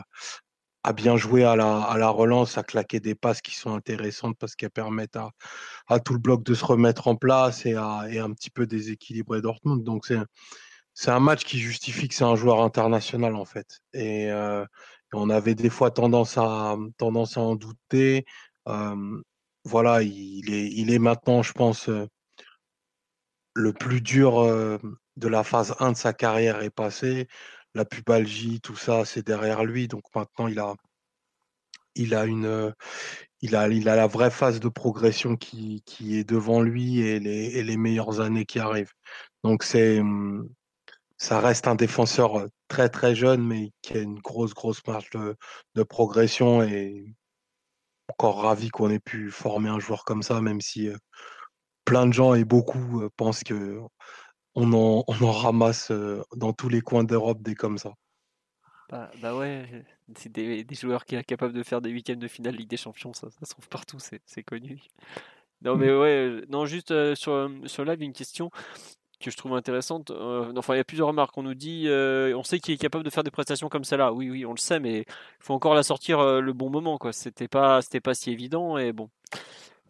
[0.84, 4.38] à bien jouer à la, à la relance, à claquer des passes qui sont intéressantes
[4.38, 5.32] parce qu'elles permettent à,
[5.88, 8.66] à, tout le bloc de se remettre en place et à et un petit peu
[8.68, 9.84] déséquilibrer Dortmund.
[9.84, 10.18] Donc c'est
[10.94, 13.80] c'est un match qui justifie que c'est un joueur international en fait.
[13.94, 14.66] Et, euh,
[15.14, 18.26] on avait des fois tendance à tendance à en douter.
[19.64, 22.08] Voilà, il est il est maintenant, je pense, euh,
[23.54, 24.78] le plus dur euh,
[25.18, 27.28] de la phase 1 de sa carrière est passé.
[27.76, 29.88] La pubalgie, tout ça, c'est derrière lui.
[29.88, 30.76] Donc maintenant, il a
[31.96, 32.74] il a une
[33.42, 37.20] il a, il a la vraie phase de progression qui, qui est devant lui et
[37.20, 38.94] les, et les meilleures années qui arrivent.
[39.44, 40.00] Donc c'est
[41.22, 45.36] ça reste un défenseur très très jeune, mais qui a une grosse grosse marge de,
[45.76, 47.14] de progression et
[48.08, 50.90] encore ravi qu'on ait pu former un joueur comme ça, même si
[51.86, 53.80] plein de gens et beaucoup pensent que
[54.56, 55.92] on en, on en ramasse
[56.36, 57.94] dans tous les coins d'Europe des comme ça.
[58.90, 59.86] Bah, bah ouais,
[60.18, 62.78] c'est des, des, joueurs qui sont capables de faire des huitièmes de finale Ligue des
[62.78, 64.82] Champions, ça, ça se trouve partout, c'est connu.
[65.62, 68.50] Non mais ouais, non juste sur, sur live une question
[69.22, 70.12] que je trouve intéressante.
[70.12, 71.38] Euh, enfin, il y a plusieurs remarques.
[71.38, 74.14] On nous dit, euh, on sait qu'il est capable de faire des prestations comme celle-là.
[74.14, 75.06] Oui, oui, on le sait, mais il
[75.44, 77.14] faut encore la sortir euh, le bon moment, quoi.
[77.14, 79.10] C'était pas, c'était pas si évident et bon.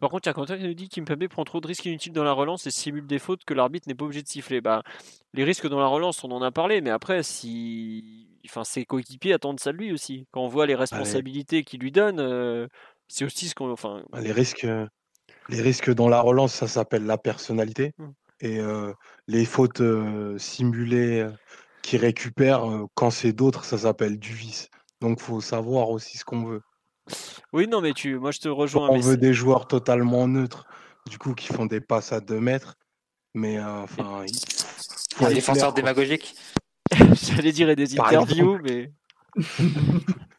[0.00, 2.12] Par contre, il y a Quentin qui nous dit qu'Impembe prend trop de risques inutiles
[2.12, 4.60] dans la relance et simule des fautes que l'arbitre n'est pas obligé de siffler.
[4.60, 4.82] Bah,
[5.32, 9.32] les risques dans la relance, on en a parlé, mais après, si, enfin, ses coéquipiers
[9.32, 10.26] attendent ça de lui aussi.
[10.32, 12.68] Quand on voit les responsabilités qu'il lui donne,
[13.06, 14.02] c'est aussi ce qu'on, enfin.
[14.10, 14.66] Bah, les risques,
[15.48, 17.92] les risques dans la relance, ça s'appelle la personnalité.
[17.98, 18.08] Mmh.
[18.42, 18.60] Et
[19.28, 19.82] les fautes
[20.36, 21.26] simulées
[21.82, 24.68] qui récupèrent, quand c'est d'autres, ça s'appelle du vice.
[25.00, 26.62] Donc faut savoir aussi ce qu'on veut.
[27.52, 28.88] Oui, non, mais tu, moi je te rejoins.
[28.88, 30.66] On veut des joueurs totalement neutres,
[31.08, 32.74] du coup, qui font des passes à 2 mètres.
[33.34, 34.24] Mais enfin.
[35.20, 36.34] un défenseur démagogique
[37.22, 38.92] J'allais dire des interviews, mais.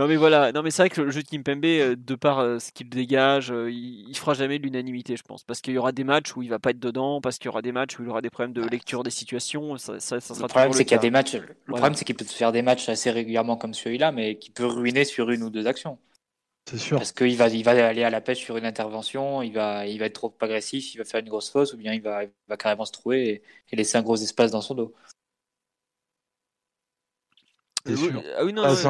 [0.00, 2.38] Non mais voilà, non mais c'est vrai que le jeu de Kimpembe, euh, de par
[2.38, 5.78] euh, ce qu'il dégage, euh, il, il fera jamais l'unanimité, je pense, parce qu'il y
[5.78, 7.98] aura des matchs où il va pas être dedans, parce qu'il y aura des matchs
[7.98, 9.76] où il aura des problèmes de lecture des situations.
[9.76, 11.34] Ça, ça, ça sera Le problème, c'est qu'il y a des matchs.
[11.34, 11.80] Le Voilà.
[11.80, 14.64] problème, c'est qu'il peut se faire des matchs assez régulièrement comme celui-là, mais qui peut
[14.64, 15.98] ruiner sur une ou deux actions.
[16.70, 16.96] C'est sûr.
[16.96, 19.98] Parce qu'il va, il va aller à la pêche sur une intervention, il va, il
[19.98, 22.30] va être trop agressif, il va faire une grosse fausse, ou bien il va, il
[22.48, 24.94] va carrément se trouver et, et laisser un gros espace dans son dos.
[27.86, 28.22] C'est Euh, oui, sûr.
[28.36, 28.86] ah oui, non, Ah, non, c'est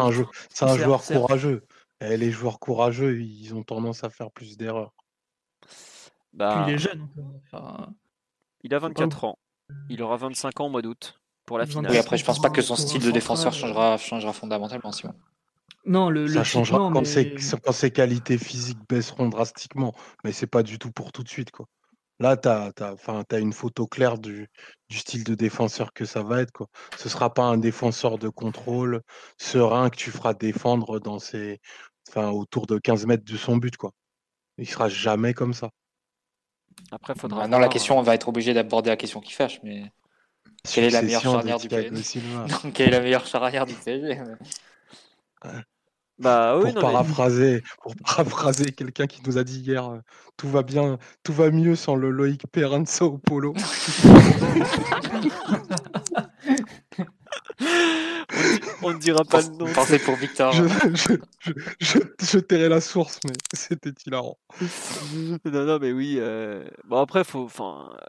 [0.64, 1.20] un, c'est joueur certes.
[1.20, 1.64] courageux.
[2.00, 4.94] Et les joueurs courageux, ils ont tendance à faire plus d'erreurs.
[5.60, 5.68] Puis
[6.32, 7.02] bah, il est jeune.
[7.02, 7.32] encore.
[7.44, 7.92] Enfin,
[8.62, 9.38] il a pas 24 ans.
[9.88, 11.92] Il aura 25 ans au mois d'août pour la finale.
[11.92, 15.14] Oui, après, je pense pas que son style de défenseur central, changera, changera fondamentalement, Simon.
[15.84, 19.94] non, le, Ça changera non, quand, mais ses, quand ses qualités physiques baisseront drastiquement.
[20.24, 21.50] Mais c'est pas du tout pour tout de suite.
[21.50, 21.66] Quoi.
[22.20, 24.46] Là, tu as, une photo claire du,
[24.90, 26.52] du style de défenseur que ça va être.
[26.52, 26.66] Quoi.
[26.98, 29.00] Ce sera pas un défenseur de contrôle
[29.38, 31.60] serein que tu feras défendre dans ses,
[32.14, 33.76] autour de 15 mètres de son but.
[33.78, 33.92] Quoi.
[34.58, 35.70] Il sera jamais comme ça.
[36.90, 39.58] Après, faudra Maintenant, voir, la question, on va être obligé d'aborder la question qui fâche,
[39.62, 39.90] mais
[40.70, 42.20] Quelle est la meilleure charnière du PSG?
[42.74, 44.20] Quelle est la meilleure charnière du PSG
[46.20, 49.98] Bah oui, pour non, mais- paraphraser, pour paraphraser quelqu'un qui nous a dit hier, euh,
[50.36, 53.54] tout va bien, tout va mieux sans le Loïc Perrin de Sao Paulo.
[58.82, 59.66] on ne dira pas le nom.
[59.72, 60.52] Pensez pour Victor.
[60.52, 60.64] je,
[60.94, 64.38] je, je, je, je tairai la source, mais c'était hilarant.
[65.44, 66.16] non, non, mais oui.
[66.18, 67.48] euh, Bon, après, faut,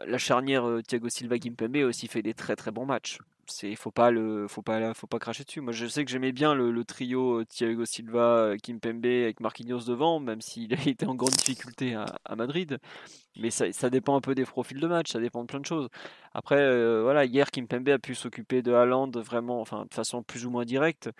[0.06, 3.18] la charnière euh, Thiago Silva Kimpembe a aussi fait des très très bons matchs.
[3.46, 5.60] C'est, faut pas le, faut pas, faut pas cracher dessus.
[5.60, 9.40] Moi, je sais que j'aimais bien le, le trio euh, Thiago Silva, euh, Kimpembe avec
[9.40, 12.78] Marquinhos devant, même s'il a été en grande difficulté à, à Madrid.
[13.36, 15.66] Mais ça, ça dépend un peu des profils de match, ça dépend de plein de
[15.66, 15.88] choses.
[16.34, 20.46] Après, euh, voilà, hier Kimpembe a pu s'occuper de Haaland vraiment, enfin, de façon plus
[20.46, 21.10] ou moins directe.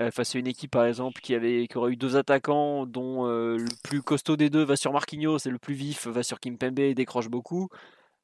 [0.00, 3.26] Euh, face à une équipe par exemple qui avait qui aurait eu deux attaquants dont
[3.26, 6.40] euh, le plus costaud des deux va sur Marquinhos et le plus vif va sur
[6.40, 7.68] Kimpembe et décroche beaucoup.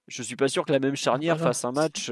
[0.07, 2.11] Je suis pas sûr que la même charnière fasse un match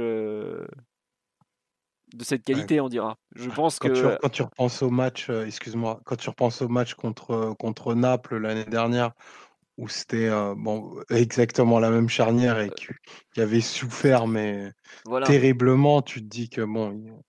[2.15, 3.19] de cette qualité, on dira.
[3.35, 6.63] Je pense Quand, que tu, quand tu repenses au match, euh, excuse-moi, quand tu repenses
[6.63, 9.13] au match contre, euh, contre Naples l'année dernière,
[9.77, 12.87] où c'était euh, bon, exactement la même charnière et qui,
[13.35, 14.73] qui avait souffert, mais
[15.05, 17.23] voilà, terriblement, tu te dis que bon,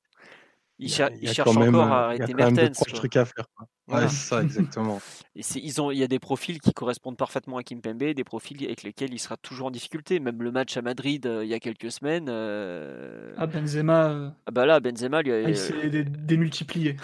[0.79, 2.33] il, il, il cher- il il cherche même, encore euh, à il y a arrêter
[2.35, 2.71] Mertens.
[2.75, 2.99] proches quoi.
[2.99, 3.45] trucs à faire.
[3.87, 4.05] Voilà.
[4.05, 5.01] Ouais, c'est ça, exactement.
[5.35, 8.23] Et c'est- ils ont, il y a des profils qui correspondent parfaitement à Kimpembe, des
[8.23, 10.19] profils avec lesquels il sera toujours en difficulté.
[10.19, 14.29] Même le match à Madrid euh, il y a quelques semaines, euh, ah, Benzema, euh,
[14.45, 16.97] ah bah là Benzema lui a, ah, il s'est dé- démultiplié.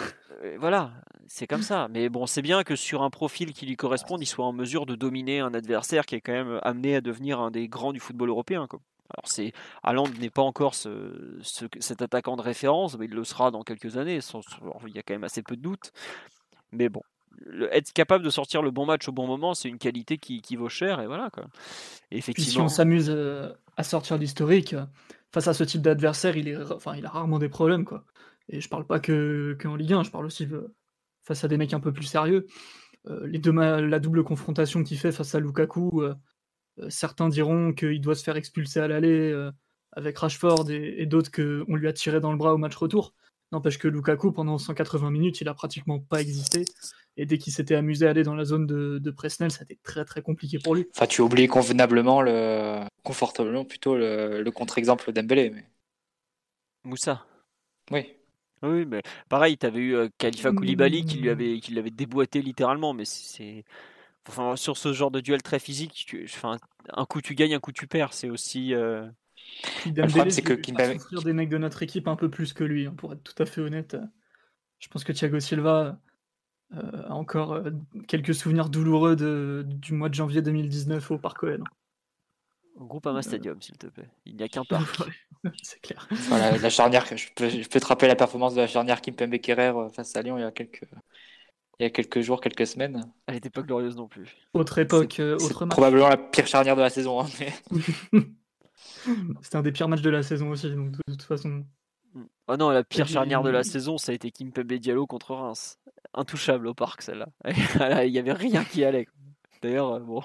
[0.44, 0.92] Euh, voilà,
[1.28, 1.88] c'est comme ça.
[1.90, 4.86] Mais bon, c'est bien que sur un profil qui lui corresponde, il soit en mesure
[4.86, 8.02] de dominer un adversaire qui est quand même amené à devenir un des grands du
[8.02, 8.68] football européen.
[8.70, 8.82] Quoi.
[9.10, 9.54] Alors c'est
[9.84, 13.62] Haaland n'est pas encore ce, ce- cet attaquant de référence, mais il le sera dans
[13.64, 14.22] quelques années.
[14.22, 14.42] sans-
[14.88, 15.92] il y a quand même assez peu de doutes.
[16.72, 17.02] Mais bon,
[17.38, 20.42] le- être capable de sortir le bon match au bon moment, c'est une qualité qui,
[20.42, 21.00] qui vaut cher.
[21.02, 21.44] Et voilà quoi.
[21.44, 21.52] Et Puis
[22.12, 24.76] si effectivement, on s'amuse euh, à sortir l'historique,
[25.32, 27.86] face à ce type d'adversaire, il, est, enfin, il a rarement des problèmes.
[27.86, 28.06] Quoi.
[28.50, 30.74] Et je parle pas que, que en Ligue 1, je parle aussi euh,
[31.24, 32.48] face à des mecs un peu plus sérieux.
[33.08, 36.16] Euh, les deux la double confrontation qu'il fait face à Lukaku, euh,
[36.90, 39.52] certains diront qu'il doit se faire expulser à l'aller euh,
[39.92, 43.14] avec Rashford et, et d'autres qu'on lui a tiré dans le bras au match retour.
[43.52, 46.66] N'empêche que Lukaku, pendant 180 minutes, il a pratiquement pas existé.
[47.18, 49.64] Et dès qu'il s'était amusé à aller dans la zone de, de Presnel, ça a
[49.64, 50.88] été très très compliqué pour lui.
[50.96, 55.52] Enfin, tu oublies convenablement le, confortablement plutôt le, le contre-exemple Dembélé.
[55.52, 55.66] Mais...
[56.84, 57.26] Moussa.
[57.92, 58.08] Oui.
[58.64, 61.32] Oui, mais pareil, tu avais eu euh, Khalifa Koulibaly qui lui Mmh.
[61.32, 63.66] avait, qui l'avait déboîté littéralement, mais c'est.
[64.28, 66.58] Enfin, sur ce genre de duel très physique, tu- enfin,
[66.94, 68.14] un coup tu gagnes, un coup tu perds.
[68.14, 68.74] C'est aussi.
[68.74, 69.08] euh,
[69.86, 72.86] Le problème, c'est que Kimpembe- des mecs de notre équipe un peu plus que lui,
[72.88, 73.98] hein, pour être tout à fait honnête.
[74.80, 76.00] Je pense que Thiago Silva
[76.76, 77.72] euh, a encore euh,
[78.08, 81.64] quelques souvenirs douloureux de, du mois de janvier 2019 au Parc OL.
[82.76, 84.10] Au Groupama Stadium, s'il te plaît.
[84.26, 84.98] Il n'y a qu'un parc.
[85.62, 86.08] C'est clair.
[86.30, 89.38] Voilà, la charnière, je peux, je peux te rappeler la performance de la charnière Kimpembe
[89.40, 90.84] Kerrer face à Lyon il y a quelques,
[91.84, 93.06] il y a quelques jours, quelques semaines.
[93.28, 94.36] Elle n'était pas glorieuse non plus.
[94.54, 95.72] Autre époque, euh, autre match.
[95.76, 97.20] probablement la pire charnière de la saison.
[97.22, 97.54] hein, mais-
[99.42, 101.66] C'était un des pires matchs de la saison aussi, donc de toute façon.
[102.48, 105.78] Oh non, la pire charnière de la saison, ça a été Kimpembe Diallo contre Reims.
[106.14, 107.28] Intouchable au parc, celle-là.
[108.06, 109.08] Il n'y avait rien qui allait.
[109.62, 110.22] D'ailleurs, euh, bon.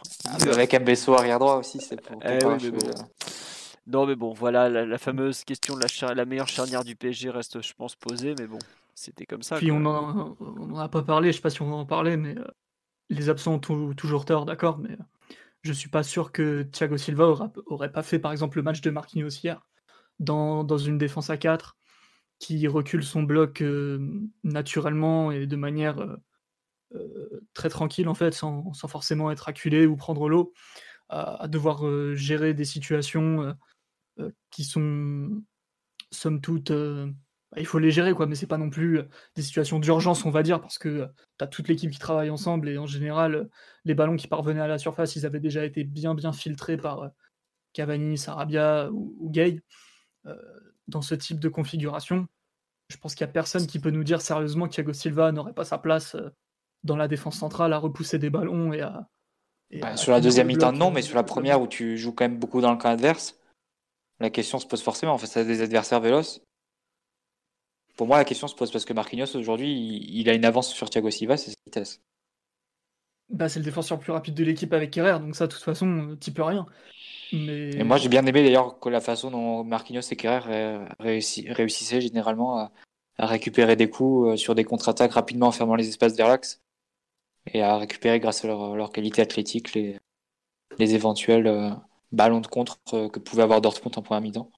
[0.52, 2.90] Avec un Besso arrière droit aussi, c'est pour, Eh oui, mais bon.
[3.86, 6.94] Non, mais bon, voilà, la, la fameuse question de la, char- la meilleure charnière du
[6.94, 8.58] PSG reste, je pense, posée, mais bon,
[8.98, 9.56] c'était comme ça.
[9.56, 9.76] Puis quoi.
[9.76, 12.16] on en, on en a pas parlé, je sais pas si on va en parler,
[12.16, 12.44] mais euh,
[13.10, 16.96] les absents ont tou- toujours tort, d'accord, mais euh, je suis pas sûr que Thiago
[16.96, 19.66] Silva aura- aurait pas fait par exemple le match de Marquinhos hier
[20.18, 21.76] dans, dans une défense à 4.
[22.40, 23.62] qui recule son bloc
[24.42, 26.16] naturellement et de manière
[27.54, 30.52] très tranquille en fait, sans, forcément être acculé ou prendre l'eau,
[31.08, 31.84] à, devoir
[32.14, 33.56] gérer des situations
[34.50, 35.42] qui sont
[36.10, 36.72] somme toute
[37.52, 39.00] bah, il faut les gérer, quoi, mais c'est pas non plus
[39.34, 41.08] des situations d'urgence, on va dire, parce que
[41.38, 43.48] tu as toute l'équipe qui travaille ensemble et en général,
[43.84, 47.10] les ballons qui parvenaient à la surface, ils avaient déjà été bien bien filtrés par
[47.72, 49.62] Cavani, Sarabia ou, Gay.
[50.88, 52.28] dans ce type de configuration,
[52.88, 55.52] je pense qu'il n'y a personne qui peut nous dire sérieusement que Thiago Silva n'aurait
[55.52, 56.16] pas sa place
[56.84, 59.08] dans la défense centrale à repousser des ballons et à.
[59.80, 62.38] Bah, sur la deuxième mi-temps, non, mais sur la première où tu joues quand même
[62.38, 63.38] beaucoup dans le camp adverse,
[64.18, 65.12] la question se pose forcément.
[65.12, 66.40] En fait, c'est des adversaires véloces
[67.98, 70.88] pour moi, la question se pose parce que Marquinhos, aujourd'hui, il, a une avance sur
[70.88, 72.00] Thiago Silva, c'est sa vitesse.
[73.28, 75.64] Bah, c'est le défenseur le plus rapide de l'équipe avec Kerrer, donc ça, de toute
[75.64, 76.64] façon, tu peux rien.
[77.32, 77.70] Mais...
[77.70, 82.58] Et moi, j'ai bien aimé d'ailleurs que la façon dont Marquinhos et Kerrer réussissaient généralement
[82.58, 82.70] à,
[83.18, 86.62] récupérer des coups euh, sur des contre-attaques rapidement en fermant les espaces vers l'axe
[87.52, 89.98] et à récupérer grâce à leur, qualité athlétique les,
[90.78, 91.70] les éventuels euh,
[92.12, 94.52] ballons de contre euh, que pouvait avoir Dortmund en première mi-temps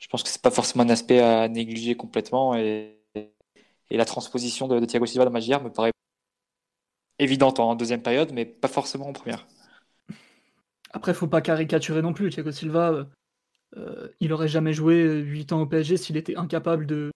[0.00, 2.96] je pense que c'est pas forcément un aspect à négliger complètement et,
[3.92, 5.90] la transposition de, Thiago Silva dans Magier me paraît
[7.18, 9.48] évidente en deuxième période, mais pas forcément en première.
[10.92, 12.30] Après, faut pas caricaturer non plus.
[12.30, 13.04] Thiago Silva, euh,
[13.76, 17.10] euh, il aurait jamais joué 8 ans au PSG s'il était incapable de,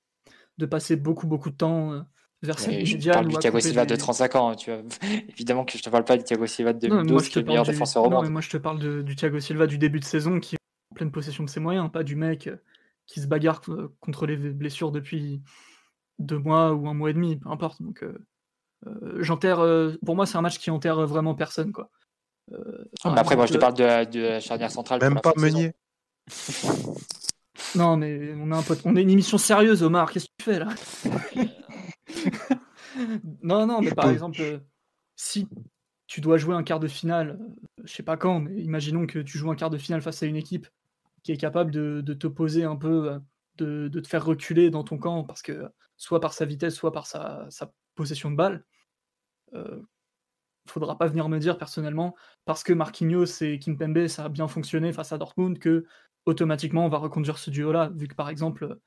[0.59, 2.01] de passer beaucoup beaucoup de temps euh,
[2.43, 4.55] vers sa vie Je parle du Thiago Silva de 35 ans.
[4.57, 4.83] Tu vois.
[5.29, 7.65] Évidemment que je te parle pas du Thiago Silva de 2012, qui est le meilleur
[7.65, 8.15] défenseur au monde.
[8.15, 10.59] Non, mais moi je te parle du Thiago Silva du début de saison qui est
[10.91, 12.51] en pleine possession de ses moyens, pas du mec
[13.07, 13.61] qui se bagarre
[14.01, 15.43] contre les blessures depuis
[16.19, 17.83] deux mois ou un mois et demi, peu importe.
[17.83, 18.19] Donc, euh,
[18.87, 19.61] euh, j'enterre.
[19.61, 21.91] Euh, pour moi, c'est un match qui enterre vraiment personne, quoi.
[23.05, 23.85] après, moi, je te parle de
[24.21, 25.01] la, charnière centrale.
[25.01, 25.73] Même pas Meunier.
[27.75, 28.81] non, mais on a un pote.
[28.85, 30.11] On est une émission sérieuse, Omar.
[30.11, 30.69] Qu'est-ce que tu fais là?
[33.43, 34.61] Non, non, mais par exemple,
[35.17, 35.49] si
[36.07, 37.41] tu dois jouer un quart de finale,
[37.83, 40.27] je sais pas quand, mais imaginons que tu joues un quart de finale face à
[40.27, 40.69] une équipe
[41.25, 44.99] qui est capable de, te poser un peu, euh, de, te faire reculer dans ton
[44.99, 47.49] camp, parce que soit par sa vitesse, soit par sa,
[47.97, 48.65] possession de balle.
[49.55, 49.81] Euh,
[50.67, 52.15] faudra pas venir me dire personnellement,
[52.45, 55.85] parce que Marquinhos et Kimpembe, ça a bien fonctionné face à Dortmund, que
[56.27, 58.79] automatiquement on va reconduire ce duo-là, vu que par exemple,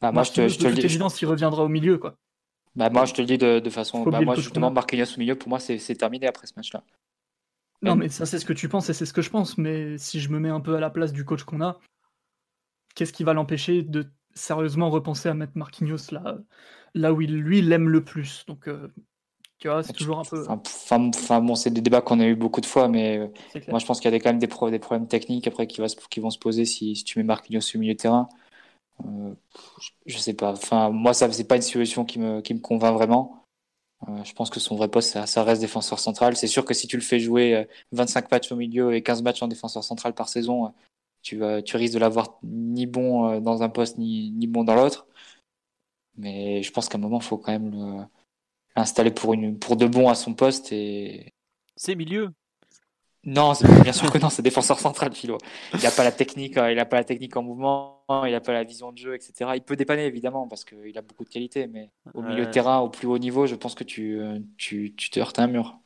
[0.00, 0.84] bah, moi, je te, je te le dis.
[0.84, 1.98] évidence, il reviendra au milieu.
[1.98, 2.16] quoi.
[2.74, 4.04] Bah, moi, je te le dis de, façon.
[4.04, 6.82] Bah, moi, justement, Marquinhos au milieu, pour moi, c'est terminé après ce match-là.
[7.82, 9.58] Non, mais ça, c'est ce que tu penses et c'est ce que je pense.
[9.58, 11.78] Mais si je me mets un peu à la place du coach qu'on a,
[12.94, 16.38] qu'est-ce qui va l'empêcher de sérieusement repenser à mettre Marquinhos là,
[16.94, 18.44] là où il, lui, l'aime le plus?
[18.46, 18.88] Donc, euh,
[19.58, 20.44] tu vois, c'est toujours un peu.
[20.48, 23.86] Enfin, bon, c'est des débats qu'on a eu beaucoup de fois, mais euh, moi, je
[23.86, 26.30] pense qu'il y a quand même des, des problèmes techniques après qui, va qui vont
[26.30, 28.28] se poser si, si tu mets Marquinhos au milieu de terrain.
[29.04, 29.34] Euh,
[30.06, 30.52] je sais pas.
[30.52, 33.41] Enfin, moi, ça, c'est pas une solution qui me, qui me convainc vraiment.
[34.08, 36.36] Euh, je pense que son vrai poste, ça, reste défenseur central.
[36.36, 39.22] C'est sûr que si tu le fais jouer 25 euh, matchs au milieu et 15
[39.22, 40.68] matchs en défenseur central par saison, euh,
[41.22, 45.06] tu, tu risques de l'avoir ni bon dans un poste ni, ni bon dans l'autre.
[46.16, 48.08] Mais je pense qu'à un moment, il faut quand même
[48.74, 50.72] l'installer pour, pour de bon à son poste.
[50.72, 51.32] Et...
[51.76, 52.32] C'est milieu.
[53.24, 55.38] Non, bien sûr que non, c'est défenseur central, Philo.
[55.74, 58.52] Il n'a pas la technique, il a pas la technique en mouvement, il n'a pas
[58.52, 59.52] la vision de jeu, etc.
[59.54, 62.80] Il peut dépanner évidemment parce qu'il a beaucoup de qualités, mais au milieu de terrain,
[62.80, 64.20] au plus haut niveau, je pense que tu,
[64.56, 65.81] tu, tu te heurtes à un mur.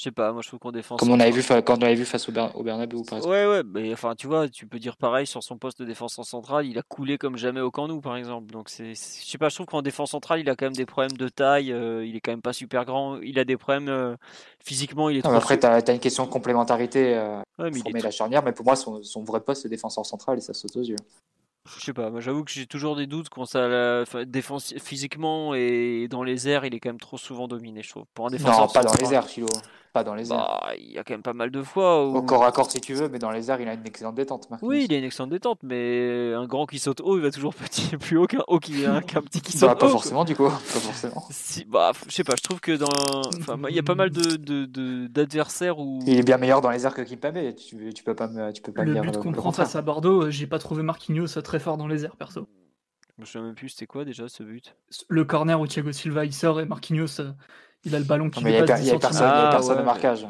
[0.00, 0.96] Je sais pas, moi je trouve qu'on défend.
[0.96, 3.34] Comme on avait vu quand on avait vu face au, au Bernabeu par exemple.
[3.34, 6.24] Ouais ouais, mais enfin tu vois, tu peux dire pareil sur son poste de défenseur
[6.24, 8.50] central, il a coulé comme jamais au Camp par exemple.
[8.50, 10.86] Donc c'est je sais pas, je trouve qu'en défense centrale, il a quand même des
[10.86, 13.90] problèmes de taille, euh, il est quand même pas super grand, il a des problèmes
[13.90, 14.16] euh,
[14.64, 18.10] physiquement, il est non, Après tu as, une question de complémentarité euh, ouais, mais la
[18.10, 20.82] charnière, mais pour moi son, son vrai poste c'est défenseur central et ça saute aux
[20.82, 20.96] yeux.
[21.76, 25.54] Je sais pas, moi j'avoue que j'ai toujours des doutes quand ça la défense physiquement
[25.54, 28.04] et dans les airs, il est quand même trop souvent dominé, je trouve.
[28.14, 28.62] Pour un défenseur.
[28.62, 29.46] Non, pas dans les airs, Philo.
[29.92, 30.38] Pas dans les airs.
[30.38, 32.06] Bah, il y a quand même pas mal de fois.
[32.06, 32.16] Où...
[32.16, 34.14] Au corps à corps si tu veux, mais dans les airs, il a une excellente
[34.14, 34.48] détente.
[34.62, 37.54] Oui, il a une excellente détente, mais un grand qui saute haut, il va toujours
[37.56, 40.50] petit, plus haut qu'un haut qui un petit qui saute pas forcément du coup, pas
[40.50, 41.24] forcément.
[41.30, 42.86] Si, bah, je sais pas, je trouve que dans,
[43.38, 46.00] enfin, il y a pas mal de d'adversaires où.
[46.06, 47.54] Il est bien meilleur dans les airs que Kimpembe.
[47.56, 50.46] Tu, tu peux pas, tu peux pas le but qu'on prend face à Bordeaux, j'ai
[50.46, 52.46] pas trouvé Marquinhos très fort dans les airs perso.
[53.16, 54.74] Je me souviens même plus, c'était quoi déjà ce but?
[55.08, 57.32] Le corner où Thiago Silva il sort et Marquinhos euh,
[57.84, 60.26] il a le ballon qui mais il n'y a, personne, a ah, personne marquage.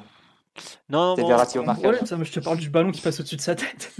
[0.88, 1.96] Non, non, Verratti au marquage.
[2.04, 3.94] ça, je te parle du ballon qui passe au-dessus de sa tête.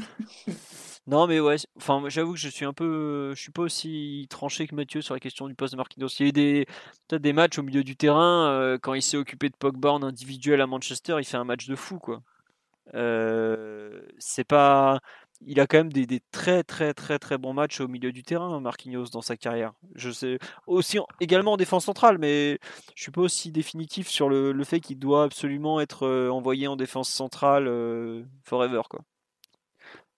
[1.07, 4.67] non, mais ouais, enfin, j'avoue que je suis un peu, je suis pas aussi tranché
[4.67, 6.09] que Mathieu sur la question du poste de Marquinhos.
[6.19, 6.67] Il y a eu des,
[7.09, 10.03] peut-être des matchs au milieu du terrain euh, quand il s'est occupé de Pogba en
[10.03, 12.23] individuel à Manchester, il fait un match de fou, quoi.
[12.95, 15.01] Euh, c'est pas,
[15.43, 18.61] il a quand même des, très très très très bons matchs au milieu du terrain,
[18.61, 19.73] Marquinhos, dans sa carrière.
[19.95, 22.59] Je sais aussi également en défense centrale, mais
[22.95, 26.77] je suis pas aussi définitif sur le, fait qu'il doit absolument être euh, envoyé en
[26.77, 29.01] défense centrale euh, forever quoi.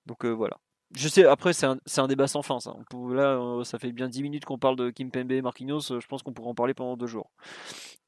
[0.07, 0.59] Donc euh, voilà.
[0.94, 2.61] Je sais, après, c'est un, débat sans fin.
[2.61, 2.74] Ça.
[3.11, 5.81] là, ça fait bien 10 minutes qu'on parle de Kim Pembe et Marquinhos.
[5.81, 7.31] Je pense qu'on pourrait en parler pendant deux jours.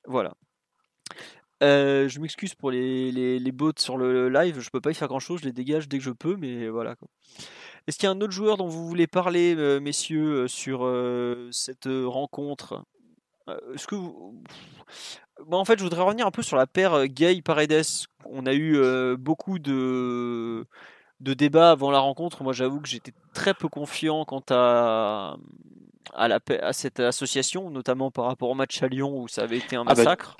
[0.06, 0.34] Voilà.
[1.64, 5.08] Euh, je m'excuse pour les, les, bots sur le live, je peux pas y faire
[5.08, 6.94] grand chose, je les dégage dès que je peux, mais voilà.
[7.86, 10.86] Est-ce qu'il y a un autre joueur dont vous voulez parler, euh, messieurs, euh, sur
[11.52, 12.84] cette rencontre?
[13.74, 13.96] Est-ce que
[15.50, 18.06] en fait, je voudrais revenir un peu sur la paire Gay-Paredes.
[18.24, 20.66] On a eu beaucoup de
[21.20, 22.42] de débats avant la rencontre.
[22.42, 25.36] Moi, j'avoue que j'étais très peu confiant quant à
[26.14, 29.58] à, la, à cette association, notamment par rapport au match à Lyon où ça avait
[29.58, 30.36] été un ah bah, massacre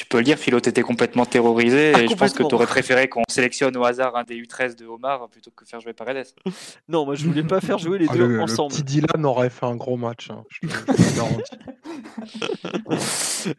[0.00, 1.92] tu peux le dire, Philo, t'étais complètement terrorisé.
[1.94, 4.74] Ah, et je pense que tu aurais préféré qu'on sélectionne au hasard un des U13
[4.74, 6.28] de Omar plutôt que faire jouer Paredes.
[6.88, 8.72] non, moi je voulais pas faire jouer les ah, deux ensemble.
[8.72, 10.30] Le petit Dylan aurait fait un gros match.
[10.30, 10.42] Hein,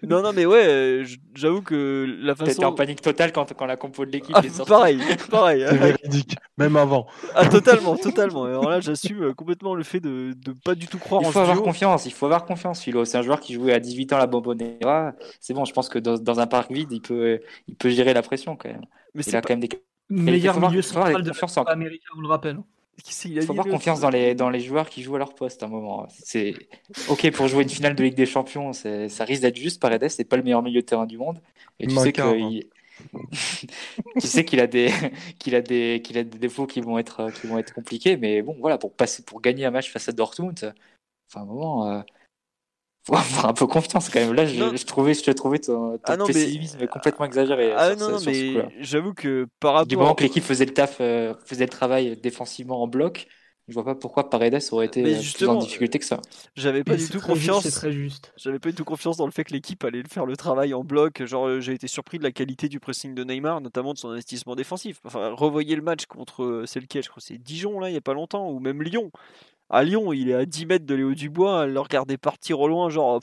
[0.01, 1.03] non, non, mais ouais,
[1.35, 2.51] j'avoue que la façon.
[2.51, 4.72] T'étais en panique totale quand, quand la compo de l'équipe ah, est sortie.
[4.72, 4.99] Pareil,
[5.30, 5.63] pareil.
[5.69, 7.05] C'est véridique, même avant.
[7.35, 8.43] Ah, totalement, totalement.
[8.43, 11.31] Alors là, j'assume euh, complètement le fait de, de pas du tout croire il en
[11.31, 13.05] faut avoir confiance, il faut avoir confiance, Philo.
[13.05, 15.13] C'est un joueur qui jouait à 18 ans à la Bombonera.
[15.39, 18.14] C'est bon, je pense que dans, dans un parc vide, il peut, il peut gérer
[18.14, 18.86] la pression quand même.
[19.14, 19.70] Mais il a quand même des
[20.12, 21.32] meilleur milieu central de
[21.68, 22.60] l'Amérique, vous le rappelle.
[23.26, 25.66] Il faut avoir confiance dans les, dans les joueurs qui jouent à leur poste à
[25.66, 26.08] un moment.
[26.10, 26.53] C'est
[27.10, 29.82] ok pour jouer une finale de Ligue des Champions, ça risque d'être juste.
[29.82, 31.40] Paredes, c'est pas le meilleur milieu de terrain du monde,
[31.80, 32.68] et tu sais qu'il
[34.20, 34.91] tu sais qu'il a des
[35.40, 38.44] qu'il a des qu'il a des défauts qui vont être qui vont être compliqués, mais
[38.44, 40.76] bon voilà pour passer pour gagner un match face à Dortmund,
[41.28, 41.90] enfin un moment.
[41.90, 42.02] Euh,
[43.03, 44.34] faut avoir un peu confiance quand même.
[44.34, 47.73] Là, je, je trouvais, je trouvais ton, ton ah pessimisme complètement exagéré.
[47.76, 49.88] Ah non, non mais j'avoue que par rapport.
[49.88, 53.28] Du moment que l'équipe faisait le taf, euh, faisait le travail défensivement en bloc,
[53.68, 56.19] je vois pas pourquoi Paredes aurait été plus en difficulté que ça.
[56.56, 57.64] J'avais pas du tout confiance.
[57.64, 58.34] C'est très juste.
[58.36, 60.84] J'avais pas du tout confiance dans le fait que l'équipe allait faire le travail en
[60.84, 61.23] bloc.
[61.23, 64.10] Genre, euh, j'ai été surpris de la qualité du pressing de Neymar, notamment de son
[64.10, 64.99] investissement défensif.
[65.06, 67.98] Enfin, revoyez le match contre, euh, c'est lequel Je crois c'est Dijon là, il y
[67.98, 69.11] a pas longtemps, ou même Lyon
[69.72, 72.89] à Lyon, il est à 10 mètres de Léo Dubois, le regarder partir au loin,
[72.89, 73.22] genre,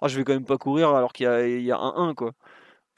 [0.00, 2.32] ah, je vais quand même pas courir alors qu'il y a, un 1, quoi.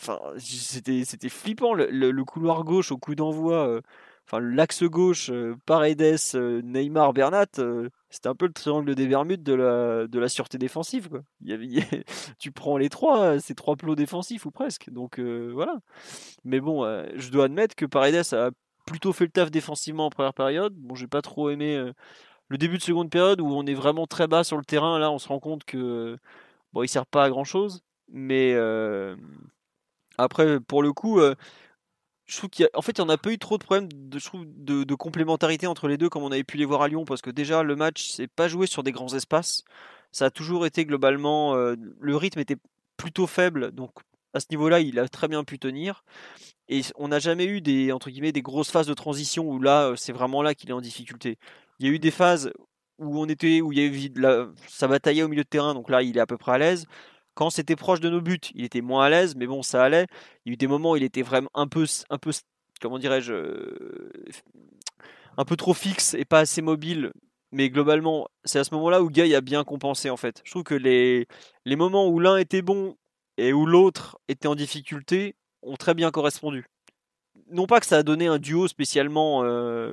[0.00, 3.80] Enfin, c'était, flippant, le, couloir gauche au coup d'envoi, euh,
[4.26, 7.46] enfin, l'axe gauche, euh, Paredes, euh, Neymar, Bernat,
[8.10, 11.20] c'était un peu le triangle des Bermudes de la, de la sûreté défensive, quoi.
[12.38, 15.80] tu prends les trois, c'est trois plots défensifs ou presque, donc voilà.
[16.44, 16.84] Mais bon,
[17.16, 18.50] je dois admettre que Paredes a
[18.90, 20.74] plutôt fait le taf défensivement en première période.
[20.74, 21.92] Bon, j'ai pas trop aimé euh,
[22.48, 24.98] le début de seconde période où on est vraiment très bas sur le terrain.
[24.98, 26.18] Là, on se rend compte que
[26.72, 27.82] bon, il sert pas à grand chose.
[28.08, 29.16] Mais euh,
[30.18, 31.36] après, pour le coup, euh,
[32.26, 34.18] je trouve qu'il en fait, il n'y en a pas eu trop de problèmes de,
[34.44, 37.22] de, de, complémentarité entre les deux comme on avait pu les voir à Lyon parce
[37.22, 39.64] que déjà le match s'est pas joué sur des grands espaces.
[40.12, 42.56] Ça a toujours été globalement le rythme était
[42.96, 43.92] plutôt faible, donc
[44.34, 46.04] à ce niveau-là, il a très bien pu tenir.
[46.68, 49.92] Et on n'a jamais eu des, entre guillemets, des grosses phases de transition où là,
[49.96, 51.36] c'est vraiment là qu'il est en difficulté.
[51.78, 52.52] Il y a eu des phases
[52.98, 56.02] où on était, où il y la, ça bataillait au milieu de terrain, donc là,
[56.02, 56.86] il est à peu près à l'aise.
[57.34, 60.06] Quand c'était proche de nos buts, il était moins à l'aise, mais bon, ça allait.
[60.44, 62.32] Il y a eu des moments où il était vraiment un peu, un peu,
[62.80, 63.32] comment dirais-je,
[65.36, 67.12] un peu trop fixe et pas assez mobile.
[67.52, 70.40] Mais globalement, c'est à ce moment-là où Guy a bien compensé en fait.
[70.44, 71.26] Je trouve que les,
[71.64, 72.96] les moments où l'un était bon
[73.36, 76.66] et où l'autre était en difficulté ont très bien correspondu.
[77.50, 79.92] Non pas que ça a donné un duo spécialement euh,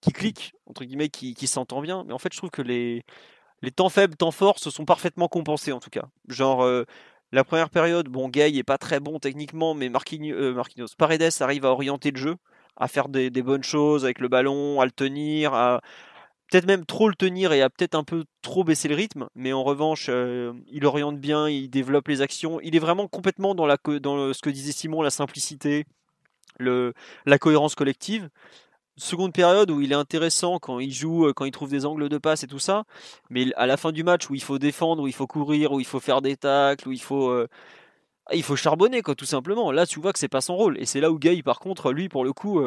[0.00, 3.02] qui clique, entre guillemets, qui, s'entend bien, mais en fait je trouve que les,
[3.62, 6.08] les temps faibles, temps forts se sont parfaitement compensés en tout cas.
[6.28, 6.84] Genre euh,
[7.32, 11.30] la première période, bon, Gay est pas très bon techniquement, mais Marquinhos, euh, Marquinhos Paredes
[11.40, 12.36] arrive à orienter le jeu,
[12.76, 15.80] à faire des, des, bonnes choses avec le ballon, à le tenir, à,
[16.50, 19.52] peut-être même trop le tenir et a peut-être un peu trop baissé le rythme, mais
[19.52, 22.60] en revanche, euh, il oriente bien, il développe les actions.
[22.62, 25.86] Il est vraiment complètement dans, la, dans ce que disait Simon, la simplicité,
[26.58, 26.92] le,
[27.24, 28.28] la cohérence collective.
[28.96, 32.08] Seconde période où il est intéressant quand il joue, euh, quand il trouve des angles
[32.08, 32.84] de passe et tout ça,
[33.30, 35.80] mais à la fin du match où il faut défendre, où il faut courir, où
[35.80, 37.48] il faut faire des tacles, où il faut, euh,
[38.32, 39.72] il faut charbonner quoi, tout simplement.
[39.72, 41.92] Là, tu vois que c'est pas son rôle, et c'est là où Gay, par contre,
[41.92, 42.60] lui, pour le coup,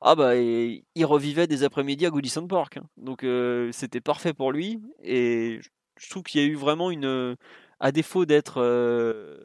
[0.00, 2.76] ah bah il revivait des après-midi à Goodison Park.
[2.76, 2.86] Hein.
[2.96, 4.82] Donc euh, c'était parfait pour lui.
[5.02, 5.60] Et
[5.98, 7.36] je trouve qu'il y a eu vraiment une.
[7.78, 8.60] À défaut d'être.
[8.60, 9.36] Euh,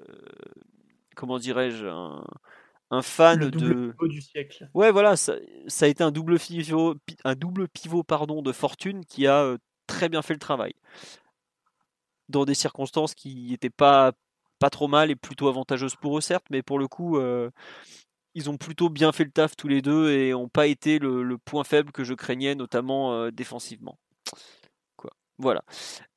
[1.15, 3.91] comment dirais-je un, fan Le de.
[3.91, 4.69] Pivot du siècle.
[4.73, 5.35] Ouais, voilà, ça,
[5.81, 9.57] a été un double pivot, un double pivot pardon, de fortune qui a euh,
[9.87, 10.73] très bien fait le travail.
[12.29, 14.13] Dans des circonstances qui n'étaient pas,
[14.59, 17.19] pas trop mal et plutôt avantageuses pour eux, certes, mais pour le coup,
[18.35, 21.37] ils ont plutôt bien fait le taf tous les deux et n'ont pas été le,
[21.37, 23.97] point faible que je craignais, notamment défensivement.
[24.95, 25.11] Quoi.
[25.37, 25.63] Voilà.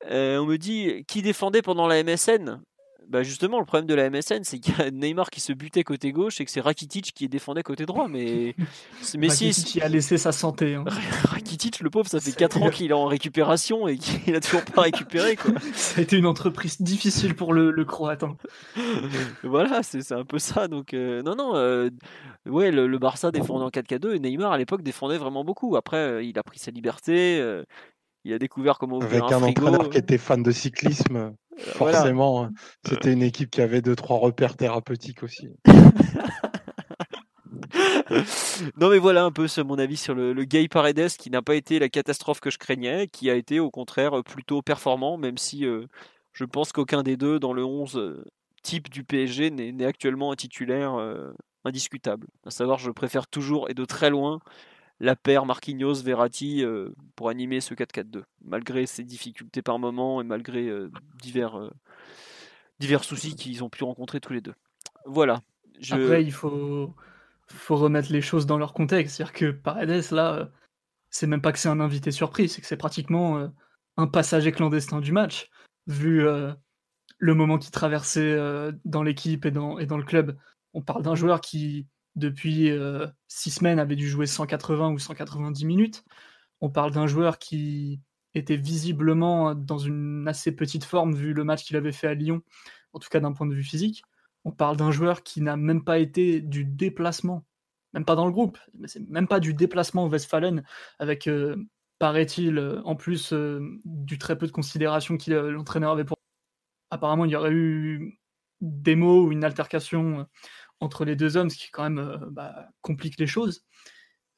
[0.03, 2.61] on me dit qui défendait pendant la MSN
[3.09, 5.83] bah justement, le problème de la MSN, c'est qu'il y a Neymar qui se butait
[5.83, 8.07] côté gauche et que c'est Rakitic qui défendait côté droit.
[8.07, 8.55] Mais,
[9.17, 10.75] mais Rakitic a laissé sa santé.
[10.75, 10.85] Hein.
[11.23, 14.65] Rakitic, le pauvre, ça fait 4 ans qu'il est en récupération et qu'il a toujours
[14.65, 15.35] pas récupéré.
[15.35, 15.53] Quoi.
[15.73, 18.23] ça a été une entreprise difficile pour le, le Croate.
[18.23, 18.37] Hein.
[19.43, 20.67] voilà, c'est un peu ça.
[20.67, 21.55] Donc, euh, non, non.
[21.55, 21.89] Euh,
[22.45, 25.75] ouais, le, Barça défendait en 4K2 et Neymar à l'époque défendait vraiment beaucoup.
[25.75, 27.43] Après, euh, il a pris sa liberté.
[28.23, 31.33] il a découvert comment Avec un, un entraîneur qui était fan de cyclisme.
[31.57, 32.51] Forcément, hein.
[32.85, 35.47] c'était une équipe qui avait deux, trois repères thérapeutiques aussi.
[38.77, 41.79] non mais voilà un peu mon avis sur le, Gay Paredes qui n'a pas été
[41.79, 45.85] la catastrophe que je craignais, qui a été au contraire plutôt performant, même si euh,
[46.33, 48.23] je pense qu'aucun des deux dans le 11 euh,
[48.63, 51.31] type du PSG n'est actuellement un titulaire euh,
[51.63, 52.27] indiscutable.
[52.45, 54.39] À savoir, je préfère toujours et de très loin
[54.99, 60.67] la paire Marquinhos-Verratti euh, pour animer ce 4-4-2, malgré ses difficultés par moment et malgré
[60.67, 60.89] euh,
[61.21, 61.71] divers, euh,
[62.79, 64.55] divers soucis qu'ils ont pu rencontrer tous les deux.
[65.05, 65.41] Voilà.
[65.91, 66.93] Après, il faut,
[67.47, 69.17] faut remettre les choses dans leur contexte.
[69.17, 70.49] C'est-à-dire que Paredes, là,
[71.09, 73.51] c'est même pas que c'est un invité surprise, c'est que c'est pratiquement
[73.97, 75.49] un passager clandestin du match,
[75.85, 76.25] vu
[77.17, 78.37] le moment qu'il traversait
[78.85, 80.37] dans l'équipe et dans, et dans le club.
[80.73, 85.65] On parle d'un joueur qui, depuis euh, six semaines, avait dû jouer 180 ou 190
[85.65, 86.03] minutes.
[86.61, 88.01] On parle d'un joueur qui
[88.33, 92.41] était visiblement dans une assez petite forme vu le match qu'il avait fait à Lyon,
[92.93, 94.03] en tout cas d'un point de vue physique.
[94.45, 97.45] On parle d'un joueur qui n'a même pas été du déplacement,
[97.93, 100.63] même pas dans le groupe, mais c'est même pas du déplacement au Westfalen,
[100.99, 101.55] avec, euh,
[101.99, 103.33] paraît-il, euh, en plus
[103.85, 106.17] du très peu de considération que l'entraîneur avait pour.
[106.91, 108.19] Apparemment, il y aurait eu
[108.61, 110.27] des mots ou une altercation
[110.79, 113.63] entre les deux hommes, ce qui quand même euh, bah, complique les choses.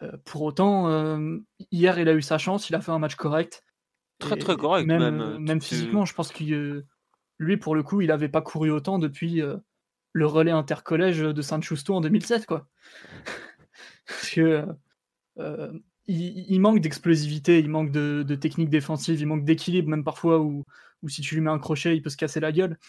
[0.03, 1.37] Euh, pour autant, euh,
[1.71, 3.63] hier, il a eu sa chance, il a fait un match correct.
[4.19, 6.83] Très très correct, même, même, physiquement, je pense que
[7.37, 9.43] lui, pour le coup, il n'avait pas couru autant depuis
[10.11, 12.67] le relais intercollège de Saint-Justo en 2007, quoi.
[14.07, 14.65] Parce que
[16.07, 20.65] il, manque d'explosivité, il manque de, technique défensive, il manque d'équilibre, même parfois où,
[21.03, 22.79] où, si tu lui mets un crochet, il peut se casser la gueule.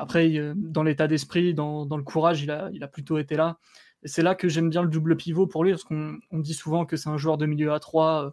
[0.00, 3.58] Après, euh, dans l'état d'esprit, dans, le courage, il a, plutôt été là.
[4.02, 6.86] Et c'est là que j'aime bien le double pivot pour lui, parce qu'on dit souvent
[6.86, 8.30] que c'est un joueur de milieu à 3 euh,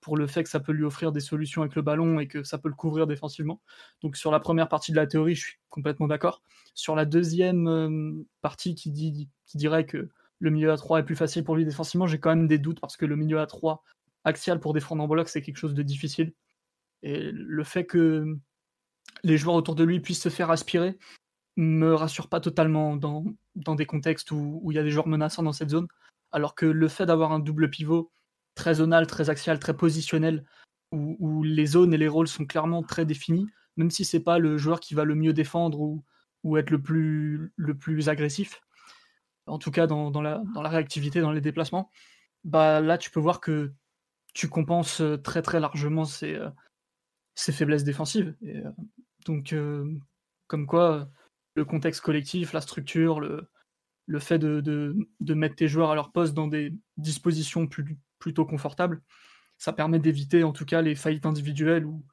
[0.00, 2.44] pour le fait que ça peut lui offrir des solutions avec le ballon et que
[2.44, 3.60] ça peut le couvrir défensivement.
[4.00, 6.40] Donc sur la première partie de la théorie, je suis complètement d'accord.
[6.74, 11.02] Sur la deuxième euh, partie qui, dit, qui dirait que le milieu à 3 est
[11.02, 13.46] plus facile pour lui défensivement, j'ai quand même des doutes parce que le milieu à
[13.46, 13.82] 3
[14.22, 16.32] axial pour défendre en bloc, c'est quelque chose de difficile.
[17.02, 18.38] Et le fait que
[19.24, 20.98] les joueurs autour de lui puissent se faire aspirer
[21.56, 23.24] me rassure pas totalement dans,
[23.56, 25.88] dans des contextes où, il y a des joueurs menaçants dans cette zone.
[26.30, 28.12] Alors que le fait d'avoir un double pivot
[28.54, 30.44] très zonal, très axial, très positionnel,
[30.92, 34.56] où, les zones et les rôles sont clairement très définis, même si c'est pas le
[34.56, 38.62] joueur qui va le mieux défendre ou, être le plus, le plus agressif,
[39.46, 41.90] en tout cas dans, la, réactivité, dans les déplacements,
[42.44, 43.72] bah là tu peux voir que
[44.32, 46.38] tu compenses très très largement ces,
[47.38, 48.34] ces faiblesses défensives.
[48.42, 48.70] Et, euh,
[49.24, 49.96] donc, euh,
[50.48, 51.08] comme quoi,
[51.54, 53.48] le contexte collectif, la structure, le,
[54.06, 58.44] le fait de, de, mettre tes joueurs à leur poste dans des dispositions plus, plutôt
[58.44, 59.02] confortables,
[59.56, 62.04] ça permet d'éviter en tout cas les faillites individuelles ou,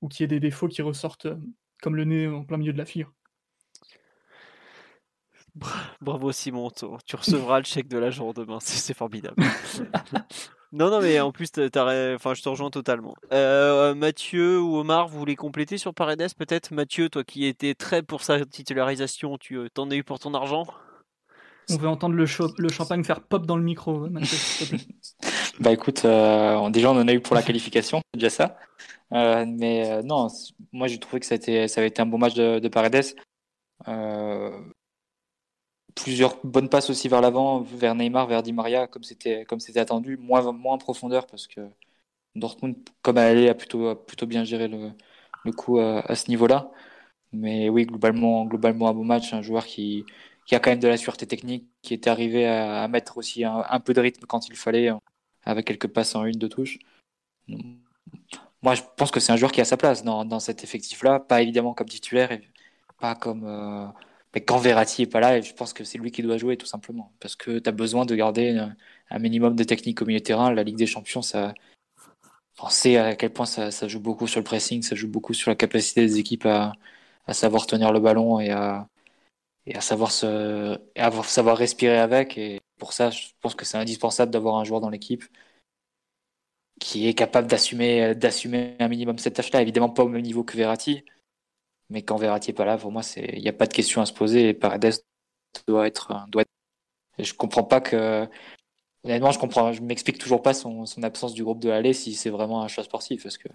[0.00, 1.36] ou qu'il y ait des défauts qui ressortent euh,
[1.80, 3.12] comme le nez en plein milieu de la figure.
[6.00, 9.36] Bravo Simon, tu recevras le chèque de l'agent demain, c'est formidable.
[10.72, 13.14] Non, non, mais en plus, enfin, je te rejoins totalement.
[13.30, 16.72] Euh, Mathieu ou Omar, vous voulez compléter sur Paredes peut-être?
[16.72, 20.32] Mathieu, toi qui étais très pour sa titularisation, tu euh, t'en as eu pour ton
[20.32, 20.66] argent?
[21.70, 22.24] On veut entendre le,
[22.56, 24.78] le, champagne faire pop dans le micro, Mathieu.
[25.60, 28.56] bah écoute, euh, déjà on en a eu pour la qualification, c'est déjà ça.
[29.10, 30.28] mais non,
[30.72, 32.68] moi j'ai trouvé que ça, a été, ça avait été un bon match de, de
[32.68, 33.14] Paredes
[35.94, 39.80] plusieurs bonnes passes aussi vers l'avant, vers Neymar, vers Di Maria, comme c'était comme c'était
[39.80, 41.60] attendu, moins moins en profondeur parce que
[42.36, 44.90] Dortmund, comme elle est, a plutôt plutôt bien géré le,
[45.44, 46.70] le coup à, ce niveau-là.
[47.32, 50.04] Mais oui, globalement globalement un bon match, un joueur qui
[50.46, 53.80] qui a quand même de la sûreté technique, qui était arrivé à, mettre aussi un,
[53.80, 54.90] peu de rythme quand il fallait,
[55.44, 56.78] avec quelques passes en une de touche.
[58.62, 61.20] Moi, je pense que c'est un joueur qui a sa place dans, dans cet effectif-là,
[61.20, 62.42] pas évidemment comme titulaire, et
[63.00, 63.86] pas comme euh,
[64.34, 66.66] mais quand Verratti est pas là, je pense que c'est lui qui doit jouer tout
[66.66, 67.12] simplement.
[67.20, 68.58] Parce que tu as besoin de garder
[69.10, 70.52] un minimum de technique au milieu de terrain.
[70.52, 71.54] La Ligue des Champions, ça,
[72.60, 75.50] on sait à quel point ça, joue beaucoup sur le pressing, ça joue beaucoup sur
[75.50, 76.72] la capacité des équipes à,
[77.32, 78.88] savoir tenir le ballon et à
[79.80, 80.10] savoir
[81.58, 82.38] respirer avec.
[82.38, 85.24] Et pour ça, je pense que c'est indispensable d'avoir un joueur dans l'équipe
[86.80, 89.62] qui est capable d'assumer d'assumer un minimum cette tâche-là.
[89.62, 91.04] Évidemment pas au même niveau que Verratti,
[91.92, 94.06] mais quand Verratti est pas là, pour moi, il n'y a pas de question à
[94.06, 94.48] se poser.
[94.48, 94.94] Et Paredes
[95.68, 96.50] doit être, doit être.
[97.18, 98.26] Et je comprends pas que.
[99.04, 102.14] Honnêtement, je comprends, je m'explique toujours pas son, son, absence du groupe de Halle si
[102.14, 103.48] c'est vraiment un choix sportif, parce que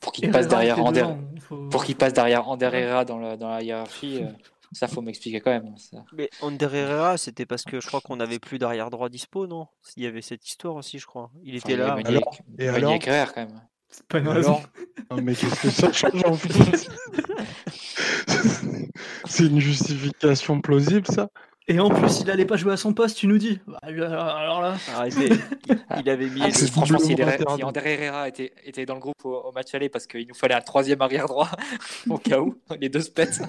[0.00, 1.06] pour qu'il passe derrière Ander,
[1.40, 1.68] faut...
[1.68, 4.22] pour qu'il passe derrière Ander Herrera dans la, dans la hiérarchie.
[4.22, 4.28] Euh,
[4.72, 5.76] ça, faut m'expliquer quand même.
[5.76, 6.04] Ça.
[6.12, 9.68] Mais Ander Herrera, c'était parce que je crois qu'on n'avait plus d'arrière droit dispo, non?
[9.96, 11.30] Il y avait cette histoire aussi, je crois.
[11.44, 11.96] Il était là.
[12.00, 12.92] Il alors, et alors?
[12.94, 13.60] Herrera, quand même.
[13.94, 14.60] C'est pas une raison.
[15.08, 16.88] Non, mais qu'est-ce que ça change en fait
[19.24, 21.28] C'est une justification plausible, ça?
[21.68, 23.60] Et en plus, il allait pas jouer à son poste, tu nous dis.
[23.68, 24.74] Bah, alors là.
[24.94, 25.30] Arrêtez.
[26.00, 26.42] Il avait mis.
[26.42, 30.34] Ah, franchement, si, Herrera était, était, dans le groupe au, match aller parce qu'il nous
[30.34, 31.48] fallait un troisième arrière droit
[32.10, 33.40] au cas où les deux se pètent.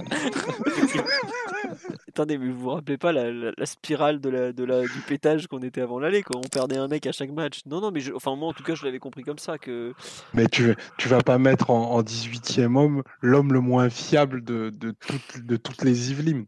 [2.15, 5.47] Attendez, mais vous vous rappelez pas la, la, spirale de la, de la, du pétage
[5.47, 7.59] qu'on était avant l'aller, quand on perdait un mec à chaque match.
[7.65, 9.93] Non, non, mais je, enfin moi en tout cas, je l'avais compris comme ça que.
[10.33, 14.69] Mais tu, tu vas pas mettre en, en 18e homme l'homme le moins fiable de,
[14.69, 16.45] de, toutes, de toutes les Yvelines.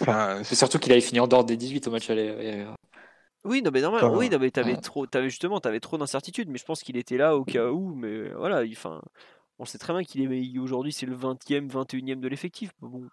[0.00, 2.66] Enfin, c'est surtout qu'il avait fini en dehors des 18 au match aller.
[3.44, 4.04] Oui, non, mais normal.
[4.16, 6.48] oui, non, mais t'avais trop, avais justement, t'avais trop d'incertitudes.
[6.48, 7.94] Mais je pense qu'il était là au cas où.
[7.94, 9.00] Mais voilà, enfin,
[9.60, 12.72] on sait très bien qu'il est aujourd'hui, c'est le 20e, 21e de l'effectif.
[12.80, 13.06] Bon.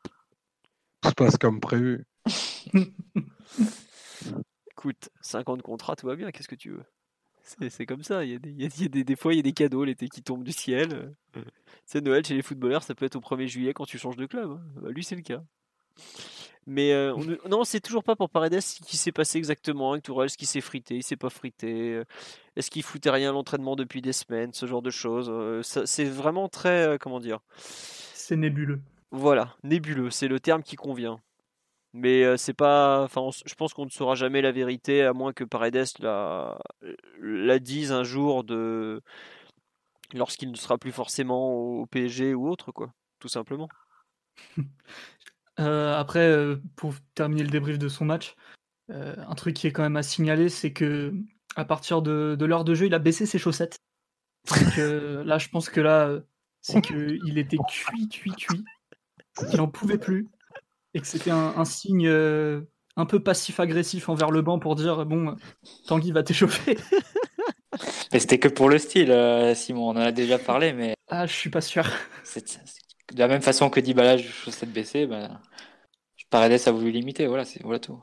[1.02, 2.06] Tout se passe comme prévu.
[4.72, 6.32] Écoute, 50 contrats, tout va bien.
[6.32, 6.84] Qu'est-ce que tu veux?
[7.70, 8.26] C'est comme ça.
[8.26, 9.86] Il y a des, il y a des, des fois, il y a des cadeaux
[9.86, 11.16] l'été qui tombent du ciel.
[11.86, 14.26] C'est Noël chez les footballeurs, ça peut être au 1er juillet quand tu changes de
[14.26, 14.52] club.
[14.52, 14.62] Hein.
[14.82, 15.42] Bah, lui, c'est le cas.
[16.68, 20.04] Mais euh, on, non, c'est toujours pas pour Paredes ce qui s'est passé exactement avec
[20.04, 22.04] Tourelle, ce qui s'est frité, il s'est pas frité, euh,
[22.58, 25.30] est-ce qu'il foutait rien à l'entraînement depuis des semaines, ce genre de choses.
[25.32, 27.40] Euh, c'est vraiment très, comment dire?
[27.58, 28.82] C'est nébuleux.
[29.12, 31.20] Voilà, nébuleux, c'est le terme qui convient.
[31.94, 35.44] Mais c'est pas, enfin, je pense qu'on ne saura jamais la vérité à moins que
[35.44, 36.60] Paredes la,
[37.20, 39.02] la dise un jour de
[40.14, 43.70] lorsqu'il ne sera plus forcément au PSG ou autre, quoi, tout simplement.
[45.60, 48.36] Euh, après, euh, pour terminer le débrief de son match,
[48.92, 51.16] euh, un truc qui est quand même à signaler, c'est que
[51.56, 53.80] à partir de, l'heure de jeu, il a baissé ses chaussettes.
[54.48, 56.12] Donc là, je pense que là,
[56.62, 58.64] c'est qu'il était cuit, cuit, cuit,
[59.46, 60.28] qu'il n'en pouvait plus,
[60.94, 65.36] et que c'était un, signe un peu passif-agressif envers le banc pour dire bon,
[65.88, 66.78] Tanguy va t'échauffer.
[68.12, 69.14] Mais c'était que pour le style,
[69.54, 70.96] Simon, on en a déjà parlé, mais.
[71.10, 71.86] Ah, je suis pas sûr
[73.14, 75.42] de la même façon que Dybala chaussettes baissées, ben,
[76.30, 77.28] Paredes a voulu limiter.
[77.28, 78.00] Voilà, c'est voilà tout.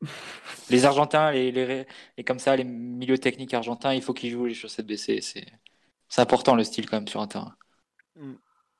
[0.70, 1.86] les Argentins, les, les,
[2.16, 5.20] les, comme ça, les milieux techniques argentins, il faut qu'ils jouent les chaussettes baissées.
[5.20, 5.46] C'est
[6.08, 7.54] c'est important le style quand même sur un terrain.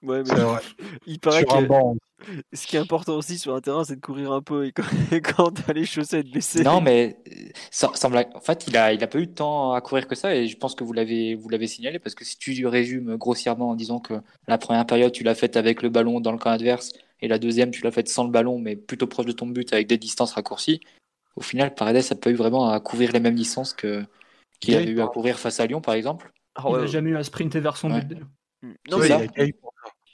[0.05, 0.61] Ouais, mais vrai.
[1.07, 1.51] il paraît que
[2.53, 4.83] ce qui est important aussi sur un terrain, c'est de courir un peu et quand,
[5.37, 6.63] quand t'as les chaussettes baissées.
[6.63, 7.19] Non, mais
[7.71, 8.17] ça semble.
[8.35, 10.47] En fait, il a, il a pas eu de temps à courir que ça et
[10.47, 13.75] je pense que vous l'avez, vous l'avez signalé parce que si tu résumes grossièrement en
[13.75, 14.15] disant que
[14.47, 17.39] la première période tu l'as faite avec le ballon dans le camp adverse et la
[17.39, 19.99] deuxième tu l'as faite sans le ballon mais plutôt proche de ton but avec des
[19.99, 20.81] distances raccourcies,
[21.37, 24.05] au final, Paredes n'a pas eu vraiment à couvrir les mêmes distances que
[24.61, 26.33] qu'il avait eu à courir face à Lyon par exemple.
[26.55, 28.19] Ah il n'a jamais eu à sprinter vers son but.
[28.89, 29.53] Non, mais il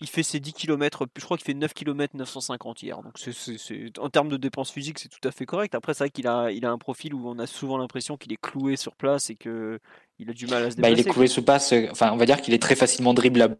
[0.08, 3.02] fait ses 10 km, je crois qu'il fait 9 km 950 hier.
[3.02, 5.74] Donc c'est, en termes de dépenses physiques, c'est tout à fait correct.
[5.74, 8.32] Après, c'est vrai qu'il a, il a un profil où on a souvent l'impression qu'il
[8.32, 9.78] est cloué sur place et que
[10.18, 10.94] il a du mal à se déplacer.
[10.94, 13.14] Bah, il est cloué sur place, euh, enfin, on va dire qu'il est très facilement
[13.14, 13.58] dribblable.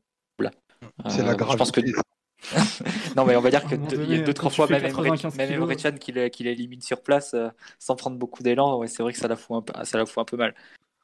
[1.09, 1.53] C'est la grave.
[1.53, 1.81] Je pense que...
[3.17, 5.93] non, mais on va dire que il y a deux, trois fois, même Emre Can
[5.99, 7.49] qui l'élimine sur place euh,
[7.79, 8.79] sans prendre beaucoup d'élan.
[8.79, 10.55] Ouais, c'est vrai que ça la, fout un peu, ça la fout un peu mal.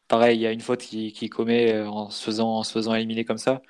[0.09, 2.73] Pareil, il y a une faute qu'il qui commet euh, en se faisant, en se
[2.73, 3.61] faisant éliminer comme ça.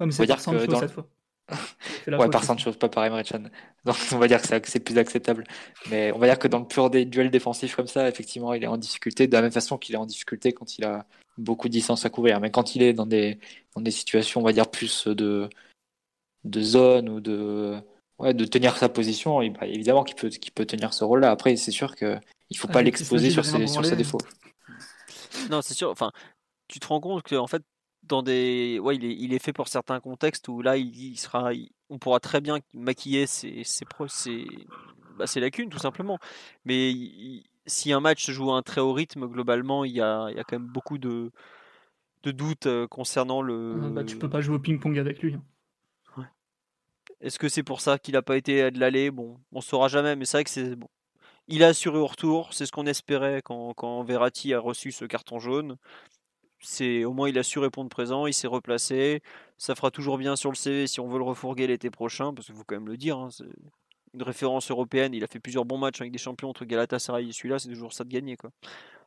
[0.00, 0.80] Ouais, mais c'est par Sancho dans...
[0.80, 1.08] cette fois.
[2.08, 3.22] ouais, par Sancho, pas par Emre.
[3.84, 5.44] Donc on va dire que c'est plus acceptable.
[5.90, 8.64] Mais on va dire que dans le pur des duels défensifs comme ça, effectivement, il
[8.64, 11.06] est en difficulté de la même façon qu'il est en difficulté quand il a
[11.38, 12.40] beaucoup de distance à couvrir.
[12.40, 13.38] Mais quand il est dans des,
[13.74, 15.48] dans des situations, on va dire, plus de,
[16.44, 17.76] de zone ou de,
[18.18, 21.30] ouais, de tenir sa position, bah, évidemment qu'il peut, qu'il peut tenir ce rôle-là.
[21.30, 22.20] Après, c'est sûr qu'il
[22.50, 24.18] ne faut ah, pas l'exposer sur, ses, sur ses défauts.
[25.50, 25.90] Non, c'est sûr.
[25.90, 26.10] Enfin,
[26.68, 27.62] tu te rends compte que en fait,
[28.08, 31.50] dans des, ouais, il est, il est fait pour certains contextes où là, il, sera,
[31.90, 34.46] on pourra très bien maquiller ses, ses, ses,
[35.16, 36.18] bah, ses lacunes tout simplement.
[36.64, 36.92] Mais
[37.66, 40.36] si un match se joue à un très haut rythme, globalement, il y a, il
[40.36, 41.30] y a quand même beaucoup de,
[42.22, 43.80] de doutes euh, concernant le.
[43.82, 45.34] Ah, bah, tu peux pas jouer au ping-pong avec lui.
[45.34, 45.42] Hein.
[47.20, 49.10] Est-ce que c'est pour ça qu'il n'a pas été de l'aller?
[49.10, 50.88] Bon, on saura jamais, mais c'est vrai que c'est bon.
[51.48, 55.04] Il a assuré au retour, c'est ce qu'on espérait quand, quand Verratti a reçu ce
[55.04, 55.76] carton jaune
[56.66, 59.22] c'est au moins il a su répondre présent, il s'est replacé.
[59.56, 62.46] Ça fera toujours bien sur le CV si on veut le refourguer l'été prochain, parce
[62.46, 63.16] qu'il faut quand même le dire.
[63.18, 63.28] Hein,
[64.14, 65.14] une référence européenne.
[65.14, 67.58] Il a fait plusieurs bons matchs avec des champions entre Galatasaray et celui-là.
[67.58, 68.36] C'est toujours ça de gagner.
[68.36, 68.50] Quoi.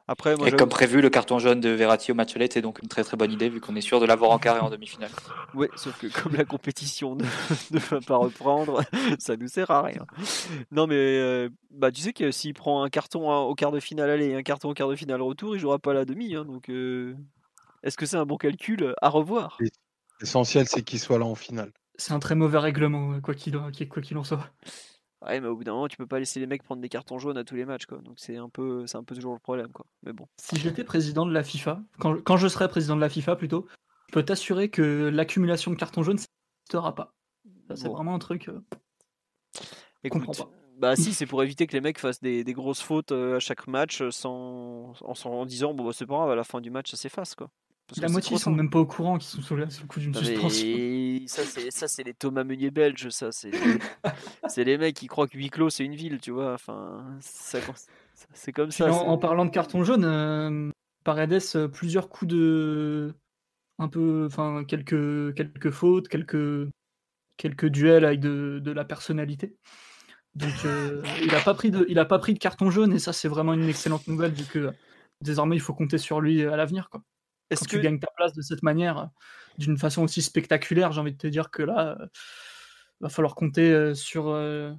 [0.07, 2.81] Après, moi, et comme prévu, le carton jaune de Verratti au match aller, c'est donc
[2.81, 5.11] une très très bonne idée vu qu'on est sûr de l'avoir en carré en demi-finale.
[5.53, 7.23] Oui, sauf que comme la compétition ne,
[7.79, 8.81] va pas reprendre,
[9.19, 10.07] ça nous sert à rien.
[10.71, 14.09] Non, mais euh, bah, tu sais que s'il prend un carton au quart de finale
[14.09, 16.33] aller et un carton au quart de finale retour, il jouera pas la demi.
[16.33, 17.13] Hein, donc, euh,
[17.83, 19.57] est-ce que c'est un bon calcul à revoir?
[20.19, 21.71] L'essentiel, c'est qu'il soit là en finale.
[21.95, 24.51] C'est un très mauvais règlement, quoi qu'il en soit.
[25.25, 27.19] Ouais, mais au bout d'un moment, tu peux pas laisser les mecs prendre des cartons
[27.19, 27.97] jaunes à tous les matchs, quoi.
[27.99, 29.85] Donc c'est un peu, c'est un peu toujours le problème, quoi.
[30.03, 30.27] Mais bon.
[30.37, 33.67] Si j'étais président de la FIFA, quand, quand je serais président de la FIFA plutôt,
[34.07, 37.13] je peux t'assurer que l'accumulation de cartons jaunes n'existera pas.
[37.75, 38.47] c'est vraiment un truc.
[38.47, 38.61] Euh...
[40.03, 40.49] Écoute, pas.
[40.77, 43.67] Bah si, c'est pour éviter que les mecs fassent des, des grosses fautes à chaque
[43.67, 46.89] match sans, en, en disant bon bah, c'est pas grave, à la fin du match
[46.89, 47.49] ça s'efface quoi
[47.97, 50.67] la moitié ils sont même pas au courant qu'ils sont sous le, coup d'une suspension.
[51.27, 54.63] Ça c'est les Thomas Meunier belges, ça c'est les...
[54.63, 56.53] les mecs qui croient que huis clos c'est une ville, tu vois.
[56.53, 58.91] Enfin, c'est comme ça.
[58.91, 60.71] En, parlant de carton jaune, euh,
[61.03, 63.13] Paredes euh, plusieurs coups de
[63.77, 66.69] un peu, enfin quelques quelques fautes, quelques
[67.37, 69.55] quelques duels avec de, de la personnalité.
[70.35, 72.99] Donc euh, il a pas pris de il a pas pris de carton jaune et
[72.99, 74.71] ça c'est vraiment une excellente nouvelle vu que
[75.21, 77.01] désormais il faut compter sur lui à l'avenir quoi.
[77.49, 79.09] Est-ce que tu gagnes ta place de cette manière,
[79.57, 82.07] d'une façon aussi spectaculaire, j'ai envie de te dire que là, il euh,
[83.01, 84.71] va falloir compter euh, sur euh,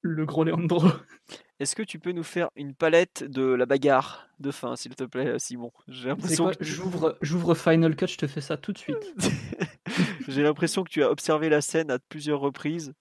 [0.00, 0.82] le gros Leandro.
[1.60, 5.04] Est-ce que tu peux nous faire une palette de la bagarre de fin, s'il te
[5.04, 5.72] plaît, Simon?
[5.86, 6.64] J'ai l'impression que...
[6.64, 9.14] j'ouvre, j'ouvre Final Cut, je te fais ça tout de suite.
[10.28, 12.94] J'ai l'impression que tu as observé la scène à plusieurs reprises,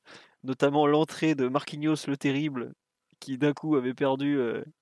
[0.44, 2.74] notamment l'entrée de Marquinhos le terrible,
[3.20, 4.38] qui d'un coup avait perdu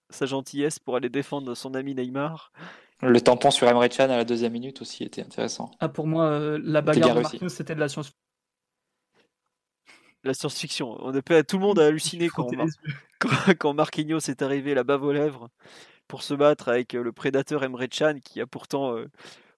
[0.09, 2.51] sa gentillesse pour aller défendre son ami Neymar.
[3.01, 5.71] Le tampon sur Emre Can à la deuxième minute aussi était intéressant.
[5.79, 8.11] Ah, pour moi, euh, la bagarre de Marquinhos, c'était de la science
[10.23, 10.97] La science-fiction.
[10.99, 12.47] On tout le monde a halluciné quand,
[13.57, 15.49] quand, Marquinhos est arrivé la bave aux lèvres
[16.07, 19.09] pour se battre avec euh, le prédateur Emre Can qui a pourtant euh,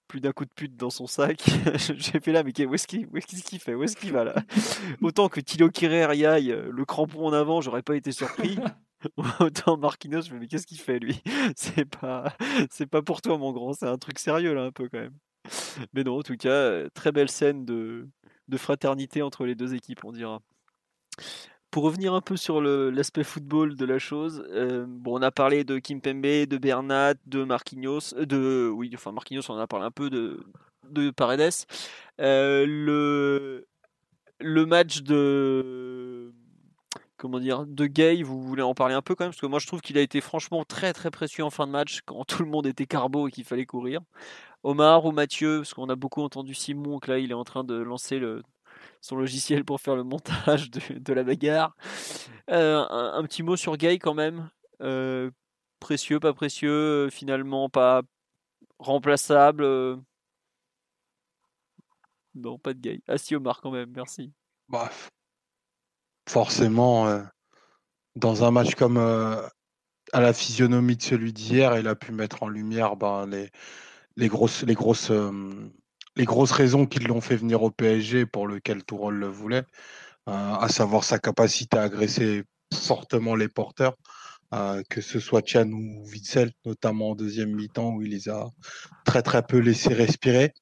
[0.08, 1.44] plus d'un coup de pute dans son sac.
[1.98, 3.06] J'ai fait là, mais où est-ce qu'il
[3.60, 3.74] fait?
[3.74, 4.34] Où est-ce qu'il va là?
[5.02, 8.58] Autant que Thilo Kirer y aille, le crampon en avant, j'aurais pas été surpris.
[9.40, 11.22] Autant Marquinhos, mais qu'est-ce qu'il fait lui?
[11.56, 12.34] C'est pas,
[12.70, 15.16] c'est pas pour toi mon grand, c'est un truc sérieux là un peu quand même.
[15.92, 18.08] Mais non, en tout cas, très belle scène de,
[18.48, 20.40] de fraternité entre les deux équipes, on dira.
[21.70, 25.64] Pour revenir un peu sur l'aspect football de la chose, euh, bon, on a parlé
[25.64, 29.90] de Kimpembe, de Bernat, de Marquinhos, euh, de oui, enfin Marquinhos, on a parlé un
[29.90, 30.40] peu de
[30.90, 31.66] de Paredes.
[32.20, 33.66] Euh, le
[34.40, 36.32] le match de
[37.24, 39.58] comment dire, de Gay, vous voulez en parler un peu quand même Parce que moi
[39.58, 42.42] je trouve qu'il a été franchement très très précieux en fin de match quand tout
[42.42, 44.02] le monde était carbo et qu'il fallait courir.
[44.62, 47.64] Omar ou Mathieu, parce qu'on a beaucoup entendu Simon, que là il est en train
[47.64, 48.20] de lancer
[49.00, 51.74] son logiciel pour faire le montage de, la bagarre.
[52.50, 54.50] Euh, un, petit mot sur Gay quand même.
[54.82, 55.30] Euh,
[55.80, 58.02] précieux, pas précieux, finalement pas
[58.78, 59.62] remplaçable.
[59.62, 59.96] Euh.
[62.34, 63.00] Non, pas de Gay.
[63.08, 64.30] Ah si Omar quand même, merci.
[64.68, 64.90] Bah,
[66.28, 67.22] forcément, euh,
[68.16, 69.40] dans un match comme euh,
[70.12, 73.26] à la physionomie de celui d'hier, il a pu mettre en lumière ben,
[74.16, 74.64] les, grosses,
[75.10, 75.70] euh,
[76.16, 79.64] raisons qui l'ont fait venir au PSG pour lequel Tourol le voulait,
[80.26, 83.96] à savoir sa capacité à agresser fortement les porteurs.
[84.88, 88.46] que ce soit Chan ou Witzel, notamment en deuxième mi-temps où il les a
[89.04, 90.54] très très peu laissés respirer.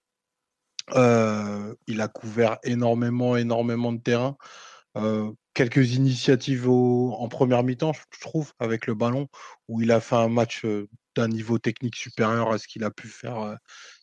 [0.94, 4.36] il a couvert énormément, énormément de terrain
[5.54, 9.28] quelques initiatives en première mi-temps, je trouve, avec le ballon,
[9.68, 10.66] où il a fait un match
[11.14, 13.58] d'un niveau technique supérieur à ce qu'il a pu faire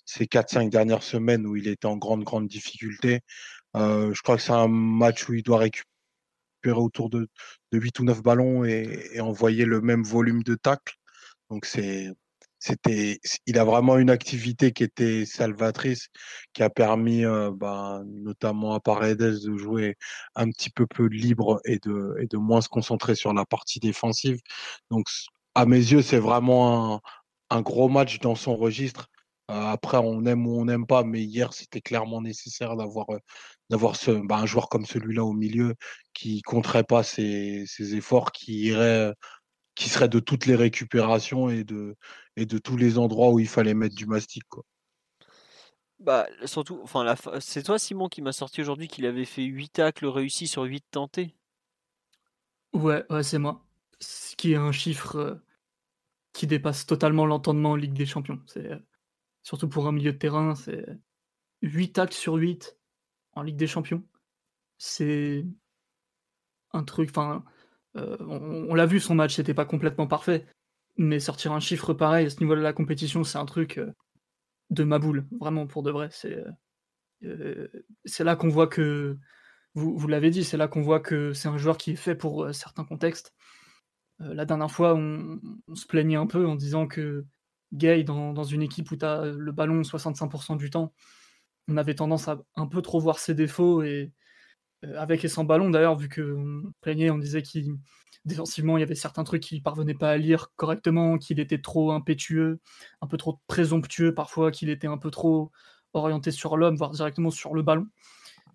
[0.05, 3.21] ces 4-5 dernières semaines où il était en grande, grande difficulté.
[3.75, 5.85] je crois que c'est un match où il doit récupérer
[6.63, 7.29] autour de,
[7.71, 10.95] 8 ou 9 ballons et, et envoyer le même volume de tacles.
[11.49, 12.11] Donc c'est
[12.59, 16.09] c'était, il a vraiment une activité qui était salvatrice,
[16.53, 17.23] qui a permis
[17.53, 19.95] bah, notamment à Paredes de jouer
[20.35, 23.79] un petit peu plus libre et de, et de moins se concentrer sur la partie
[23.79, 24.39] défensive.
[24.91, 25.07] Donc,
[25.55, 27.01] à mes yeux, c'est vraiment un,
[27.49, 29.07] un, gros match dans son registre.
[29.47, 33.07] Après, on aime ou on n'aime pas, mais hier, c'était clairement nécessaire d'avoir
[33.69, 35.75] d'avoir ce, bah, un joueur comme celui-là au milieu
[36.13, 39.13] qui compterait pas ses, ses efforts, qui irait
[39.79, 41.95] qui serait de toutes les récupérations et de,
[42.35, 44.43] et de tous les endroits où il fallait mettre du mastic.
[44.49, 44.65] Quoi.
[45.99, 50.07] Bah, surtout, enfin, c'est toi, Simon, qui m'a sorti aujourd'hui qu'il avait fait 8 tacles
[50.07, 51.33] réussis sur 8 tentés.
[52.73, 53.65] Ouais, ouais c'est moi.
[54.01, 55.35] Ce qui est un chiffre euh,
[56.33, 58.41] qui dépasse totalement l'entendement en Ligue des Champions.
[58.47, 58.79] C'est euh,
[59.43, 60.85] surtout pour un milieu de terrain, c'est
[61.61, 62.77] 8 tacles sur 8
[63.31, 64.03] en Ligue des Champions.
[64.77, 65.45] C'est
[66.73, 67.11] un truc.
[67.11, 67.45] Enfin,
[67.95, 70.45] on, l'a vu, son match n'était pas complètement parfait,
[70.97, 73.79] mais sortir un chiffre pareil à ce niveau de la compétition, c'est un truc
[74.69, 76.09] de ma boule, vraiment pour de vrai.
[76.11, 76.43] C'est
[78.05, 79.17] c'est là qu'on voit que
[79.73, 82.15] vous, vous l'avez dit, c'est là qu'on voit que c'est un joueur qui est fait
[82.15, 83.33] pour certains contextes.
[84.19, 85.39] la dernière fois, on,
[85.73, 87.25] se plaignait un peu en disant que
[87.73, 90.93] Gay, dans, une équipe où tu as le ballon 65% du temps,
[91.67, 94.11] on avait tendance à un peu trop voir ses défauts et euh,
[94.95, 97.77] avec et sans ballon d'ailleurs, vu qu'on plaignait, on disait qu'il
[98.25, 101.91] défensivement il y avait certains trucs qu'il parvenait pas à lire correctement, qu'il était trop
[101.91, 102.59] impétueux,
[103.01, 105.51] un peu trop présomptueux parfois, qu'il était un peu trop
[105.93, 107.87] orienté sur l'homme, voire directement sur le ballon,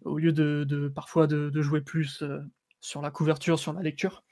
[0.05, 2.41] au lieu de, parfois de, jouer plus euh,
[2.81, 4.23] sur la couverture, sur la lecture.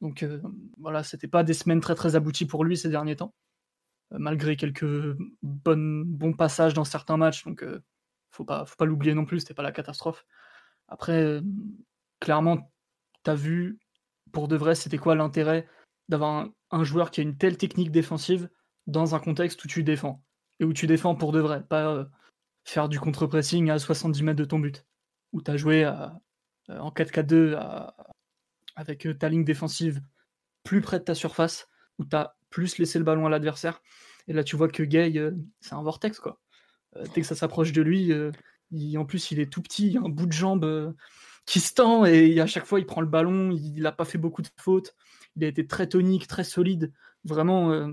[0.00, 0.40] Donc euh,
[0.78, 3.34] voilà, c'était pas des semaines très très abouties pour lui ces derniers temps.
[4.12, 7.44] Euh, malgré quelques bons passages dans certains matchs.
[7.44, 7.82] Donc, euh,
[8.30, 10.24] faut pas, faut pas l'oublier non plus, c'était pas la catastrophe.
[10.88, 11.40] Après, euh,
[12.20, 12.72] clairement,
[13.24, 13.78] tu as vu,
[14.32, 15.68] pour de vrai, c'était quoi l'intérêt
[16.08, 18.48] d'avoir un, joueur qui a une telle technique défensive
[18.86, 20.22] dans un contexte où tu défends
[20.60, 22.06] et où tu défends pour de vrai, pas
[22.64, 24.86] faire du contre-pressing à 70 mètres de ton but,
[25.32, 25.84] où tu as joué
[26.68, 27.58] en 4-4-2
[28.76, 30.00] avec ta ligne défensive
[30.62, 31.68] plus près de ta surface,
[31.98, 33.80] où tu as plus laisser le ballon à l'adversaire.
[34.28, 36.40] Et là, tu vois que Gay, euh, c'est un vortex, quoi.
[36.96, 38.12] Euh, dès que ça s'approche de lui,
[38.72, 40.94] euh, en plus, il est tout petit, il a un bout de jambe
[41.44, 43.52] qui se tend et à chaque fois, il prend le ballon.
[43.52, 44.94] Il n'a pas fait beaucoup de fautes.
[45.36, 46.92] Il a été très tonique, très solide.
[47.24, 47.88] Vraiment,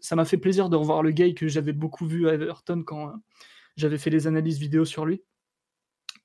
[0.00, 3.12] ça m'a fait plaisir de revoir le Gay que j'avais beaucoup vu à Everton quand
[3.76, 5.22] j'avais fait les analyses vidéo sur lui.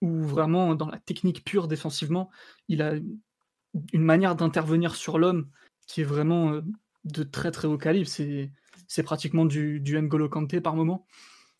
[0.01, 2.29] Où vraiment, dans la technique pure défensivement,
[2.69, 2.93] il a
[3.93, 5.49] une manière d'intervenir sur l'homme
[5.87, 6.61] qui est vraiment
[7.03, 8.07] de très très haut calibre.
[8.07, 8.51] C'est,
[8.87, 11.05] c'est pratiquement du, du N'Golo Kanté par moment.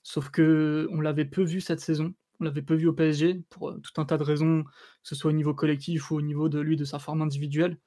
[0.04, 2.14] Sauf que on l'avait peu vu cette saison.
[2.40, 4.70] On l'avait peu vu au PSG pour euh, tout un tas de raisons, que
[5.04, 7.78] ce soit au niveau collectif ou au niveau de lui, de sa forme individuelle.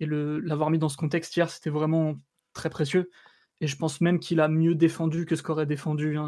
[0.00, 2.20] Et l'avoir mis dans ce contexte hier, c'était vraiment
[2.52, 3.10] très précieux.
[3.60, 6.18] Et je pense même qu'il a mieux défendu que ce qu'aurait défendu.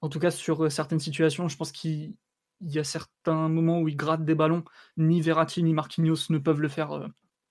[0.00, 2.14] En tout cas, sur euh, certaines situations, je pense qu'il
[2.60, 4.64] y a certains moments où il gratte des ballons.
[4.96, 7.08] Ni Verratti ni Marquinhos ne peuvent le faire euh,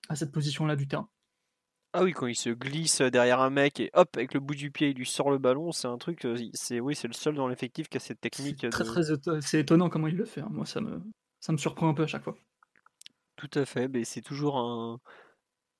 [0.08, 1.08] à cette position-là du terrain.
[1.92, 4.70] Ah oui, quand il se glisse derrière un mec et hop, avec le bout du
[4.70, 7.34] pied, il lui sort le ballon, c'est un truc, euh, c'est oui, c'est le seul
[7.34, 8.68] dans l'effectif qui a cette technique.
[8.70, 9.02] Très, très
[9.40, 10.40] c'est étonnant comment il le fait.
[10.40, 10.48] Hein.
[10.50, 11.02] Moi, ça me,
[11.40, 12.36] ça me surprend un peu à chaque fois.
[13.34, 15.00] Tout à fait, mais c'est toujours un,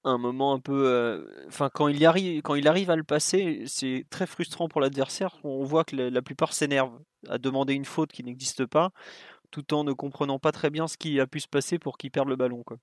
[0.05, 0.89] un moment un peu.
[0.89, 4.81] Euh, enfin, quand il arrive, quand il arrive à le passer, c'est très frustrant pour
[4.81, 5.39] l'adversaire.
[5.45, 8.91] On voit que la, plupart s'énervent à demander une faute qui n'existe pas,
[9.51, 12.11] tout en ne comprenant pas très bien ce qui a pu se passer pour qu'il
[12.11, 12.79] perde le ballon, quoi.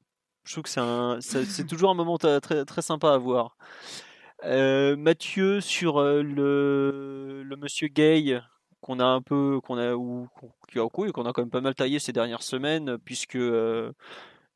[0.47, 3.57] Je trouve que c'est toujours un moment très, très sympa à voir.
[4.45, 8.39] Euh, Mathieu sur euh, le, le, monsieur Gay
[8.81, 10.27] qu'on a un peu qu'on a ou
[10.71, 13.91] qui a qu'on a quand même pas mal taillé ces dernières semaines puisque euh,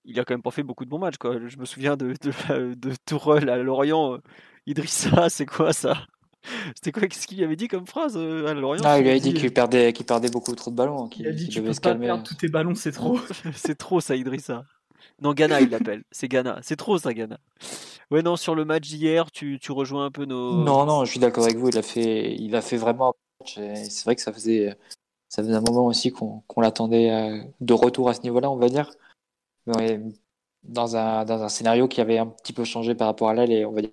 [0.05, 1.35] il a quand même pas fait beaucoup de bons matchs quoi.
[1.47, 4.19] Je me souviens de de, de Tourelle à Lorient
[4.67, 6.05] Idrissa, c'est quoi ça?
[6.75, 8.83] C'était quoi Qu'est-ce qu'il avait dit comme phrase à Lorient?
[8.85, 11.09] Ah, il avait dit qu'il perdait, qu'il perdait beaucoup trop de ballons.
[11.17, 13.19] il a dit tu peux pas perdre tous tes ballons, c'est trop.
[13.55, 14.63] c'est trop ça, Idrissa.
[15.21, 16.03] Non, Ghana, il l'appelle.
[16.11, 16.59] C'est Ghana.
[16.61, 17.39] C'est trop ça, Ghana.
[18.09, 20.55] Ouais, non, sur le match d'hier, tu, tu, rejoins un peu nos.
[20.63, 21.69] Non, non, je suis d'accord avec vous.
[21.69, 23.15] Il a fait, il a fait vraiment.
[23.45, 24.75] C'est vrai que ça faisait,
[25.31, 28.67] ça faisait un moment aussi qu'on l'attendait euh, de retour à ce niveau-là, on va
[28.67, 28.91] dire.
[30.63, 33.43] dans, un, dans un scénario qui avait un petit peu changé par rapport à là,
[33.67, 33.91] on va dire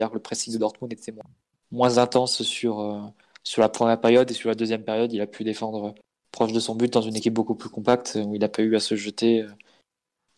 [0.00, 1.24] que le pressing de Dortmund était moins,
[1.70, 3.02] moins intense sur, euh,
[3.44, 5.94] sur la première période et sur la deuxième période, il a pu défendre
[6.32, 8.74] proche de son but dans une équipe beaucoup plus compacte où il n'a pas eu
[8.76, 9.48] à se jeter euh,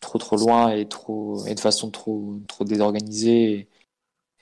[0.01, 3.69] trop trop loin et trop et de façon trop trop désorganisée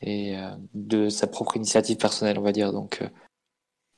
[0.01, 2.73] et, euh, de sa propre initiative personnelle on va dire.
[2.73, 3.09] Donc euh,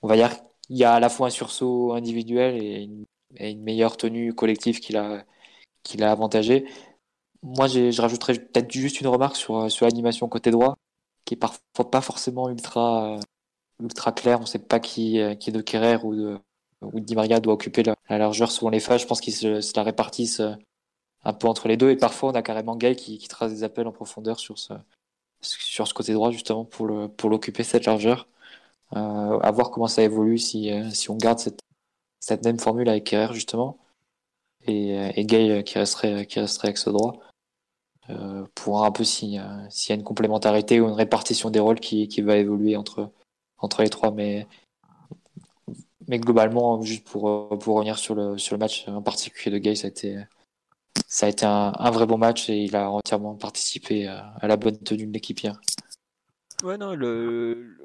[0.02, 0.32] on va dire
[0.62, 3.06] qu'il y a à la fois un sursaut individuel et une,
[3.40, 5.26] une meilleure tenue collective qu'il a
[5.84, 6.66] qu'il a avantagé
[7.44, 10.78] moi je rajouterais peut-être juste une remarque sur sur l'animation côté droit
[11.26, 13.18] qui est parfois pas forcément ultra
[13.82, 14.40] ultra claire.
[14.42, 16.40] On sait pas qui qui est de Kerrer ou de
[16.82, 19.02] ou Di Maria doit occuper la, largeur selon les phases.
[19.02, 20.42] Je pense qu'ils se, se la répartissent
[21.24, 21.90] un peu entre les deux.
[21.92, 24.74] Et parfois, on a carrément Gay qui, trace des appels en profondeur sur ce,
[25.42, 28.28] sur ce côté droit, justement, pour le, pour l'occuper cette largeur.
[28.96, 31.60] Euh, à voir comment ça évolue si, euh, si on garde cette,
[32.20, 33.80] cette même formule avec Kerrer, justement.
[34.68, 37.20] Et, euh, et Gay qui resterait, qui resterait avec ce droit.
[38.10, 41.80] Euh, pour voir un peu s'il y a une complémentarité ou une répartition des rôles
[41.80, 43.12] qui, qui va évoluer entre,
[43.60, 44.12] entre les trois.
[44.12, 44.48] Mais,
[46.08, 49.76] mais globalement, juste pour, pour revenir sur le, sur le match en particulier de Gay,
[49.76, 50.18] ça a été,
[51.08, 54.78] ça a été un, vrai bon match et il a entièrement participé à, la bonne
[54.78, 55.60] tenue de l'équipe hier.
[56.64, 57.78] Ouais, non, le,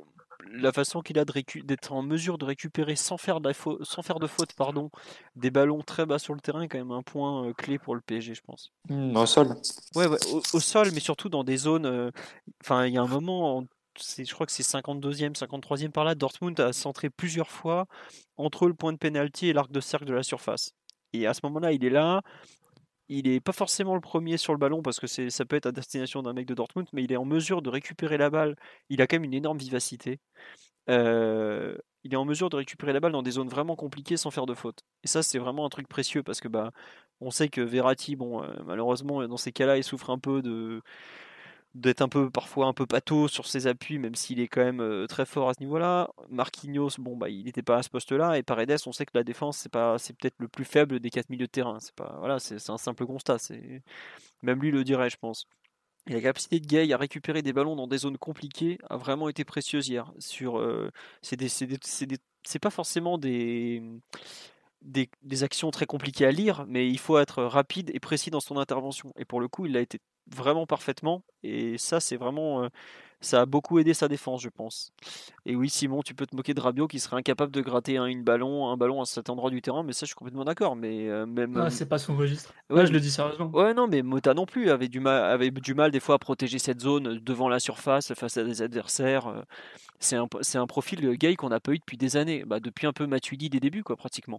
[0.53, 3.53] la façon qu'il a d'être en mesure de récupérer sans faire de,
[3.83, 4.91] sans faire de faute pardon,
[5.35, 7.95] des ballons très bas sur le terrain est quand même un point euh, clé pour
[7.95, 8.73] le PSG, je pense.
[8.89, 9.57] Mmh, au sol
[9.95, 10.07] Ouais,
[10.53, 11.87] au, sol, mais surtout dans des zones.
[11.87, 12.11] Euh,
[12.63, 13.65] enfin, il y a un moment,
[13.99, 17.87] je crois que c'est 52e, 53e par là, Dortmund a centré plusieurs fois
[18.37, 20.73] entre le point de pénalty et l'arc de cercle de la surface.
[21.13, 22.23] Et à ce moment-là, il est là,
[23.09, 25.73] il n'est pas forcément le premier sur le ballon parce que ça peut être à
[25.73, 28.57] destination d'un mec de Dortmund, mais il est en mesure de récupérer la balle.
[28.89, 30.21] Il a quand même une énorme vivacité.
[30.91, 34.31] Euh, il est en mesure de récupérer la balle dans des zones vraiment compliquées sans
[34.31, 34.81] faire de faute.
[35.05, 36.73] Et ça, c'est vraiment un truc précieux parce que bah,
[37.21, 40.83] on sait que Verratti, bon, euh, malheureusement, dans ces cas-là, il souffre un peu de,
[41.77, 44.81] d'être un peu parfois un peu pâteau sur ses appuis, même s'il est quand même
[44.81, 46.11] euh, très fort à ce niveau-là.
[46.31, 49.25] Marquinhos, bon bah il n'était pas à ce poste-là, et Paredes, on sait que la
[49.25, 51.79] défense c'est pas c'est peut-être le plus faible des quatre milieux de terrain.
[51.81, 53.39] C'est pas voilà, c'est un simple constat.
[53.39, 53.83] C'est
[54.43, 55.47] même lui le dirait, je pense.
[56.09, 59.29] Et la capacité de Gay à récupérer des ballons dans des zones compliquées a vraiment
[59.29, 60.13] été précieuse hier.
[60.19, 60.91] Sur euh,
[61.23, 63.83] c'est pas forcément des
[64.83, 68.41] des, des, actions très compliquées à lire, mais il faut être rapide et précis dans
[68.41, 69.13] son intervention.
[69.17, 70.01] Et pour le coup, il a été
[70.35, 71.23] vraiment parfaitement.
[71.43, 72.65] Et ça, c'est vraiment.
[72.65, 72.69] Euh,
[73.21, 74.93] ça a beaucoup aidé sa défense, je pense.
[75.47, 78.05] Et oui, Simon, tu peux te moquer de Rabiot qui serait incapable de gratter un,
[78.05, 80.77] une ballon, un ballon à cet endroit du terrain, mais ça, je suis complètement d'accord.
[80.77, 81.57] Mais euh, même.
[81.57, 82.53] Ah, c'est pas son registre.
[82.69, 83.51] Ouais, je le dis sérieusement.
[83.53, 86.19] Ouais, non, mais Mota non plus avait du mal, avait du mal des fois à
[86.19, 89.29] protéger cette zone devant la surface face à des adversaires.
[89.29, 89.43] Euh,
[89.99, 92.87] c'est un, c'est un profil gay qu'on n'a pas eu depuis des années, bah, depuis
[92.87, 94.39] un peu Matuidi des débuts, quoi, pratiquement.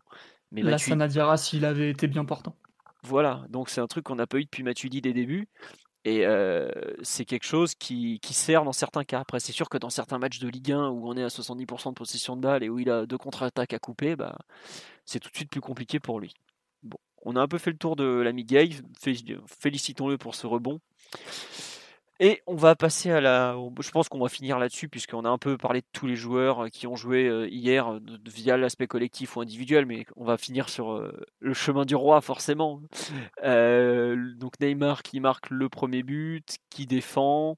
[0.52, 1.38] Mais Là, Matuidi...
[1.38, 2.56] s'il avait été bien portant.
[3.08, 5.48] Voilà, donc c'est un truc qu'on n'a pas eu depuis Matuidi des débuts.
[6.04, 6.26] Et
[7.02, 9.20] c'est quelque chose qui, sert dans certains cas.
[9.20, 11.90] Après, c'est sûr que dans certains matchs de Ligue 1 où on est à 70%
[11.90, 14.38] de possession de balle et où il a deux contre-attaques à couper, bah,
[15.06, 16.34] c'est tout de suite plus compliqué pour lui.
[16.84, 18.70] Bon, on a un peu fait le tour de l'ami Gay.
[19.02, 20.80] Félicitons-le pour ce rebond.
[22.19, 23.56] Et on va passer à la.
[23.80, 26.65] Je pense qu'on va finir là-dessus, puisqu'on a un peu parlé de tous les joueurs
[26.65, 30.38] euh, qui ont joué euh, hier euh, via l'aspect collectif ou individuel, mais on va
[30.38, 32.81] finir sur le chemin du roi, forcément.
[33.44, 37.57] donc Neymar qui marque le premier but, qui défend.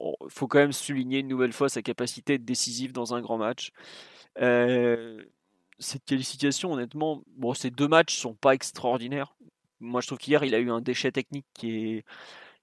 [0.00, 3.70] Il faut quand même souligner une nouvelle fois sa capacité décisive dans un grand match.
[4.36, 9.34] cette qualification, honnêtement, bon, ces deux matchs sont pas extraordinaires.
[9.80, 12.04] Moi, je trouve qu'hier, il a eu un déchet technique qui est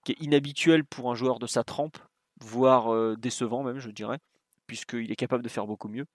[0.05, 1.97] qui est inhabituel pour un joueur de sa trempe,
[2.39, 4.19] voire euh, décevant même, je dirais,
[4.67, 6.05] puisqu'il est capable de faire beaucoup mieux.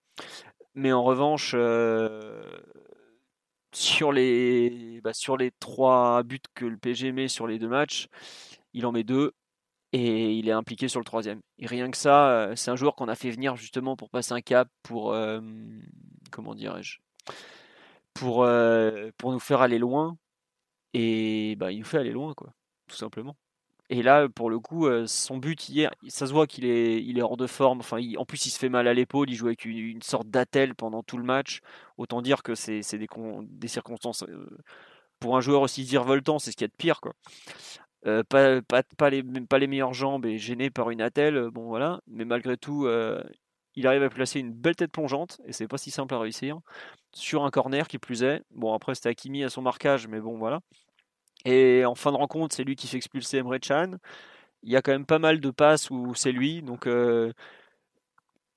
[0.74, 2.42] Mais en revanche, euh,
[3.74, 8.06] sur, les, bah, sur les trois buts que le PSG met sur les deux matchs,
[8.72, 9.32] il en met deux
[9.92, 11.40] et il est impliqué sur le troisième.
[11.58, 14.32] Et rien que ça, euh, c'est un joueur qu'on a fait venir justement pour passer
[14.32, 15.16] un cap, pour
[16.30, 16.98] comment dirais-je,
[18.14, 18.46] pour
[19.18, 20.16] pour nous faire aller loin.
[20.94, 22.52] Et bah, il nous fait aller loin, quoi,
[22.86, 23.36] tout simplement.
[23.92, 27.36] Et là, pour le coup, euh, son but hier, ça se voit qu'il est, hors
[27.36, 27.82] de forme.
[28.16, 29.28] En plus, il se fait mal à l'épaule.
[29.28, 31.60] Il joue avec une, sorte d'attelle pendant tout le match.
[31.98, 33.08] Autant dire que c'est des,
[33.42, 34.22] des, circonstances.
[34.22, 34.46] Euh,
[35.18, 37.00] pour un joueur aussi virevoltant, c'est ce qu'il y a de pire.
[38.06, 41.50] Euh, pas les meilleures jambes et gêné par une attelle.
[41.50, 42.00] Bon, voilà.
[42.06, 42.88] Mais malgré tout,
[43.74, 45.40] il arrive à placer une belle tête plongeante.
[45.46, 46.60] Et c'est pas si simple à réussir.
[47.12, 48.44] Sur un corner qui plus est.
[48.52, 50.06] Bon, après, c'était Hakimi à son marquage.
[50.06, 50.60] Mais bon, voilà.
[51.44, 53.92] Et en fin de rencontre, c'est lui qui fait expulser Emre Chan.
[54.62, 56.62] Il y a quand même pas mal de passes où c'est lui.
[56.62, 57.32] Donc euh,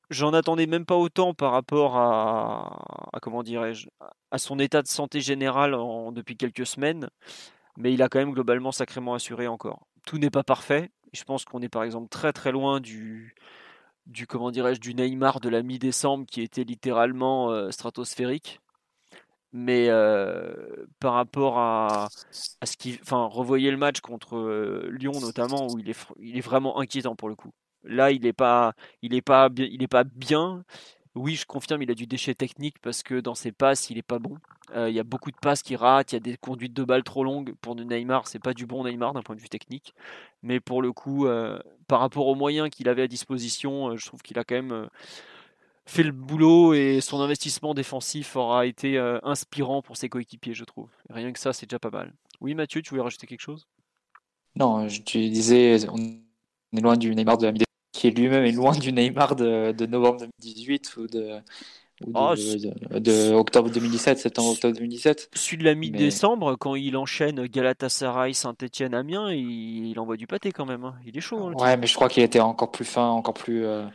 [0.09, 3.87] j'en attendais même pas autant par rapport à, comment dirais-je
[4.31, 5.75] à son état de santé général
[6.13, 7.09] depuis quelques semaines.
[7.77, 9.87] Mais il a quand même globalement sacrément assuré encore.
[10.05, 10.91] Tout n'est pas parfait.
[11.13, 13.35] Je pense qu'on est par exemple très très loin du,
[14.07, 18.59] du comment dirais-je du Neymar de la mi-décembre qui était littéralement euh, stratosphérique
[19.53, 19.87] mais
[20.99, 22.09] par rapport à,
[22.63, 26.79] ce qui, enfin, revoyez le match contre Lyon notamment où il est, il est vraiment
[26.79, 27.51] inquiétant pour le coup.
[27.83, 30.63] Là, il n'est pas, il est pas, il est pas bien.
[31.15, 34.01] Oui, je confirme, il a du déchet technique parce que dans ses passes, il est
[34.01, 34.37] pas bon.
[34.75, 37.03] il y a beaucoup de passes qui ratent, il y a des conduites de balles
[37.03, 38.27] trop longues pour Neymar.
[38.27, 39.93] C'est pas du bon Neymar d'un point de vue technique,
[40.41, 41.27] mais pour le coup,
[41.87, 44.89] par rapport aux moyens qu'il avait à disposition, je trouve qu'il a quand même
[45.85, 50.63] fait le boulot et son investissement défensif aura été euh, inspirant pour ses coéquipiers, je
[50.63, 50.89] trouve.
[51.09, 52.13] Rien que ça, c'est déjà pas mal.
[52.41, 53.67] Oui, Mathieu, tu voulais rajouter quelque chose?
[54.55, 57.53] Non, tu disais, on est loin du Neymar de la
[57.91, 61.39] qui lui-même est loin du Neymar de, novembre 2018 ou de,
[62.15, 65.29] ah, de, octobre 2017, septembre octobre 2017.
[65.33, 70.65] Celui de la mi-décembre, quand il enchaîne Galatasaray, Saint-Etienne, Amiens, il, envoie du pâté quand
[70.65, 70.83] même.
[70.83, 70.95] Hein.
[71.05, 71.39] Il est chaud.
[71.39, 73.63] Hein, ouais, mais je crois qu'il était encore plus fin, encore plus.
[73.63, 73.85] Euh,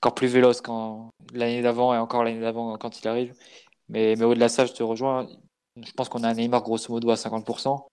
[0.00, 3.34] encore plus véloce quand l'année d'avant et encore l'année d'avant quand il arrive.
[3.88, 5.28] Mais, au-delà de ça, je te rejoins.
[5.76, 7.86] Je pense qu'on a un Neymar grosso modo à 50%.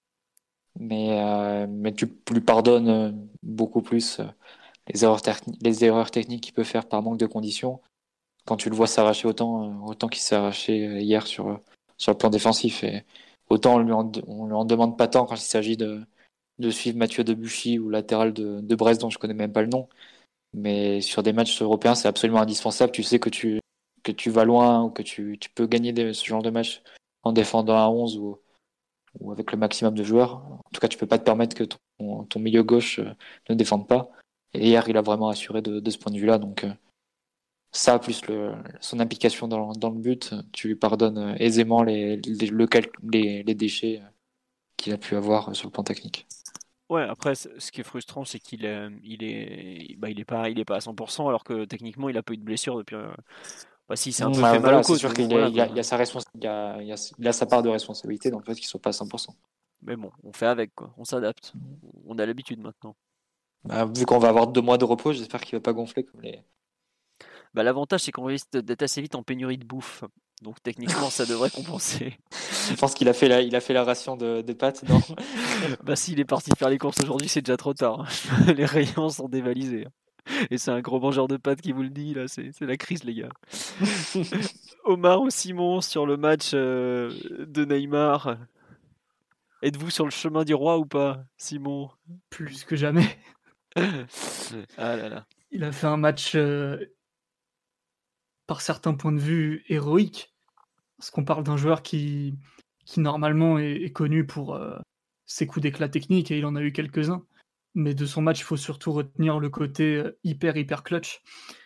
[0.79, 4.21] Mais, euh, mais tu lui pardonnes beaucoup plus
[4.93, 5.21] les erreurs,
[5.61, 7.81] les erreurs techniques qu'il peut faire par manque de conditions.
[8.45, 11.61] Quand tu le vois s'arracher autant, autant qu'il s'est arraché hier sur,
[11.97, 12.83] sur le plan défensif.
[12.83, 13.05] Et
[13.49, 16.05] autant on lui on lui en demande pas tant quand il s'agit de,
[16.59, 19.67] de suivre Mathieu Debuchy ou latéral de, de Brest dont je connais même pas le
[19.69, 19.87] nom.
[20.55, 22.93] Mais sur des matchs européens, c'est absolument indispensable.
[22.93, 23.59] Tu sais que tu,
[24.03, 26.81] que tu vas loin ou que tu, tu peux gagner ce genre de match
[27.23, 28.39] en défendant à 11 ou,
[29.19, 30.35] ou avec le maximum de joueurs.
[30.35, 33.11] En tout cas, tu peux pas te permettre que ton, ton milieu gauche euh,
[33.49, 34.09] ne défende pas.
[34.53, 36.37] Et hier, il a vraiment assuré de, de ce point de vue-là.
[36.37, 36.71] Donc, euh,
[37.73, 42.17] ça, plus le, son implication dans, dans, le but, tu lui pardonnes euh, aisément les,
[42.17, 42.51] les,
[43.11, 44.01] les, les déchets
[44.77, 46.27] qu'il a pu avoir sur le plan technique.
[46.89, 50.49] Ouais, après, ce qui est frustrant, c'est qu'il est, il est, bah, il est pas,
[50.49, 52.95] il est pas à 100%, alors que techniquement, il a pas eu de blessure depuis.
[53.87, 55.95] Bah, si c'est un peu fait mal C'est sûr qu'il a, il a, sa
[56.35, 58.93] il a, il a, sa part de responsabilité dans le fait qu'il soit pas à
[58.93, 59.29] 100%.
[59.83, 60.93] Mais bon, on fait avec, quoi.
[60.97, 61.53] On s'adapte.
[62.07, 62.95] On a l'habitude maintenant.
[63.63, 66.21] Bah, vu qu'on va avoir deux mois de repos, j'espère qu'il va pas gonfler comme
[66.21, 66.39] les.
[67.53, 70.03] Bah, l'avantage, c'est qu'on risque d'être assez vite en pénurie de bouffe.
[70.41, 72.17] Donc techniquement, ça devrait compenser.
[72.69, 75.01] Je pense qu'il a fait la, il a fait la ration de, de pâtes, non
[75.83, 78.01] Bah s'il est parti faire les courses aujourd'hui, c'est déjà trop tard.
[78.01, 78.53] Hein.
[78.57, 79.85] les rayons sont dévalisés.
[79.85, 79.91] Hein.
[80.49, 83.03] Et c'est un gros mangeur de pâtes qui vous le dit, là, c'est la crise,
[83.03, 83.29] les gars.
[84.83, 87.11] Omar ou Simon sur le match euh,
[87.47, 88.37] de Neymar.
[89.61, 91.91] Êtes-vous sur le chemin du roi ou pas, Simon?
[92.31, 93.17] Plus que jamais.
[93.75, 95.25] ah là là.
[95.51, 96.77] Il a fait un match euh,
[98.47, 100.33] par certains points de vue héroïque.
[100.97, 102.35] Parce qu'on parle d'un joueur qui,
[102.85, 104.77] qui normalement est, connu pour euh,
[105.25, 107.25] ses coups d'éclat techniques et il en a eu quelques-uns.
[107.73, 111.21] Mais de son match, il faut surtout retenir le côté euh, hyper, hyper clutch,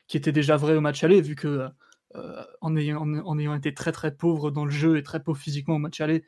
[0.08, 1.70] qui était déjà vrai au match aller, vu que
[2.16, 5.40] euh, en, ayant, en, ayant, été très, très pauvre dans le jeu et très pauvre
[5.40, 6.26] physiquement au match aller,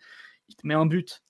[0.49, 1.23] il te met un but,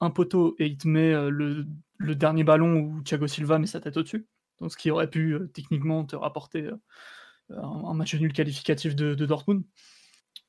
[0.00, 1.66] un poteau, et il te met le,
[1.98, 4.26] le, dernier ballon où Thiago Silva met sa tête au-dessus.
[4.60, 6.70] Donc, ce qui aurait pu techniquement te rapporter
[7.50, 9.64] un, match nul qualificatif de, Dortmund.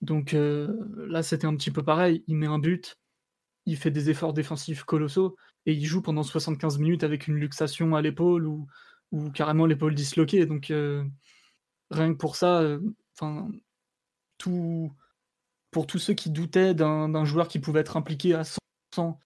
[0.02, 0.68] Donc euh,
[1.08, 2.24] là, c'était un petit peu pareil.
[2.28, 2.98] Il met un but,
[3.66, 5.36] il fait des efforts défensifs colossaux
[5.66, 8.68] et il joue pendant 75 minutes avec une luxation à l'épaule ou,
[9.34, 10.46] carrément l'épaule disloquée.
[10.46, 11.04] Donc euh,
[11.90, 12.80] rien que pour ça, euh,
[14.38, 14.92] tout
[15.72, 19.18] pour tous ceux qui doutaient d'un joueur qui pouvait être impliqué à 100%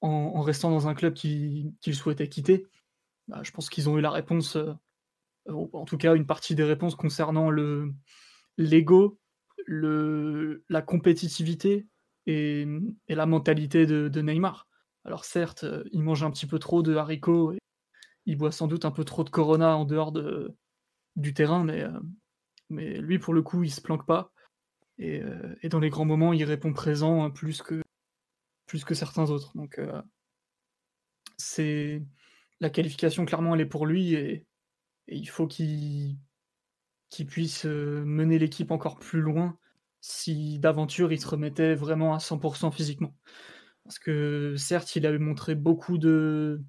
[0.00, 2.66] en, restant dans un club qu'il souhaitait quitter,
[3.28, 4.58] bah, je pense qu'ils ont eu la réponse
[5.48, 7.92] en tout cas une partie des réponses concernant le
[8.58, 9.18] l'ego,
[9.66, 11.86] le, la compétitivité
[12.26, 12.66] et,
[13.08, 14.68] la mentalité de, Neymar.
[15.04, 17.58] Alors certes, euh, il mange un petit peu trop de haricots, et
[18.26, 20.54] il boit sans doute un peu trop de Corona en dehors de,
[21.16, 22.00] du terrain, mais, euh,
[22.70, 24.32] mais lui pour le coup il se planque pas.
[24.98, 25.22] Et,
[25.62, 27.82] et, dans les grands moments, il répond présent plus que,
[28.66, 29.56] plus que certains autres.
[29.56, 29.80] Donc
[31.38, 32.04] c'est
[32.60, 34.46] la qualification clairement elle est pour lui et,
[35.08, 36.16] et il faut qu'il
[37.26, 39.56] puisse euh, mener l'équipe encore plus loin
[40.00, 43.14] si d'aventure il se remettait vraiment à 100% physiquement.
[43.84, 46.60] Parce que certes, il avait montré beaucoup de,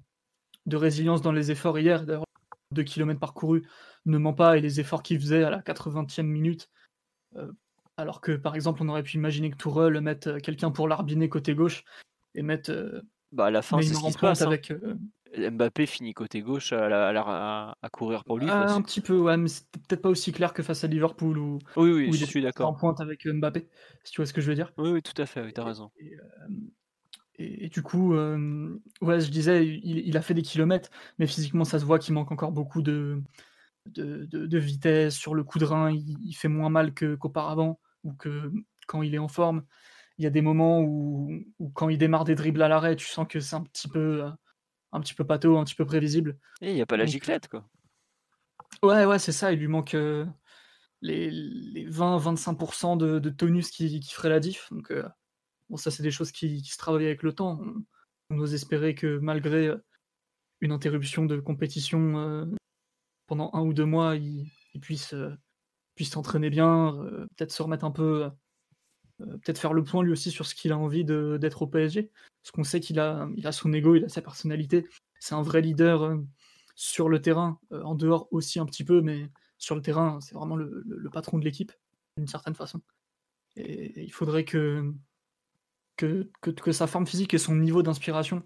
[0.66, 2.04] de résilience dans les efforts hier.
[2.04, 2.24] D'ailleurs,
[2.70, 3.62] 2 km parcourus
[4.06, 6.70] ne ment pas et les efforts qu'il faisait à la 80e minute.
[7.36, 7.52] Euh,
[7.96, 11.28] alors que par exemple, on aurait pu imaginer que Tourelle mette euh, quelqu'un pour l'arbiner
[11.28, 11.84] côté gauche
[12.34, 13.02] et mettre.
[13.32, 14.42] bah à la fin, c'est ce qui se passe.
[14.42, 14.46] Hein.
[14.46, 14.72] Avec,
[15.36, 18.46] Mbappé finit côté gauche à, à, courir pour lui.
[18.48, 21.38] Ah, un petit peu, ouais, mais c'est peut-être pas aussi clair que face à Liverpool
[21.38, 22.68] où, oui, oui, où je suis d'accord.
[22.68, 23.68] En pointe avec Mbappé,
[24.04, 24.72] si tu vois ce que je veux dire.
[24.78, 25.90] Oui, oui, tout à fait, tu as raison.
[27.38, 31.64] Et, et, du coup, euh, ouais, je disais, il, a fait des kilomètres, mais physiquement,
[31.64, 33.20] ça se voit qu'il manque encore beaucoup de,
[33.86, 35.90] de, de, vitesse sur le coup de rein.
[35.90, 38.52] Il, fait moins mal qu'auparavant ou que
[38.86, 39.64] quand il est en forme.
[40.18, 43.06] Il y a des moments où, où quand il démarre des dribbles à l'arrêt, tu
[43.06, 44.30] sens que c'est un petit peu euh,
[44.94, 46.38] un petit peu pâteau, un petit peu prévisible.
[46.62, 47.68] Et il n'y a pas la giclette, quoi.
[48.82, 49.52] Ouais, ouais, c'est ça.
[49.52, 50.24] Il lui manque euh,
[51.02, 54.68] les, les 20-25% de, de, tonus qui, qui ferait la diff.
[54.70, 55.06] Donc, euh,
[55.68, 57.60] bon, ça, c'est des choses qui, se travaillent avec le temps.
[58.30, 59.84] On, ose espérer que malgré euh,
[60.60, 62.48] une interruption de compétition
[63.26, 65.14] pendant un ou deux mois, il, il puisse,
[65.94, 66.96] puisse s'entraîner bien,
[67.36, 68.30] peut-être se remettre un peu
[69.18, 72.10] peut-être faire le point lui aussi sur ce qu'il a envie d'être au PSG.
[72.42, 74.86] Parce qu'on sait qu'il a, il a son ego, il a sa personnalité.
[75.18, 76.16] C'est un vrai leader euh,
[76.74, 80.34] sur le terrain, euh, en dehors aussi un petit peu, mais sur le terrain, c'est
[80.34, 81.72] vraiment le, patron de l'équipe,
[82.18, 82.82] d'une certaine façon.
[83.56, 84.92] Et, il faudrait que
[85.96, 88.44] que, que, sa forme physique et son niveau d'inspiration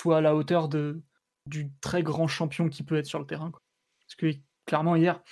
[0.00, 1.00] soient à la hauteur de,
[1.46, 3.52] du très grand champion qui peut être sur le terrain.
[3.52, 4.32] Parce que
[4.66, 5.22] clairement, hier,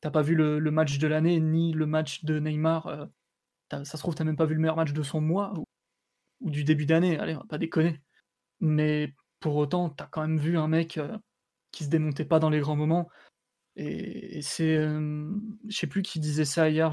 [0.00, 3.08] t'as pas vu le, match de l'année, ni le match de Neymar
[3.70, 5.52] ça se trouve, t'as même pas vu le meilleur match de son mois
[6.40, 8.00] ou, du début d'année, allez, on va pas déconner.
[8.60, 11.18] Mais pour autant, t'as quand même vu un mec euh,
[11.72, 13.08] qui se démontait pas dans les grands moments.
[13.76, 15.30] Et, c'est, euh,
[15.68, 16.90] je sais plus qui disait ça hier.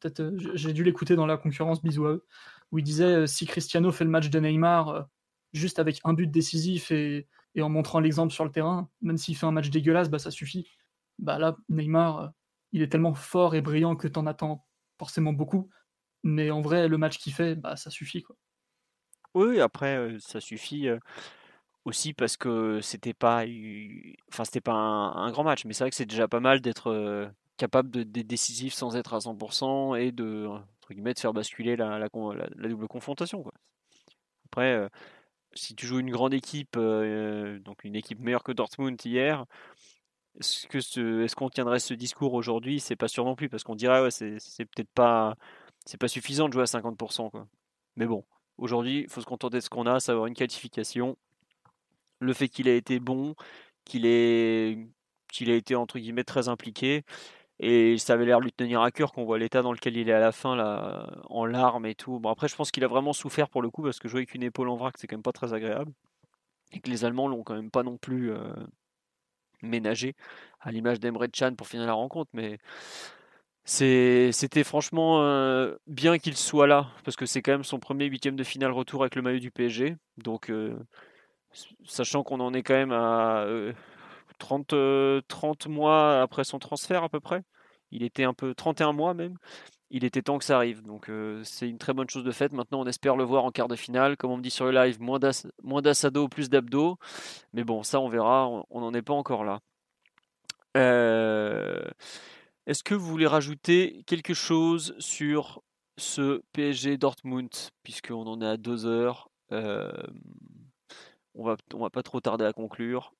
[0.00, 1.82] peut-être, euh, j'ai dû l'écouter dans la concurrence.
[1.82, 2.26] Bisous à eux,
[2.72, 5.08] où il disait euh, si Cristiano fait le match de Neymar
[5.52, 7.28] juste avec un but décisif et,
[7.60, 10.66] en montrant l'exemple sur le terrain, même s'il fait un match dégueulasse, bah ça suffit.
[11.18, 12.32] Bah là, Neymar,
[12.72, 14.66] il est tellement fort et brillant que t'en attends
[14.98, 15.68] forcément beaucoup.
[16.22, 18.36] Mais en vrai, le match qu'il fait, bah ça suffit quoi.
[19.34, 20.88] Oui, après, ça suffit
[21.84, 23.44] aussi parce que c'était pas,
[24.30, 27.32] enfin c'était pas un, grand match, mais c'est vrai que c'est déjà pas mal d'être
[27.56, 32.08] capable d'être décisif sans être à 100% et de entre guillemets de faire basculer la,
[32.08, 33.42] double confrontation.
[33.42, 33.52] Quoi.
[34.46, 34.88] Après,
[35.54, 39.46] si tu joues une grande équipe, donc une équipe meilleure que Dortmund hier,
[40.40, 42.80] est-ce que ce, est-ce qu'on tiendrait ce discours aujourd'hui?
[42.80, 45.36] C'est pas sûr non plus parce qu'on dirait ouais, c'est peut-être pas,
[45.86, 47.30] c'est pas suffisant de jouer à 50%.
[47.30, 47.46] Quoi.
[47.96, 48.24] Mais bon,
[48.58, 51.16] aujourd'hui, il faut se contenter de ce qu'on a, savoir une qualification
[52.22, 53.34] le fait qu'il a été bon,
[53.84, 54.78] qu'il ait,
[55.32, 57.04] qu'il a été entre guillemets très impliqué.
[57.60, 60.08] Et ça avait l'air de lui tenir à cœur qu'on voit l'état dans lequel il
[60.08, 62.18] est à la fin, là, en larmes et tout.
[62.18, 64.34] Bon, après, je pense qu'il a vraiment souffert pour le coup, parce que jouer avec
[64.34, 65.92] une épaule en vrac, c'est quand même pas très agréable.
[66.72, 68.52] Et que les Allemands l'ont quand même pas non plus euh,
[69.62, 70.16] ménagé,
[70.60, 72.30] à l'image d'Emre Chan pour finir la rencontre.
[72.32, 72.58] Mais
[73.64, 78.36] c'était franchement euh, bien qu'il soit là, parce que c'est quand même son premier huitième
[78.36, 79.96] de finale retour avec le maillot du PSG.
[80.18, 80.76] Donc, euh,
[81.84, 83.46] sachant qu'on en est quand même à
[84.42, 87.42] 30, euh, 30 euh, mois après son transfert à peu près.
[87.90, 89.36] Il était un peu 31 mois même.
[89.90, 90.82] Il était temps que ça arrive.
[90.82, 92.52] Donc euh, c'est une très bonne chose de fait.
[92.52, 94.16] Maintenant on espère le voir en quart de finale.
[94.16, 95.18] Comme on me dit sur le live, moins
[95.82, 96.96] d'assado, plus d'abdos.
[97.52, 98.48] Mais bon, ça on verra.
[98.70, 99.60] On n'en est pas encore là.
[102.66, 105.62] Est-ce que vous voulez rajouter quelque chose sur
[105.98, 107.50] ce PSG Dortmund?
[107.82, 109.30] Puisqu'on en est à deux heures.
[111.34, 113.14] On va, on va pas trop tarder à conclure.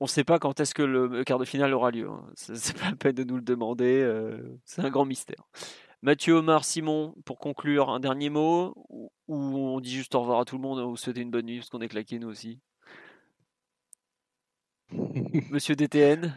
[0.00, 2.08] On ne sait pas quand est-ce que le quart de finale aura lieu.
[2.08, 2.26] Hein.
[2.34, 4.02] C'est pas la peine de nous le demander.
[4.02, 5.48] Euh, c'est un grand mystère.
[6.02, 8.74] Mathieu, Omar, Simon, pour conclure, un dernier mot?
[8.88, 11.58] Ou on dit juste au revoir à tout le monde ou souhaiter une bonne nuit
[11.58, 12.58] parce qu'on est claqué nous aussi?
[15.50, 16.34] Monsieur DTN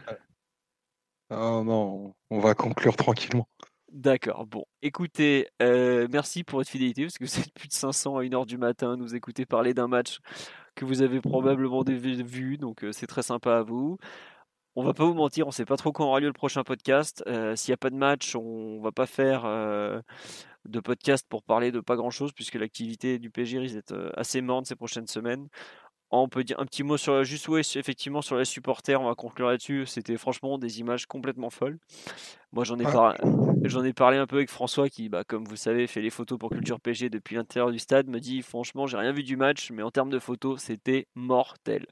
[1.30, 3.48] Oh non, on va conclure tranquillement.
[3.92, 4.64] D'accord, bon.
[4.82, 8.58] Écoutez, euh, merci pour votre fidélité, parce que vous plus de 500 à 1h du
[8.58, 10.18] matin nous écouter parler d'un match
[10.74, 13.96] que vous avez probablement vu, donc euh, c'est très sympa à vous.
[14.74, 17.24] On va pas vous mentir, on sait pas trop quand aura lieu le prochain podcast.
[17.26, 19.44] Euh, s'il n'y a pas de match, on va pas faire
[20.66, 24.42] de podcast pour parler de pas grand chose, puisque l'activité du PG risque d'être assez
[24.42, 25.48] morne ces prochaines semaines.
[26.10, 29.14] On peut dire un petit mot sur juste ouais, effectivement sur les supporters, on va
[29.14, 29.86] conclure là-dessus.
[29.86, 31.78] C'était franchement des images complètement folles.
[32.52, 32.84] Moi j'en ai,
[33.64, 36.38] j'en ai parlé un peu avec François qui, bah, comme vous savez, fait les photos
[36.38, 39.72] pour Culture PG depuis l'intérieur du stade, me dit franchement j'ai rien vu du match,
[39.72, 41.86] mais en termes de photos c'était mortel.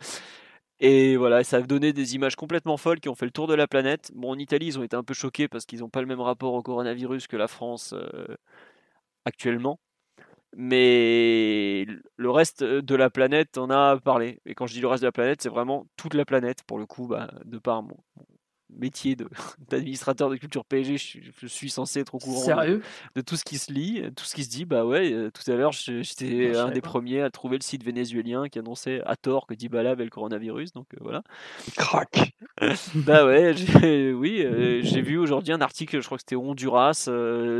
[0.81, 3.55] Et voilà, ça a donné des images complètement folles qui ont fait le tour de
[3.55, 4.11] la planète.
[4.15, 6.20] Bon, en Italie, ils ont été un peu choqués parce qu'ils n'ont pas le même
[6.20, 8.36] rapport au coronavirus que la France euh,
[9.24, 9.78] actuellement
[10.56, 11.86] mais
[12.16, 14.40] le reste de la planète en a parlé.
[14.47, 16.78] Et quand je dis le reste de la planète, c'est vraiment toute la planète, pour
[16.78, 17.97] le coup, bah, de par mon,
[18.78, 19.16] métier
[19.68, 22.44] d'administrateur de, culture PSG, je, suis censé être au courant
[23.14, 24.64] de, tout ce qui se lit, tout ce qui se dit.
[24.64, 28.48] Bah ouais, euh, tout à l'heure, j'étais un des premiers à trouver le site vénézuélien
[28.48, 30.72] qui annonçait à tort que Dybala avait le coronavirus.
[30.72, 31.22] Donc euh, voilà.
[31.76, 32.34] Crac.
[32.94, 33.55] bah ouais,
[34.12, 37.09] oui, euh, j'ai vu aujourd'hui un article, je crois que c'était Honduras,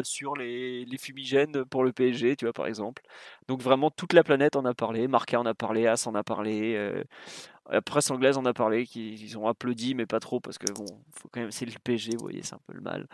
[0.03, 3.03] sur les, les, fumigènes pour le PSG, tu vois, par exemple.
[3.49, 5.09] Donc vraiment, toute la planète en a parlé.
[5.09, 7.05] Marca en a parlé, As en a parlé.
[7.70, 10.85] La presse anglaise en a parlé, qu'ils ont applaudi, mais pas trop, parce que bon,
[11.12, 13.07] faut quand même, c'est le PG, vous voyez, c'est un peu le mal.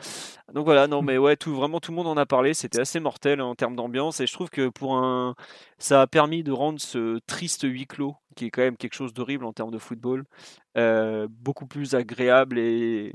[0.52, 2.98] Donc voilà, non, mais ouais, tout, vraiment tout le monde en a parlé, c'était assez
[2.98, 5.36] mortel en termes d'ambiance, et je trouve que pour un,
[5.78, 9.14] ça a permis de rendre ce triste huis clos, qui est quand même quelque chose
[9.14, 10.24] d'horrible en termes de football,
[10.76, 13.14] euh, beaucoup plus agréable et,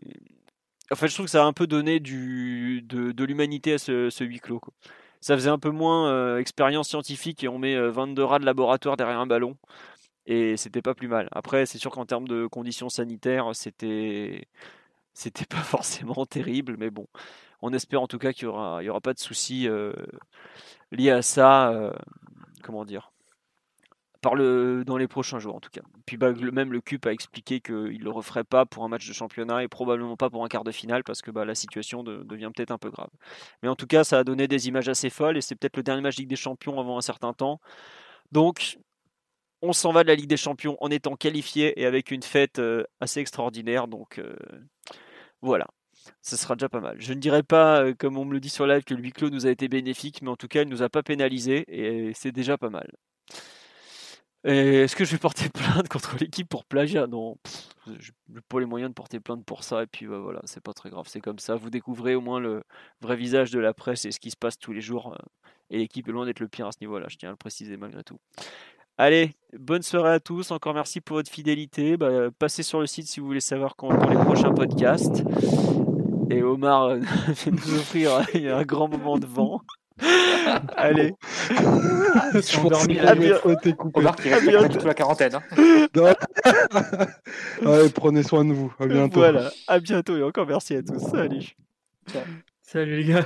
[0.91, 4.23] en fait, je trouve que ça a un peu donné du, de, l'humanité à ce,
[4.23, 4.61] huis clos.
[5.19, 8.45] Ça faisait un peu moins euh, expérience scientifique et on met 22 euh, rats de
[8.45, 9.57] laboratoire derrière un ballon
[10.25, 11.29] et c'était pas plus mal.
[11.31, 14.47] Après, c'est sûr qu'en termes de conditions sanitaires, c'était
[15.13, 17.07] c'était pas forcément terrible, mais bon,
[17.61, 19.93] on espère en tout cas qu'il y aura il y aura pas de soucis euh,
[20.91, 21.71] liés à ça.
[21.71, 21.93] Euh,
[22.63, 23.11] comment dire
[24.25, 25.83] par le, dans les prochains jours en tout cas.
[26.07, 29.07] Puis bah, même le CUP a expliqué qu'il ne le referait pas pour un match
[29.07, 32.01] de championnat et probablement pas pour un quart de finale parce que bah, la situation
[32.01, 33.11] devient peut-être un peu grave.
[33.61, 35.83] Mais en tout cas, ça a donné des images assez folles et c'est peut-être le
[35.83, 37.61] dernier match des Champions avant un certain temps.
[38.31, 38.79] Donc
[39.65, 42.59] on s'en va de la Ligue des Champions en étant qualifié et avec une fête
[42.59, 43.87] euh, assez extraordinaire.
[43.87, 44.35] Donc euh,
[45.41, 45.67] voilà,
[46.21, 46.97] ce sera déjà pas mal.
[46.99, 49.11] Je ne dirais pas, euh, comme on me le dit sur live, que le huis
[49.11, 51.65] clos nous a été bénéfique, mais en tout cas, il ne nous a pas pénalisé
[51.67, 52.89] et c'est déjà pas mal.
[54.43, 57.07] Est-ce que je vais porter plainte contre l'équipe pour plagiat?
[57.07, 57.35] Non,
[57.87, 59.83] je n'ai pas les moyens de porter plainte pour ça.
[59.83, 61.55] Et puis bah, voilà, c'est pas très grave, c'est comme ça.
[61.55, 62.63] Vous découvrez au moins le
[63.01, 65.17] vrai visage de la presse et ce qui se passe tous les jours.
[65.71, 67.75] Et l'équipe est loin d'être le pire à ce niveau-là, je tiens à le préciser
[67.77, 68.19] malgré tout.
[68.97, 70.51] Allez, bonne soirée à tous.
[70.51, 71.97] Encore merci pour votre fidélité.
[71.97, 75.23] Bah, passez sur le site si vous voulez savoir quand on les prochains podcasts.
[76.29, 79.61] Et Omar euh, vient nous offrir un grand moment de vent.
[80.77, 81.13] Allez.
[82.33, 83.15] Je suis endormi à
[83.93, 85.35] Omar qui reste la quarantaine.
[85.35, 85.43] Hein.
[87.65, 88.73] Allez, prenez soin de vous.
[88.79, 89.19] À bientôt.
[89.19, 90.99] Voilà, à bientôt et encore merci à tous.
[90.99, 91.55] Salut.
[92.61, 93.25] Salut les gars.